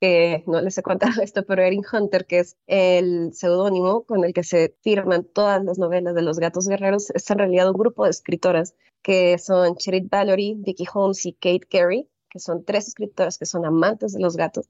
que 0.00 0.44
no 0.46 0.60
les 0.60 0.78
he 0.78 0.82
contado 0.82 1.12
esto, 1.22 1.44
pero 1.44 1.62
Erin 1.62 1.82
Hunter, 1.90 2.26
que 2.26 2.40
es 2.40 2.56
el 2.66 3.32
seudónimo 3.34 4.04
con 4.04 4.24
el 4.24 4.32
que 4.32 4.44
se 4.44 4.76
firman 4.82 5.24
todas 5.24 5.64
las 5.64 5.78
novelas 5.78 6.14
de 6.14 6.22
los 6.22 6.38
gatos 6.38 6.68
guerreros, 6.68 7.10
es 7.10 7.30
en 7.30 7.38
realidad 7.38 7.68
un 7.68 7.78
grupo 7.78 8.04
de 8.04 8.10
escritoras 8.10 8.74
que 9.02 9.38
son 9.38 9.76
Cheryl 9.76 10.08
Valerie, 10.08 10.54
Vicky 10.56 10.86
Holmes 10.92 11.24
y 11.26 11.32
Kate 11.32 11.66
Carey, 11.68 12.08
que 12.30 12.38
son 12.38 12.64
tres 12.64 12.88
escritoras 12.88 13.38
que 13.38 13.46
son 13.46 13.64
amantes 13.64 14.12
de 14.12 14.20
los 14.20 14.36
gatos 14.36 14.68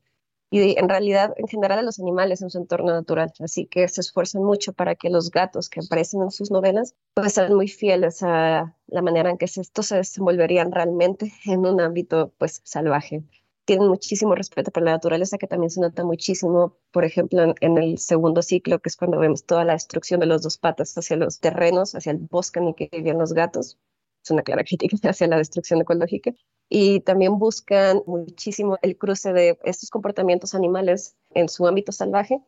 y 0.51 0.79
en 0.79 0.89
realidad 0.89 1.35
en 1.37 1.47
general 1.47 1.81
a 1.81 1.83
los 1.83 1.99
animales 1.99 2.43
en 2.43 2.51
su 2.51 2.59
entorno 2.59 2.93
natural. 2.93 3.33
Así 3.41 3.67
que 3.67 3.87
se 3.89 4.01
esfuerzan 4.01 4.43
mucho 4.43 4.73
para 4.73 4.95
que 4.95 5.11
los 5.11 5.31
gatos 5.31 5.69
que 5.69 5.81
aparecen 5.81 6.23
en 6.23 6.31
sus 6.31 6.51
novelas 6.51 6.95
pues 7.15 7.35
sean 7.35 7.55
muy 7.55 7.69
fieles 7.69 8.23
a 8.23 8.75
la 8.87 9.03
manera 9.03 9.31
en 9.31 9.39
que 9.39 9.45
estos 9.45 9.87
se 9.87 9.97
desenvolverían 9.97 10.73
realmente 10.73 11.33
en 11.45 11.67
un 11.67 11.81
ámbito 11.81 12.33
pues 12.39 12.61
salvaje. 12.65 13.25
Tienen 13.67 13.89
muchísimo 13.89 14.35
respeto 14.35 14.71
por 14.71 14.83
la 14.83 14.93
naturaleza 14.93 15.37
que 15.37 15.47
también 15.47 15.69
se 15.69 15.81
nota 15.81 16.03
muchísimo, 16.03 16.79
por 16.91 17.05
ejemplo, 17.05 17.43
en, 17.43 17.55
en 17.61 17.77
el 17.77 17.99
segundo 17.99 18.41
ciclo, 18.41 18.79
que 18.79 18.89
es 18.89 18.97
cuando 18.97 19.19
vemos 19.19 19.45
toda 19.45 19.65
la 19.67 19.75
destrucción 19.75 20.21
de 20.21 20.27
los 20.27 20.41
dos 20.43 20.57
patas 20.57 20.97
hacia 20.97 21.19
los 21.19 21.39
terrenos, 21.39 21.95
hacia 21.95 22.13
el 22.13 22.19
bosque 22.19 22.61
en 22.61 22.69
el 22.69 22.75
que 22.75 22.89
vivían 22.91 23.19
los 23.19 23.35
gatos. 23.35 23.79
Es 24.23 24.31
una 24.31 24.43
clara 24.43 24.65
crítica 24.69 24.97
hacia 25.11 25.27
la 25.27 25.37
destrucción 25.39 25.81
ecológica 25.81 26.33
y 26.69 27.01
también 27.01 27.39
buscan 27.39 28.03
muchísimo 28.07 28.79
el 28.83 28.97
cruce 28.97 29.33
de 29.33 29.59
estos 29.65 29.91
comportamientos 29.91 30.55
animales 30.55 31.17
en 31.31 31.49
su 31.49 31.67
ámbito 31.67 31.93
salvaje 31.93 32.41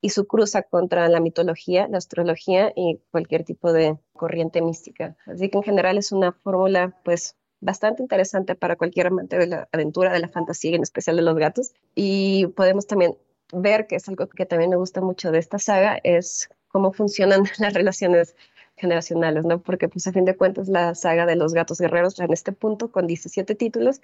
y 0.00 0.10
su 0.10 0.26
cruza 0.26 0.62
contra 0.62 1.08
la 1.08 1.18
mitología, 1.20 1.88
la 1.88 1.96
astrología 1.96 2.72
y 2.76 3.00
cualquier 3.10 3.44
tipo 3.44 3.72
de 3.72 3.98
corriente 4.12 4.60
mística. 4.60 5.16
Así 5.24 5.48
que 5.48 5.56
en 5.56 5.64
general 5.64 5.96
es 5.96 6.12
una 6.12 6.32
fórmula 6.32 6.94
pues 7.04 7.36
bastante 7.60 8.02
interesante 8.02 8.54
para 8.54 8.76
cualquier 8.76 9.06
amante 9.06 9.38
de 9.38 9.46
la 9.46 9.68
aventura, 9.72 10.12
de 10.12 10.20
la 10.20 10.28
fantasía 10.28 10.76
en 10.76 10.82
especial 10.82 11.16
de 11.16 11.22
los 11.22 11.36
gatos. 11.36 11.72
Y 11.94 12.48
podemos 12.48 12.86
también 12.86 13.16
ver 13.52 13.86
que 13.86 13.96
es 13.96 14.06
algo 14.06 14.28
que 14.28 14.44
también 14.44 14.70
me 14.70 14.76
gusta 14.76 15.00
mucho 15.00 15.30
de 15.30 15.38
esta 15.38 15.58
saga, 15.58 15.98
es 16.04 16.50
cómo 16.68 16.92
funcionan 16.92 17.44
las 17.58 17.72
relaciones 17.72 18.36
generacionales, 18.76 19.44
¿no? 19.44 19.62
Porque 19.62 19.88
pues 19.88 20.06
a 20.06 20.12
fin 20.12 20.24
de 20.24 20.36
cuentas 20.36 20.68
la 20.68 20.94
saga 20.94 21.26
de 21.26 21.36
los 21.36 21.54
gatos 21.54 21.80
guerreros 21.80 22.18
en 22.20 22.32
este 22.32 22.52
punto 22.52 22.90
con 22.90 23.06
17 23.06 23.54
títulos, 23.54 24.00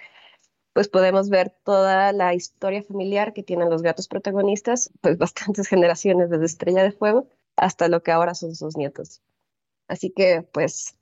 pues 0.73 0.89
podemos 0.89 1.29
ver 1.31 1.51
toda 1.64 2.12
la 2.12 2.35
historia 2.35 2.83
familiar 2.83 3.33
que 3.33 3.43
tienen 3.43 3.71
los 3.71 3.83
gatos 3.83 4.09
protagonistas, 4.09 4.91
pues 5.01 5.18
bastantes 5.18 5.68
generaciones 5.68 6.31
desde 6.31 6.47
Estrella 6.47 6.83
de 6.83 6.93
Fuego 6.93 7.29
hasta 7.57 7.89
lo 7.89 8.03
que 8.03 8.12
ahora 8.12 8.35
son 8.35 8.55
sus 8.55 8.77
nietos. 8.77 9.23
Así 9.89 10.11
que 10.11 10.43
pues 10.53 10.97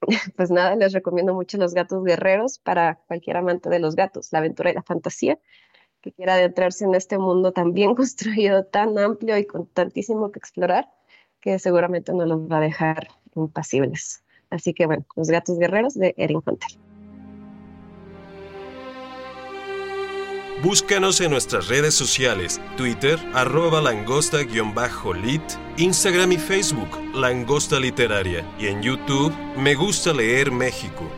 pues 0.36 0.50
nada, 0.50 0.76
les 0.76 0.92
recomiendo 0.92 1.34
mucho 1.34 1.58
los 1.58 1.74
gatos 1.74 2.04
guerreros 2.04 2.58
para 2.58 2.96
cualquier 3.06 3.36
amante 3.36 3.68
de 3.68 3.78
los 3.78 3.96
gatos, 3.96 4.32
la 4.32 4.38
aventura 4.38 4.70
y 4.70 4.74
la 4.74 4.82
fantasía 4.82 5.38
que 6.00 6.12
quiera 6.12 6.34
adentrarse 6.34 6.84
en 6.84 6.94
este 6.94 7.18
mundo 7.18 7.52
tan 7.52 7.72
bien 7.72 7.94
construido, 7.96 8.64
tan 8.64 8.98
amplio 8.98 9.36
y 9.38 9.46
con 9.46 9.66
tantísimo 9.66 10.32
que 10.32 10.38
explorar 10.38 10.88
que 11.40 11.58
seguramente 11.58 12.12
no 12.12 12.26
los 12.26 12.40
va 12.40 12.58
a 12.58 12.60
dejar 12.60 13.08
impasibles. 13.34 14.22
Así 14.50 14.74
que 14.74 14.86
bueno, 14.86 15.04
Los 15.16 15.28
Gatos 15.28 15.58
Guerreros 15.58 15.94
de 15.94 16.14
Erin 16.16 16.40
Hunter. 16.44 16.70
Búscanos 20.62 21.22
en 21.22 21.30
nuestras 21.30 21.68
redes 21.68 21.94
sociales, 21.94 22.60
Twitter, 22.76 23.18
arroba 23.32 23.80
langosta-lit, 23.80 25.42
Instagram 25.78 26.32
y 26.32 26.36
Facebook, 26.36 27.14
Langosta 27.14 27.80
Literaria, 27.80 28.44
y 28.58 28.66
en 28.66 28.82
YouTube, 28.82 29.32
Me 29.56 29.74
Gusta 29.74 30.12
Leer 30.12 30.52
México. 30.52 31.08